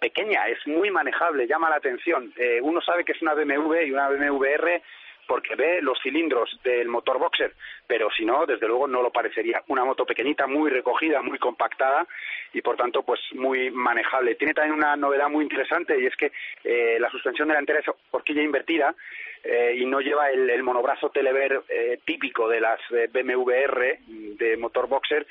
pequeña, 0.00 0.48
es 0.48 0.66
muy 0.66 0.90
manejable, 0.90 1.46
llama 1.46 1.68
la 1.68 1.76
atención. 1.76 2.32
uno 2.62 2.80
sabe 2.80 3.04
que 3.04 3.12
es 3.12 3.20
una 3.20 3.34
BMW 3.34 3.82
y 3.82 3.90
una 3.90 4.08
BMW 4.08 4.44
R 4.44 4.82
porque 5.32 5.54
ve 5.54 5.80
los 5.80 5.98
cilindros 6.02 6.60
del 6.62 6.88
motor 6.88 7.18
boxer, 7.18 7.54
pero 7.86 8.10
si 8.10 8.22
no, 8.22 8.44
desde 8.44 8.68
luego 8.68 8.86
no 8.86 9.00
lo 9.00 9.10
parecería. 9.10 9.62
Una 9.68 9.82
moto 9.82 10.04
pequeñita, 10.04 10.46
muy 10.46 10.68
recogida, 10.68 11.22
muy 11.22 11.38
compactada 11.38 12.06
y 12.52 12.60
por 12.60 12.76
tanto 12.76 13.02
pues 13.02 13.18
muy 13.32 13.70
manejable. 13.70 14.34
Tiene 14.34 14.52
también 14.52 14.76
una 14.76 14.94
novedad 14.94 15.30
muy 15.30 15.42
interesante 15.44 15.98
y 15.98 16.04
es 16.04 16.14
que 16.16 16.32
eh, 16.64 16.98
la 17.00 17.08
suspensión 17.08 17.48
delantera 17.48 17.78
es 17.78 17.86
horquilla 18.10 18.42
invertida 18.42 18.94
eh, 19.42 19.74
y 19.78 19.86
no 19.86 20.00
lleva 20.02 20.28
el, 20.28 20.62
monobrazo 20.62 21.08
telever 21.08 21.62
eh, 21.66 21.98
típico 22.04 22.46
de 22.46 22.60
las 22.60 22.78
BMW 22.90 23.50
R 23.52 24.00
de 24.06 24.56
motor 24.58 24.86
boxer, 24.86 25.26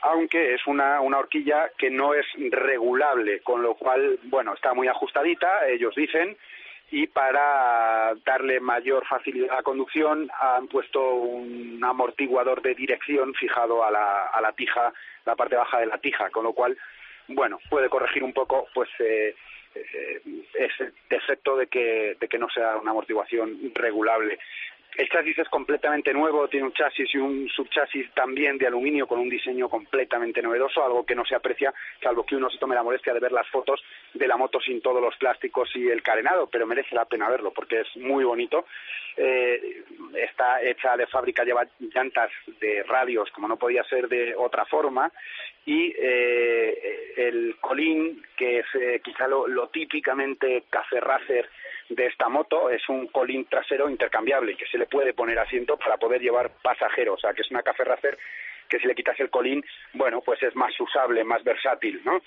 aunque 0.00 0.54
es 0.54 0.66
una, 0.66 1.02
una 1.02 1.18
horquilla 1.18 1.70
que 1.76 1.90
no 1.90 2.14
es 2.14 2.24
regulable, 2.50 3.40
con 3.40 3.62
lo 3.62 3.74
cual, 3.74 4.20
bueno, 4.22 4.54
está 4.54 4.72
muy 4.72 4.88
ajustadita, 4.88 5.68
ellos 5.68 5.94
dicen, 5.94 6.34
y 6.90 7.06
para 7.06 8.14
darle 8.24 8.60
mayor 8.60 9.06
facilidad 9.06 9.58
a 9.58 9.62
conducción 9.62 10.28
han 10.40 10.68
puesto 10.68 11.14
un 11.14 11.82
amortiguador 11.82 12.62
de 12.62 12.74
dirección 12.74 13.34
fijado 13.34 13.84
a 13.84 13.90
la, 13.90 14.26
a 14.26 14.40
la 14.40 14.52
tija, 14.52 14.92
la 15.24 15.34
parte 15.34 15.56
baja 15.56 15.80
de 15.80 15.86
la 15.86 15.98
tija, 15.98 16.30
con 16.30 16.44
lo 16.44 16.52
cual, 16.52 16.76
bueno, 17.28 17.58
puede 17.68 17.88
corregir 17.88 18.22
un 18.22 18.32
poco 18.32 18.66
pues 18.74 18.88
eh, 19.00 19.34
eh 19.74 20.22
ese 20.54 20.92
defecto 21.10 21.56
de 21.56 21.66
que, 21.66 22.16
de 22.20 22.28
que 22.28 22.38
no 22.38 22.48
sea 22.48 22.76
una 22.76 22.92
amortiguación 22.92 23.72
regulable. 23.74 24.38
El 24.96 25.08
chasis 25.08 25.38
es 25.38 25.48
completamente 25.48 26.12
nuevo, 26.12 26.46
tiene 26.46 26.66
un 26.66 26.72
chasis 26.72 27.12
y 27.14 27.18
un 27.18 27.48
subchasis 27.48 28.12
también 28.12 28.58
de 28.58 28.68
aluminio 28.68 29.08
con 29.08 29.18
un 29.18 29.28
diseño 29.28 29.68
completamente 29.68 30.40
novedoso, 30.40 30.84
algo 30.84 31.04
que 31.04 31.16
no 31.16 31.24
se 31.24 31.34
aprecia, 31.34 31.74
salvo 32.00 32.24
que 32.24 32.36
uno 32.36 32.48
se 32.48 32.58
tome 32.58 32.76
la 32.76 32.84
molestia 32.84 33.12
de 33.12 33.18
ver 33.18 33.32
las 33.32 33.48
fotos 33.48 33.82
de 34.12 34.28
la 34.28 34.36
moto 34.36 34.60
sin 34.60 34.80
todos 34.80 35.02
los 35.02 35.16
plásticos 35.16 35.68
y 35.74 35.88
el 35.88 36.02
carenado, 36.02 36.46
pero 36.46 36.66
merece 36.66 36.94
la 36.94 37.06
pena 37.06 37.28
verlo 37.28 37.52
porque 37.52 37.80
es 37.80 37.96
muy 37.96 38.22
bonito. 38.22 38.66
Eh, 39.16 39.82
está 40.14 40.62
hecha 40.62 40.96
de 40.96 41.06
fábrica, 41.08 41.44
lleva 41.44 41.66
llantas 41.80 42.30
de 42.60 42.84
radios, 42.84 43.30
como 43.32 43.48
no 43.48 43.56
podía 43.56 43.82
ser 43.84 44.08
de 44.08 44.34
otra 44.36 44.64
forma, 44.64 45.10
y 45.66 45.92
eh, 45.98 47.14
el 47.16 47.56
colín, 47.60 48.22
que 48.36 48.60
es 48.60 48.66
eh, 48.74 49.00
quizá 49.02 49.26
lo, 49.26 49.48
lo 49.48 49.68
típicamente 49.68 50.64
café 50.70 51.00
racer 51.00 51.48
de 51.88 52.06
esta 52.06 52.28
moto 52.28 52.70
es 52.70 52.88
un 52.88 53.08
colín 53.08 53.46
trasero 53.46 53.88
intercambiable 53.88 54.56
que 54.56 54.66
se 54.66 54.78
le 54.78 54.86
puede 54.86 55.12
poner 55.12 55.38
asiento 55.38 55.76
para 55.76 55.96
poder 55.96 56.20
llevar 56.20 56.50
pasajeros, 56.62 57.18
o 57.18 57.20
sea 57.20 57.34
que 57.34 57.42
es 57.42 57.50
una 57.50 57.62
café 57.62 57.84
racer 57.84 58.18
que 58.68 58.78
si 58.78 58.86
le 58.86 58.94
quitas 58.94 59.18
el 59.20 59.30
colín, 59.30 59.64
bueno, 59.92 60.22
pues 60.22 60.42
es 60.42 60.56
más 60.56 60.72
usable, 60.80 61.22
más 61.22 61.44
versátil, 61.44 62.00
¿no? 62.04 62.22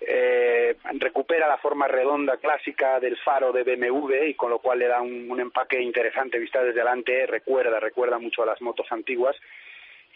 Eh, 0.00 0.76
recupera 1.00 1.48
la 1.48 1.58
forma 1.58 1.88
redonda 1.88 2.36
clásica 2.36 3.00
del 3.00 3.16
faro 3.16 3.52
de 3.52 3.64
BMW 3.64 4.28
y 4.28 4.34
con 4.34 4.50
lo 4.50 4.60
cual 4.60 4.78
le 4.78 4.86
da 4.86 5.00
un, 5.00 5.28
un 5.28 5.40
empaque 5.40 5.80
interesante 5.80 6.38
vista 6.38 6.62
desde 6.62 6.78
delante, 6.78 7.26
recuerda, 7.26 7.80
recuerda 7.80 8.18
mucho 8.18 8.42
a 8.42 8.46
las 8.46 8.60
motos 8.60 8.86
antiguas 8.92 9.34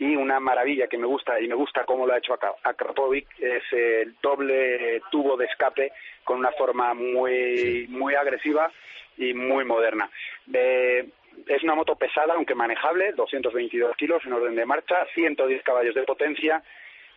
y 0.02 0.16
una 0.16 0.40
maravilla 0.40 0.88
que 0.88 0.98
me 0.98 1.06
gusta 1.06 1.40
y 1.40 1.46
me 1.46 1.54
gusta 1.54 1.84
cómo 1.84 2.06
lo 2.06 2.12
ha 2.12 2.18
hecho 2.18 2.36
Akrapovic 2.64 3.26
es 3.38 3.62
el 3.70 4.16
doble 4.20 5.00
tubo 5.12 5.36
de 5.36 5.44
escape 5.44 5.92
con 6.24 6.38
una 6.38 6.50
forma 6.52 6.92
muy 6.92 7.86
muy 7.88 8.14
agresiva 8.16 8.70
y 9.16 9.32
muy 9.32 9.64
moderna. 9.64 10.10
es 10.52 11.62
una 11.62 11.74
moto 11.74 11.94
pesada, 11.94 12.34
aunque 12.34 12.54
manejable, 12.54 13.12
222 13.12 13.96
kilos 13.96 14.24
en 14.26 14.32
orden 14.32 14.56
de 14.56 14.66
marcha, 14.66 15.06
110 15.14 15.62
caballos 15.62 15.94
de 15.94 16.02
potencia, 16.02 16.62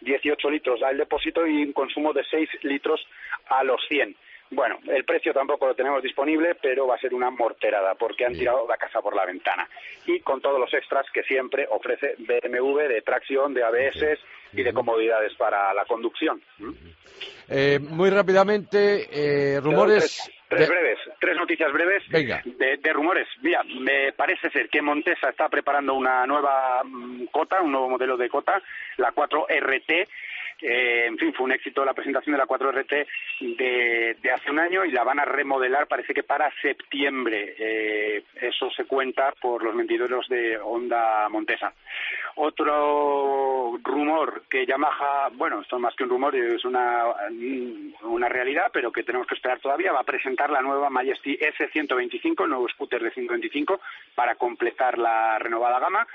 18 0.02 0.50
litros 0.52 0.84
al 0.84 0.98
depósito 0.98 1.48
y 1.48 1.64
un 1.64 1.74
consumo 1.74 2.14
de 2.14 2.24
6 2.24 2.50
litros 2.64 3.06
a 3.48 3.64
los 3.64 3.82
100. 3.88 4.16
Bueno, 4.52 4.78
el 4.88 5.04
precio 5.06 5.34
tampoco 5.34 5.68
lo 5.68 5.76
tenemos 5.76 6.04
disponible, 6.04 6.56
pero 6.62 6.88
va 6.88 6.96
a 6.96 7.00
ser 7.00 7.14
una 7.14 7.30
morterada 7.30 7.96
porque 7.96 8.26
han 8.26 8.34
tirado 8.34 8.68
la 8.68 8.78
casa 8.78 9.02
por 9.02 9.16
la 9.16 9.26
ventana. 9.26 9.68
Y 10.06 10.20
con 10.20 10.40
todos 10.40 10.60
los 10.60 10.74
extras 10.74 11.06
que 11.12 11.24
siempre 11.24 11.68
ofrece 11.70 12.16
BMW 12.20 12.88
de 12.88 13.02
tracción, 13.02 13.54
de 13.54 13.64
ABS 13.64 14.20
y 14.54 14.64
de 14.64 14.74
comodidades 14.74 15.34
para 15.36 15.74
la 15.74 15.86
conducción. 15.86 16.42
Eh, 17.50 17.80
muy 17.80 18.10
rápidamente, 18.10 19.08
eh, 19.12 19.60
rumores. 19.60 20.32
Tres, 20.48 20.70
breves, 20.70 21.00
tres 21.20 21.36
noticias 21.38 21.74
breves 21.74 22.04
De, 22.10 22.78
de, 22.78 22.94
rumores. 22.94 23.28
Mira, 23.42 23.64
me 23.64 24.14
parece 24.14 24.50
ser 24.52 24.70
que 24.70 24.82
Montesa 24.82 25.30
está 25.30 25.50
preparando 25.50 25.96
una 25.96 26.26
nueva 26.28 26.84
mm, 26.84 27.26
cota, 27.32 27.62
un 27.62 27.72
nuevo 27.72 27.90
modelo 27.90 28.16
de 28.16 28.30
cota, 28.30 28.62
la 28.98 29.12
4RT, 29.12 30.08
eh, 30.62 31.06
en 31.08 31.18
fin, 31.18 31.34
fue 31.34 31.46
un 31.46 31.52
éxito 31.52 31.84
la 31.84 31.94
presentación 31.94 32.34
de 32.34 32.40
la 32.40 32.48
4RT 32.48 33.08
de, 33.58 34.32
hace 34.32 34.52
un 34.52 34.60
año 34.60 34.86
y 34.86 34.92
la 34.92 35.04
van 35.04 35.20
a 35.20 35.26
remodelar, 35.26 35.88
parece 35.88 36.14
que 36.14 36.24
para 36.24 36.52
septiembre. 36.62 37.56
Eh, 37.58 38.24
eso 38.42 38.70
se 38.72 38.86
cuenta 38.86 39.34
por 39.42 39.64
los 39.64 39.76
mentideros 39.76 40.28
de 40.30 40.58
Honda 40.58 41.28
Montesa. 41.30 41.74
Otro 42.36 43.78
rumor 43.82 44.44
que 44.50 44.66
Yamaha, 44.66 45.30
bueno, 45.34 45.62
esto 45.62 45.78
es 45.78 45.82
más 45.82 45.96
que 45.96 46.04
un 46.04 46.10
rumor, 46.10 46.36
es 46.36 46.66
una, 46.66 47.06
una 48.04 48.28
realidad, 48.28 48.70
pero 48.74 48.92
que 48.92 49.04
tenemos 49.04 49.28
que 49.28 49.36
esperar 49.36 49.60
todavía, 49.60 49.94
va 49.94 50.02
a 50.02 50.04
presentar 50.04 50.50
la 50.50 50.62
nueva 50.62 50.90
Majesty 50.90 51.38
S125, 51.38 52.44
el 52.44 52.50
nuevo 52.50 52.68
scooter 52.70 53.02
de 53.02 53.12
125, 53.12 53.80
para 54.16 54.36
completar 54.36 54.98
la 54.98 55.40
renovada 55.40 55.80
gama 55.80 56.06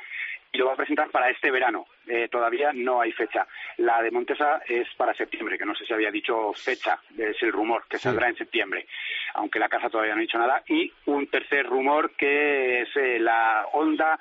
y 0.53 0.59
lo 0.59 0.67
va 0.67 0.73
a 0.73 0.77
presentar 0.77 1.11
para 1.11 1.31
este 1.31 1.51
verano. 1.51 1.87
Eh, 2.07 2.29
todavía 2.29 2.73
no 2.73 3.01
hay 3.01 3.13
fecha. 3.13 3.47
La 3.79 4.03
de 4.03 4.11
Montesa 4.11 4.61
es 4.67 4.89
para 4.97 5.15
septiembre, 5.15 5.57
que 5.57 5.65
no 5.65 5.75
sé 5.75 5.85
si 5.85 5.93
había 5.93 6.11
dicho 6.11 6.53
fecha, 6.55 6.99
es 7.17 7.41
el 7.43 7.53
rumor, 7.53 7.85
que 7.89 7.99
saldrá 7.99 8.29
en 8.29 8.37
septiembre, 8.37 8.87
aunque 9.35 9.59
la 9.59 9.69
casa 9.69 9.89
todavía 9.89 10.15
no 10.15 10.19
ha 10.19 10.23
dicho 10.23 10.39
nada. 10.39 10.63
Y 10.67 10.93
un 11.07 11.29
tercer 11.29 11.67
rumor 11.67 12.13
que 12.17 12.83
es 12.83 12.97
eh, 12.97 13.19
la 13.21 13.67
Honda 13.73 14.19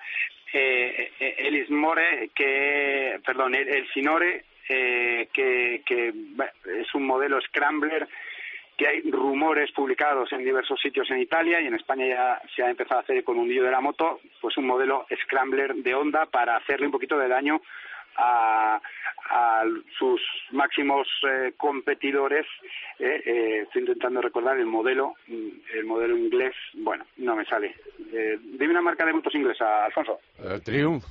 eh, 0.53 1.13
eh 1.19 1.35
Elis 1.39 1.69
More, 1.69 2.29
que, 2.35 3.19
perdón, 3.25 3.55
el, 3.55 3.67
el 3.67 3.87
Sinore, 3.91 4.45
que, 4.67 5.81
que 5.83 6.13
es 6.79 6.93
un 6.93 7.07
modelo 7.07 7.41
Scrambler 7.41 8.07
que 8.79 8.87
hay 8.87 9.01
rumores 9.11 9.69
publicados 9.73 10.31
en 10.31 10.45
diversos 10.45 10.79
sitios 10.79 11.11
en 11.11 11.19
Italia 11.19 11.59
y 11.59 11.67
en 11.67 11.75
España 11.75 12.07
ya 12.07 12.41
se 12.55 12.63
ha 12.63 12.69
empezado 12.69 13.01
a 13.01 13.03
hacer 13.03 13.25
con 13.25 13.37
un 13.37 13.49
lío 13.49 13.65
de 13.65 13.71
la 13.71 13.81
moto, 13.81 14.21
pues 14.39 14.55
un 14.55 14.65
modelo 14.65 15.05
Scrambler 15.25 15.75
de 15.75 15.93
Honda 15.93 16.27
para 16.27 16.55
hacerle 16.55 16.85
un 16.85 16.93
poquito 16.93 17.17
de 17.19 17.27
daño 17.27 17.61
a, 18.15 18.79
sus 19.97 20.21
máximos 20.51 21.07
eh, 21.29 21.53
competidores. 21.57 22.45
Eh, 22.97 23.21
eh, 23.25 23.61
estoy 23.63 23.81
intentando 23.81 24.21
recordar 24.21 24.57
el 24.57 24.65
modelo, 24.65 25.15
mm, 25.27 25.47
el 25.75 25.83
modelo 25.83 26.17
inglés. 26.17 26.55
Bueno, 26.73 27.05
no 27.17 27.35
me 27.35 27.45
sale. 27.45 27.75
dime 27.99 28.71
una 28.71 28.81
marca 28.81 29.05
de 29.05 29.13
motos 29.13 29.35
inglesa, 29.35 29.85
Alfonso. 29.85 30.19
Triumph. 30.63 31.03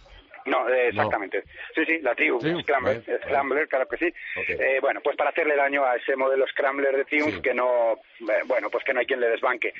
No, 0.49 0.69
exactamente. 0.69 1.43
Sí, 1.75 1.85
sí, 1.85 1.99
la 2.01 2.15
Triumph, 2.15 2.43
Scrambler, 2.63 3.03
Scrambler, 3.25 3.69
claro 3.69 3.87
que 3.89 3.97
sí. 3.97 4.15
Eh, 4.49 4.79
bueno, 4.81 5.01
pues 5.03 5.17
para 5.17 5.31
hacerle 5.31 5.57
daño 5.57 5.85
a 5.85 5.97
ese 5.97 6.17
modelo 6.17 6.47
Scrambler 6.49 6.97
de 6.97 7.05
Triumph 7.05 7.41
que 7.43 7.55
no, 7.55 7.95
eh, 8.21 8.43
bueno, 8.47 8.71
pues 8.71 8.85
que 8.85 8.93
no 8.93 9.01
hay 9.01 9.07
quien 9.07 9.21
le 9.21 9.29
desbanque. 9.29 9.73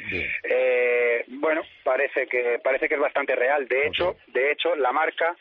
Eh, 0.45 1.25
bueno, 1.29 1.63
parece 1.83 2.27
que 2.27 2.59
parece 2.63 2.89
que 2.89 2.95
es 2.95 3.01
bastante 3.01 3.35
real. 3.35 3.67
De 3.67 3.87
hecho, 3.87 4.17
de 4.29 4.53
hecho, 4.53 4.77
la 4.77 4.93
marca 4.93 5.35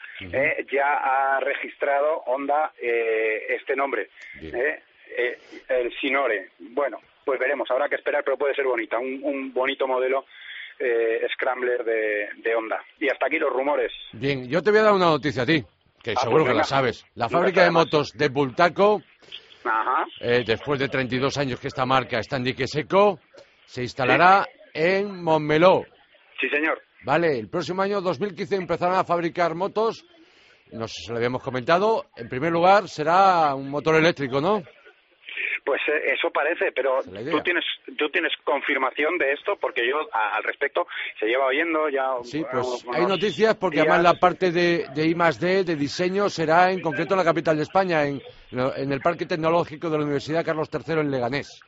ya 0.71 0.93
ha 0.93 1.39
registrado 1.39 2.23
Honda 2.25 2.71
este 2.79 3.75
nombre, 3.75 4.09
el 4.41 5.99
Sinore. 5.99 6.49
Bueno, 6.59 7.01
pues 7.25 7.39
veremos. 7.39 7.69
Habrá 7.69 7.89
que 7.89 7.95
esperar, 7.95 8.23
pero 8.23 8.37
puede 8.37 8.55
ser 8.55 8.65
bonita, 8.65 8.97
un, 8.97 9.19
un 9.23 9.53
bonito 9.53 9.87
modelo 9.87 10.25
eh, 10.79 11.27
Scrambler 11.33 11.83
de, 11.83 12.29
de, 12.37 12.55
Honda. 12.55 12.79
Y 12.99 13.09
hasta 13.09 13.27
aquí 13.27 13.37
los 13.37 13.51
rumores. 13.51 13.91
Bien, 14.13 14.47
yo 14.47 14.61
te 14.61 14.71
voy 14.71 14.79
a 14.79 14.83
dar 14.83 14.93
una 14.93 15.07
noticia 15.07 15.43
a 15.43 15.45
ti, 15.45 15.63
que 16.01 16.11
ah, 16.11 16.19
seguro 16.21 16.43
pues 16.43 16.53
que 16.53 16.57
la 16.57 16.63
sabes. 16.63 17.05
La 17.15 17.29
fábrica 17.29 17.63
de 17.63 17.71
motos 17.71 18.11
de 18.13 18.29
Bultaco, 18.29 19.01
eh, 20.21 20.43
después 20.45 20.79
de 20.79 20.89
32 20.89 21.37
años 21.37 21.59
que 21.59 21.67
esta 21.67 21.85
marca 21.85 22.19
está 22.19 22.37
en 22.37 22.43
dique 22.43 22.67
seco, 22.67 23.19
se 23.65 23.83
instalará 23.83 24.45
en 24.73 25.23
Montmeló. 25.23 25.83
Sí, 26.39 26.47
señor. 26.49 26.81
Vale, 27.03 27.39
el 27.39 27.49
próximo 27.49 27.81
año 27.81 28.01
2015 28.01 28.55
empezarán 28.55 28.99
a 28.99 29.03
fabricar 29.03 29.55
motos 29.55 30.05
nos 30.71 30.91
lo 31.09 31.15
habíamos 31.15 31.41
comentado, 31.41 32.05
en 32.15 32.27
primer 32.27 32.51
lugar 32.51 32.87
será 32.89 33.55
un 33.55 33.69
motor 33.69 33.95
eléctrico, 33.95 34.41
¿no? 34.41 34.63
Pues 35.67 35.81
eh, 35.89 36.13
eso 36.13 36.31
parece, 36.31 36.71
pero 36.71 37.01
tú 37.03 37.41
tienes 37.41 37.65
tú 37.97 38.09
tienes 38.09 38.31
confirmación 38.45 39.17
de 39.17 39.33
esto 39.33 39.57
porque 39.59 39.85
yo 39.85 39.97
al 40.13 40.41
respecto 40.41 40.87
se 41.19 41.25
lleva 41.25 41.47
oyendo 41.47 41.89
ya. 41.89 42.05
Sí, 42.23 42.41
pues 42.49 42.85
hay 42.93 43.05
noticias 43.05 43.53
porque 43.55 43.81
además 43.81 44.01
la 44.01 44.13
parte 44.13 44.53
de, 44.53 44.85
de 44.95 45.05
I 45.05 45.13
D, 45.13 45.65
de 45.65 45.75
diseño, 45.75 46.29
será 46.29 46.71
en 46.71 46.79
concreto 46.79 47.15
en 47.15 47.17
la 47.17 47.25
capital 47.25 47.57
de 47.57 47.63
España, 47.63 48.05
en, 48.05 48.21
en 48.51 48.93
el 48.93 49.01
Parque 49.01 49.25
Tecnológico 49.25 49.89
de 49.89 49.97
la 49.97 50.05
Universidad 50.05 50.45
Carlos 50.45 50.69
III 50.71 51.01
en 51.01 51.11
Leganés. 51.11 51.59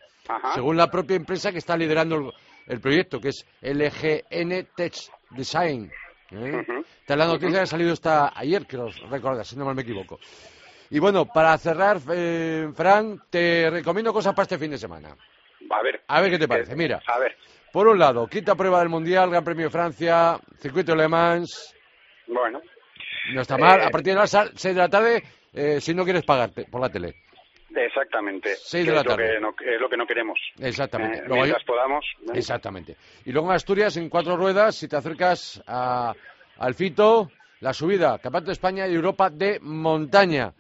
Según 0.54 0.78
la 0.78 0.89
propia 0.89 1.18
empresa 1.18 1.52
que 1.52 1.58
está 1.58 1.76
liderando 1.76 2.32
el, 2.68 2.80
proyecto, 2.80 3.20
que 3.20 3.30
es 3.30 3.45
LGN 3.62 4.66
Tech 4.78 4.93
Design. 5.32 5.91
¿eh? 6.32 6.64
Es 7.06 7.18
la 7.18 7.26
noticia 7.26 7.58
que 7.58 7.64
ha 7.64 7.66
salido 7.66 7.91
esta 7.91 8.32
ayer, 8.34 8.66
que 8.66 8.78
os 8.78 8.97
recuerda, 9.10 9.43
si 9.43 9.58
no 9.58 9.66
me 9.74 9.82
equivoco. 9.82 10.20
Y 10.92 11.00
bueno, 11.00 11.26
para 11.26 11.58
cerrar, 11.58 11.98
eh, 12.12 12.68
Fran, 12.74 13.22
te 13.30 13.70
recomiendo 13.70 14.12
cosas 14.12 14.34
para 14.34 14.44
este 14.44 14.58
fin 14.58 14.72
de 14.72 14.78
semana. 14.78 15.16
A 15.70 15.84
ver. 15.84 16.02
A 16.08 16.22
ver 16.22 16.32
qué 16.32 16.40
te 16.40 16.48
parece. 16.48 16.76
Mira. 16.76 17.02
A 17.06 17.20
ver. 17.20 17.36
Por 17.72 17.88
un 17.88 18.00
lado, 18.00 18.28
quinta 18.28 18.56
prueba 18.56 18.80
del 18.80 18.90
Mundial, 18.90 19.30
Gran 19.30 19.44
Premio 19.44 19.66
de 19.66 19.72
Francia, 19.72 20.40
Circuito 20.58 20.94
de 20.94 20.98
Le 20.98 21.08
Mans. 21.08 21.76
Bueno. 22.28 22.62
No 23.34 23.42
está 23.42 23.58
mal. 23.58 23.82
A 23.82 23.88
eh, 23.88 23.92
partir 23.92 24.14
de 24.14 24.20
las 24.20 24.32
6 24.32 24.76
de 24.76 24.82
la 24.82 24.90
tarde, 24.90 25.24
eh, 25.54 25.80
si 25.80 25.94
no 25.94 26.04
quieres 26.04 26.24
pagarte 26.24 26.66
por 26.66 26.82
la 26.82 26.90
tele. 26.90 27.14
Exactamente. 27.76 28.56
6 28.56 28.88
de 28.88 28.92
la 28.92 29.04
tarde. 29.04 29.36
Es 29.36 29.42
lo, 29.42 29.56
que 29.56 29.66
no, 29.66 29.72
es 29.74 29.82
lo 29.82 29.90
que 29.90 29.98
no 29.98 30.08
queremos. 30.08 30.40
Exactamente. 30.60 31.20
Eh, 31.20 31.24
mientras 31.30 31.64
podamos. 31.64 32.06
Exactamente. 32.34 32.96
Y 33.26 33.32
luego 33.32 33.50
en 33.50 33.56
Asturias, 33.56 33.96
en 33.98 34.10
cuatro 34.10 34.36
ruedas, 34.36 34.76
si 34.76 34.88
te 34.88 34.96
acercas 34.96 35.62
a, 35.68 36.14
al 36.58 36.74
Fito, 36.74 37.30
la 37.60 37.74
subida, 37.74 38.18
Campeonato 38.18 38.48
de 38.48 38.54
España 38.54 38.88
y 38.88 38.96
Europa 38.96 39.30
de 39.30 39.60
montaña. 39.62 40.54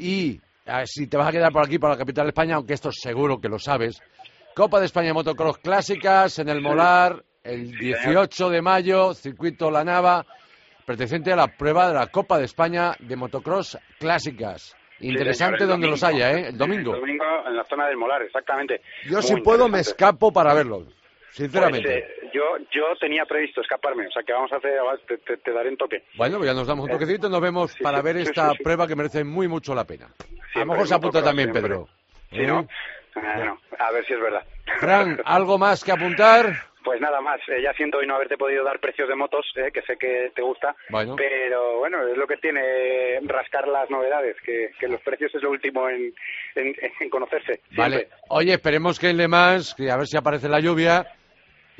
Y 0.00 0.40
si 0.86 1.06
te 1.06 1.16
vas 1.16 1.28
a 1.28 1.32
quedar 1.32 1.52
por 1.52 1.64
aquí, 1.64 1.78
por 1.78 1.90
la 1.90 1.98
capital 1.98 2.24
de 2.24 2.30
España, 2.30 2.54
aunque 2.56 2.72
esto 2.72 2.90
seguro 2.90 3.40
que 3.40 3.48
lo 3.48 3.58
sabes, 3.58 4.00
Copa 4.54 4.80
de 4.80 4.86
España 4.86 5.12
Motocross 5.12 5.58
Clásicas 5.58 6.38
en 6.38 6.48
el 6.48 6.62
Molar, 6.62 7.22
el 7.44 7.72
18 7.78 8.48
de 8.50 8.62
mayo, 8.62 9.12
circuito 9.12 9.70
La 9.70 9.84
Nava, 9.84 10.24
perteneciente 10.86 11.32
a 11.32 11.36
la 11.36 11.48
prueba 11.48 11.88
de 11.88 11.94
la 11.94 12.06
Copa 12.06 12.38
de 12.38 12.46
España 12.46 12.94
de 12.98 13.14
Motocross 13.16 13.78
Clásicas. 13.98 14.74
Interesante 15.00 15.64
donde 15.66 15.88
los 15.88 16.02
haya, 16.02 16.32
¿eh? 16.32 16.48
El 16.48 16.58
domingo. 16.58 16.94
El 16.94 17.00
domingo 17.00 17.24
en 17.46 17.56
la 17.56 17.64
zona 17.64 17.86
del 17.86 17.96
Molar, 17.96 18.22
exactamente. 18.22 18.80
Yo 19.08 19.22
si 19.22 19.36
puedo 19.40 19.68
me 19.68 19.80
escapo 19.80 20.32
para 20.32 20.52
verlo, 20.54 20.86
sinceramente. 21.30 21.88
Pues, 21.88 22.04
eh, 22.04 22.30
yo, 22.32 22.56
yo 22.70 22.96
tenía 23.00 23.24
previsto 23.24 23.60
escaparme, 23.60 24.06
o 24.06 24.10
sea 24.10 24.22
que 24.22 24.32
vamos 24.32 24.52
a 24.52 24.56
hacer, 24.56 24.78
te, 25.42 25.52
daré 25.52 25.70
un 25.70 25.76
toque. 25.76 26.04
Bueno, 26.16 26.38
pues 26.38 26.48
ya 26.48 26.54
nos 26.54 26.66
damos 26.66 26.84
un 26.84 26.90
eh, 26.90 26.94
toquecito 26.94 27.28
nos 27.28 27.40
vemos 27.40 27.76
para 27.82 28.02
ver 28.02 28.16
esta 28.18 28.52
prueba 28.62 28.86
que 28.86 28.96
merece 28.96 29.24
muy 29.24 29.48
mucho 29.48 29.74
la 29.74 29.84
pena. 29.84 30.08
a 30.54 30.58
lo 30.60 30.66
mejor 30.66 30.86
se 30.86 30.94
apunta 30.94 31.22
también, 31.22 31.52
Pedro. 31.52 31.88
Sí, 32.30 32.46
¿no? 32.46 32.66
Bueno, 33.14 33.58
a 33.78 33.90
ver 33.92 34.04
si 34.06 34.14
es 34.14 34.20
verdad. 34.20 34.44
Fran, 34.78 35.20
¿algo 35.24 35.58
más 35.58 35.82
que 35.82 35.92
apuntar? 35.92 36.70
Pues 36.84 36.98
nada 37.00 37.20
más, 37.20 37.40
eh, 37.48 37.60
ya 37.62 37.74
siento 37.74 37.98
hoy 37.98 38.06
no 38.06 38.14
haberte 38.14 38.38
podido 38.38 38.64
dar 38.64 38.80
precios 38.80 39.06
de 39.06 39.14
motos, 39.14 39.44
eh, 39.56 39.70
que 39.72 39.82
sé 39.82 39.98
que 39.98 40.32
te 40.34 40.40
gusta, 40.40 40.74
pero 41.16 41.78
bueno, 41.78 42.06
es 42.06 42.16
lo 42.16 42.26
que 42.26 42.38
tiene 42.38 43.20
rascar 43.22 43.68
las 43.68 43.90
novedades, 43.90 44.36
que, 44.42 44.70
los 44.88 45.00
precios 45.02 45.34
es 45.34 45.42
lo 45.42 45.50
último 45.50 45.88
en, 45.90 46.14
conocerse. 47.10 47.60
Vale, 47.76 48.08
oye, 48.28 48.54
esperemos 48.54 48.98
que 48.98 49.10
en 49.10 49.18
Le 49.18 49.28
Mans, 49.28 49.74
que 49.74 49.90
a 49.90 49.96
ver 49.96 50.06
si 50.06 50.16
aparece 50.16 50.48
la 50.48 50.60
lluvia 50.60 51.06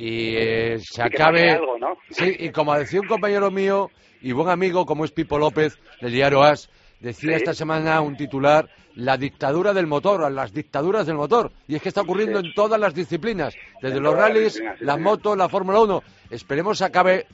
y 0.01 0.35
eh, 0.35 0.79
se 0.79 1.03
acabe... 1.03 1.51
algo, 1.51 1.79
¿no? 1.79 1.99
Sí, 2.09 2.35
y 2.39 2.51
como 2.51 2.75
decía 2.75 3.01
un 3.01 3.07
compañero 3.07 3.51
mío 3.51 3.91
y 4.23 4.33
buen 4.33 4.49
amigo 4.49 4.87
como 4.87 5.05
es 5.05 5.11
Pipo 5.11 5.39
López 5.39 5.79
del 6.01 6.13
diario 6.13 6.43
As, 6.43 6.71
decía 7.01 7.37
esta 7.37 7.53
semana 7.53 8.01
un 8.01 8.17
titular 8.17 8.71
la 8.95 9.19
dictadura 9.19 9.75
del 9.75 9.87
motor, 9.87 10.31
las 10.33 10.55
dictaduras 10.55 11.07
del 11.07 11.17
motor. 11.17 11.53
Y 11.69 11.77
es 11.77 11.83
que 11.83 11.91
está 11.91 12.01
ocurriendo 12.01 12.39
en 12.39 12.55
todas 12.55 12.81
las 12.81 12.95
disciplinas, 12.95 13.55
desde 13.83 14.01
los 14.01 14.15
rallies, 14.15 14.63
las 14.81 14.99
motos, 14.99 15.37
la 15.37 15.51
Fórmula 15.51 15.81
1. 15.81 16.03
Esperemos 16.31 16.79
se 16.79 16.87
acabe, 16.87 17.27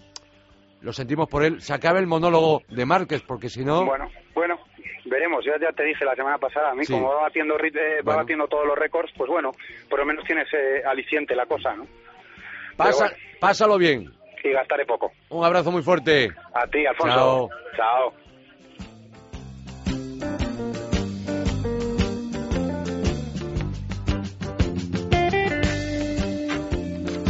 lo 0.80 0.92
sentimos 0.92 1.28
por 1.28 1.44
él, 1.44 1.60
se 1.62 1.72
acabe 1.72 2.00
el 2.00 2.06
monólogo 2.08 2.62
de 2.68 2.84
Márquez, 2.84 3.22
porque 3.22 3.48
si 3.48 3.64
no... 3.64 3.84
Bueno, 3.84 4.10
bueno, 4.34 4.58
veremos. 5.04 5.44
Yo 5.44 5.52
ya 5.60 5.72
te 5.72 5.84
dije 5.84 6.04
la 6.04 6.16
semana 6.16 6.38
pasada, 6.38 6.72
a 6.72 6.74
mí 6.74 6.84
como 6.84 7.14
va 7.14 7.22
batiendo, 7.22 7.56
eh, 7.58 8.02
va 8.02 8.16
batiendo 8.16 8.48
todos 8.48 8.66
los 8.66 8.76
récords, 8.76 9.12
pues 9.16 9.30
bueno, 9.30 9.52
por 9.88 10.00
lo 10.00 10.04
menos 10.04 10.24
tiene 10.24 10.42
ese 10.42 10.84
aliciente 10.84 11.34
la 11.34 11.46
cosa, 11.46 11.74
¿no? 11.74 11.86
Pasa, 12.76 13.10
Pásalo 13.40 13.78
bien. 13.78 14.12
Y 14.44 14.52
gastaré 14.52 14.86
poco. 14.86 15.12
Un 15.30 15.44
abrazo 15.44 15.72
muy 15.72 15.82
fuerte. 15.82 16.30
A 16.54 16.66
ti, 16.66 16.86
Alfonso. 16.86 17.48
Chao. 17.76 18.12
Chao. 18.12 18.26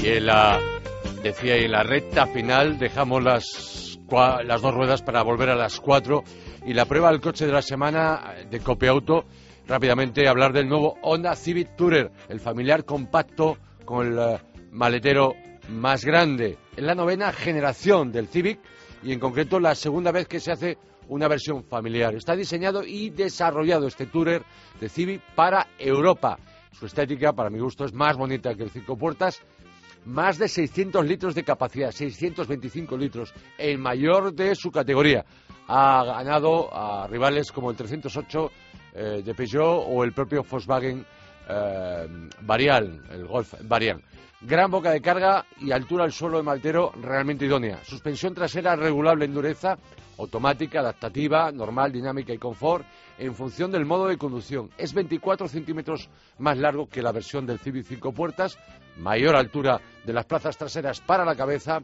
Y 0.03 0.21
la, 0.21 0.61
decía, 1.23 1.57
en 1.57 1.73
la 1.73 1.83
recta 1.83 2.27
final 2.27 2.79
dejamos 2.79 3.25
las, 3.25 3.99
las 4.45 4.63
dos 4.63 4.73
ruedas 4.75 5.03
para 5.03 5.23
volver 5.23 5.49
a 5.51 5.57
las 5.57 5.81
cuatro. 5.81 6.23
Y 6.65 6.75
la 6.75 6.85
prueba 6.85 7.11
del 7.11 7.21
coche 7.21 7.47
de 7.47 7.53
la 7.53 7.63
semana 7.63 8.35
de 8.49 8.61
Copiauto, 8.61 9.25
rápidamente 9.67 10.29
hablar 10.29 10.53
del 10.53 10.69
nuevo 10.69 10.97
Honda 11.03 11.35
Civic 11.35 11.75
Tourer, 11.77 12.13
el 12.29 12.39
familiar 12.41 12.85
compacto 12.85 13.57
con 13.85 14.07
el 14.07 14.19
eh, 14.19 14.39
maletero 14.77 15.35
más 15.71 16.05
grande. 16.05 16.59
Es 16.77 16.85
la 16.85 16.95
novena 16.95 17.33
generación 17.33 18.13
del 18.13 18.29
Civic 18.29 18.61
y 19.03 19.13
en 19.13 19.19
concreto 19.19 19.59
la 19.59 19.75
segunda 19.75 20.13
vez 20.13 20.29
que 20.29 20.39
se 20.39 20.53
hace 20.53 20.79
una 21.09 21.29
versión 21.29 21.65
familiar. 21.65 22.15
Está 22.15 22.37
diseñado 22.37 22.83
y 22.85 23.11
desarrollado 23.11 23.87
este 23.87 24.07
Tourer 24.07 24.43
de 24.79 24.89
Civic 24.89 25.23
para 25.35 25.67
Europa. 25.79 26.39
Su 26.73 26.87
estética, 26.87 27.33
para 27.33 27.49
mi 27.49 27.59
gusto, 27.59 27.85
es 27.85 27.95
más 27.95 28.17
bonita 28.17 28.55
que 28.55 28.65
el 28.65 28.71
cinco 28.71 28.97
puertas 28.97 29.41
más 30.05 30.39
de 30.39 30.47
600 30.47 31.05
litros 31.05 31.35
de 31.35 31.43
capacidad, 31.43 31.91
625 31.91 32.97
litros, 32.97 33.35
el 33.59 33.79
mayor 33.79 34.33
de 34.33 34.55
su 34.55 34.71
categoría. 34.71 35.25
Ha 35.67 36.05
ganado 36.05 36.73
a 36.73 37.09
rivales 37.09 37.51
como 37.51 37.71
el 37.71 37.77
308 37.77 38.51
eh, 38.95 39.23
de 39.25 39.35
Peugeot 39.35 39.85
o 39.89 40.05
el 40.05 40.13
propio 40.13 40.45
Volkswagen 40.49 41.05
eh, 41.49 42.29
Varial, 42.43 43.03
el 43.11 43.27
Golf. 43.27 43.55
Gran 44.43 44.71
boca 44.71 44.91
de 44.91 45.01
carga 45.01 45.47
y 45.59 45.73
altura 45.73 46.05
al 46.05 46.13
suelo 46.13 46.37
de 46.37 46.43
maltero 46.43 46.93
realmente 47.01 47.47
idónea. 47.47 47.83
Suspensión 47.85 48.35
trasera 48.35 48.77
regulable 48.77 49.25
en 49.25 49.33
dureza, 49.33 49.79
automática, 50.19 50.81
adaptativa, 50.81 51.51
normal, 51.53 51.91
dinámica 51.91 52.33
y 52.33 52.39
confort 52.39 52.87
en 53.19 53.35
función 53.35 53.71
del 53.71 53.87
modo 53.87 54.09
de 54.09 54.19
conducción. 54.19 54.71
Es 54.77 54.93
24 54.93 55.49
centímetros 55.49 56.11
más 56.39 56.59
largo 56.59 56.87
que 56.87 57.03
la 57.03 57.13
versión 57.13 57.47
del 57.47 57.59
Civic 57.59 57.87
5 57.87 58.13
puertas, 58.13 58.59
mayor 58.99 59.37
altura 59.37 59.81
de 60.05 60.13
las 60.13 60.27
plazas 60.27 60.57
traseras 60.57 61.01
para 61.01 61.25
la 61.25 61.35
cabeza. 61.35 61.81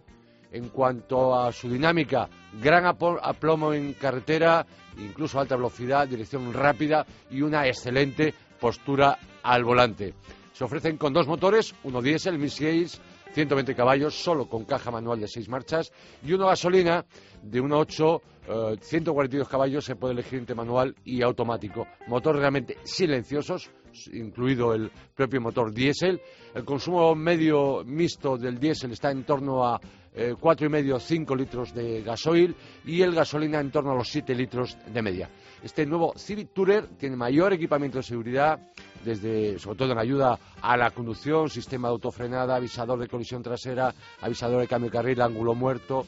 En 0.54 0.68
cuanto 0.68 1.34
a 1.34 1.50
su 1.50 1.70
dinámica, 1.70 2.28
gran 2.60 2.84
aplomo 2.84 3.72
en 3.72 3.94
carretera, 3.94 4.66
incluso 4.98 5.40
alta 5.40 5.56
velocidad, 5.56 6.06
dirección 6.06 6.52
rápida 6.52 7.06
y 7.30 7.40
una 7.40 7.66
excelente 7.66 8.34
postura 8.62 9.18
al 9.42 9.64
volante. 9.64 10.14
Se 10.52 10.62
ofrecen 10.62 10.96
con 10.96 11.12
dos 11.12 11.26
motores, 11.26 11.74
uno 11.82 12.00
diésel 12.00 12.38
1006 12.38 13.00
120 13.32 13.74
caballos, 13.74 14.14
solo 14.14 14.46
con 14.46 14.64
caja 14.64 14.90
manual 14.90 15.18
de 15.18 15.26
seis 15.26 15.48
marchas, 15.48 15.90
y 16.22 16.32
uno 16.34 16.46
gasolina 16.46 17.04
de 17.42 17.62
1.8, 17.62 18.78
142 18.80 19.48
caballos, 19.48 19.84
se 19.84 19.96
puede 19.96 20.12
elegir 20.12 20.38
entre 20.38 20.54
manual 20.54 20.94
y 21.04 21.22
automático. 21.22 21.86
Motor 22.08 22.36
realmente 22.36 22.76
silenciosos, 22.84 23.70
incluido 24.12 24.74
el 24.74 24.90
propio 25.14 25.40
motor 25.40 25.72
diésel. 25.72 26.20
El 26.54 26.64
consumo 26.64 27.14
medio 27.14 27.82
mixto 27.84 28.36
del 28.36 28.60
diésel 28.60 28.92
está 28.92 29.10
en 29.10 29.24
torno 29.24 29.64
a 29.64 29.80
eh, 30.14 30.34
cuatro 30.38 30.66
y 30.66 30.70
medio, 30.70 31.00
cinco 31.00 31.34
litros 31.34 31.72
de 31.72 32.02
gasoil 32.02 32.54
y 32.84 33.00
el 33.00 33.14
gasolina 33.14 33.60
en 33.60 33.70
torno 33.70 33.92
a 33.92 33.94
los 33.94 34.08
7 34.08 34.34
litros 34.34 34.76
de 34.92 35.00
media. 35.00 35.30
Este 35.62 35.86
nuevo 35.86 36.12
Civic 36.16 36.52
Tourer 36.52 36.88
tiene 36.98 37.14
mayor 37.14 37.52
equipamiento 37.52 37.98
de 37.98 38.02
seguridad, 38.02 38.58
desde, 39.04 39.60
sobre 39.60 39.78
todo 39.78 39.92
en 39.92 39.98
ayuda 39.98 40.36
a 40.60 40.76
la 40.76 40.90
conducción, 40.90 41.48
sistema 41.48 41.86
de 41.86 41.92
autofrenada, 41.92 42.56
avisador 42.56 42.98
de 42.98 43.06
colisión 43.06 43.44
trasera, 43.44 43.94
avisador 44.20 44.60
de 44.60 44.66
cambio 44.66 44.90
de 44.90 44.96
carril, 44.96 45.20
ángulo 45.20 45.54
muerto, 45.54 46.04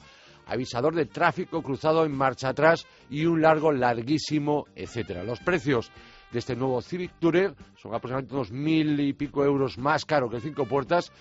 avisador 0.46 0.96
de 0.96 1.06
tráfico 1.06 1.62
cruzado 1.62 2.04
en 2.04 2.10
marcha 2.10 2.48
atrás 2.48 2.84
y 3.08 3.26
un 3.26 3.42
largo, 3.42 3.70
larguísimo, 3.70 4.66
etcétera. 4.74 5.22
Los 5.22 5.38
precios 5.38 5.92
de 6.32 6.40
este 6.40 6.56
nuevo 6.56 6.82
Civic 6.82 7.12
Tourer 7.20 7.54
son 7.76 7.94
aproximadamente 7.94 8.34
unos 8.34 8.50
mil 8.50 8.98
y 8.98 9.12
pico 9.12 9.44
euros 9.44 9.78
más 9.78 10.04
caro 10.04 10.28
que 10.28 10.36
el 10.36 10.42
cinco 10.42 10.66
puertas, 10.66 11.12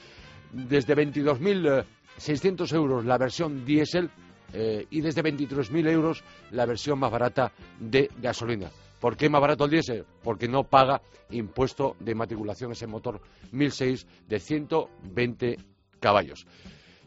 desde 0.51 0.95
22.600 0.95 2.73
euros 2.73 3.05
la 3.05 3.19
versión 3.19 3.63
diésel 3.63 4.09
eh, 4.53 4.85
y 4.89 5.01
desde 5.01 5.23
23.000 5.23 5.89
euros 5.89 6.23
la 6.51 6.65
versión 6.65 6.99
más 6.99 7.11
barata 7.11 7.51
de 7.79 8.09
gasolina. 8.21 8.69
¿Por 8.99 9.17
qué 9.17 9.27
más 9.27 9.41
barato 9.41 9.65
el 9.65 9.71
diésel? 9.71 10.05
Porque 10.23 10.47
no 10.47 10.63
paga 10.63 11.01
impuesto 11.31 11.97
de 11.99 12.15
matriculación 12.15 12.71
ese 12.71 12.87
motor 12.87 13.19
1006 13.51 14.07
de 14.27 14.39
120 14.39 15.57
caballos. 15.99 16.45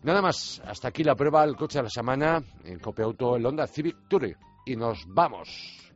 Nada 0.02 0.20
más, 0.20 0.60
hasta 0.66 0.88
aquí 0.88 1.02
la 1.02 1.14
prueba 1.14 1.46
del 1.46 1.56
coche 1.56 1.78
de 1.78 1.84
la 1.84 1.90
semana 1.90 2.42
en 2.64 2.78
Copiauto, 2.78 3.36
el 3.36 3.46
Honda 3.46 3.66
Civic 3.66 4.08
Tourer. 4.08 4.36
y 4.66 4.76
nos 4.76 5.06
vamos. 5.08 5.92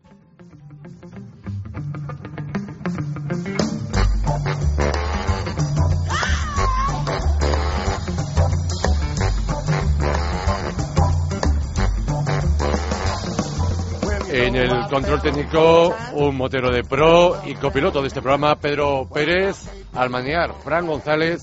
El 14.61 14.87
control 14.89 15.23
técnico, 15.23 15.97
un 16.13 16.37
motero 16.37 16.71
de 16.71 16.85
pro 16.85 17.41
y 17.45 17.55
copiloto 17.55 18.03
de 18.03 18.09
este 18.09 18.21
programa, 18.21 18.57
Pedro 18.57 19.09
Pérez, 19.13 19.57
Almanear, 19.95 20.53
Fran 20.63 20.87
González 20.87 21.43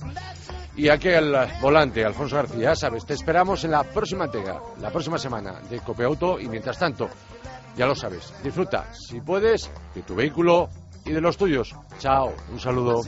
y 0.76 0.90
aquí 0.90 1.10
al 1.10 1.36
volante, 1.60 2.06
Alfonso 2.06 2.36
García. 2.36 2.76
Sabes, 2.76 3.06
te 3.06 3.16
esperamos 3.16 3.64
en 3.64 3.72
la 3.72 3.84
próxima 3.84 4.26
entrega, 4.26 4.62
la 4.80 4.92
próxima 4.92 5.18
semana 5.18 5.62
de 5.68 5.80
Copiauto 5.80 6.40
y 6.40 6.48
mientras 6.48 6.78
tanto, 6.78 7.10
ya 7.76 7.88
lo 7.88 7.96
sabes, 7.96 8.34
disfruta, 8.44 8.94
si 8.94 9.20
puedes, 9.20 9.72
de 9.96 10.04
tu 10.04 10.14
vehículo 10.16 10.70
y 11.04 11.12
de 11.12 11.22
los 11.22 11.38
tuyos. 11.38 11.76
Chao, 11.98 12.34
un 12.52 12.60
saludo. 12.60 13.02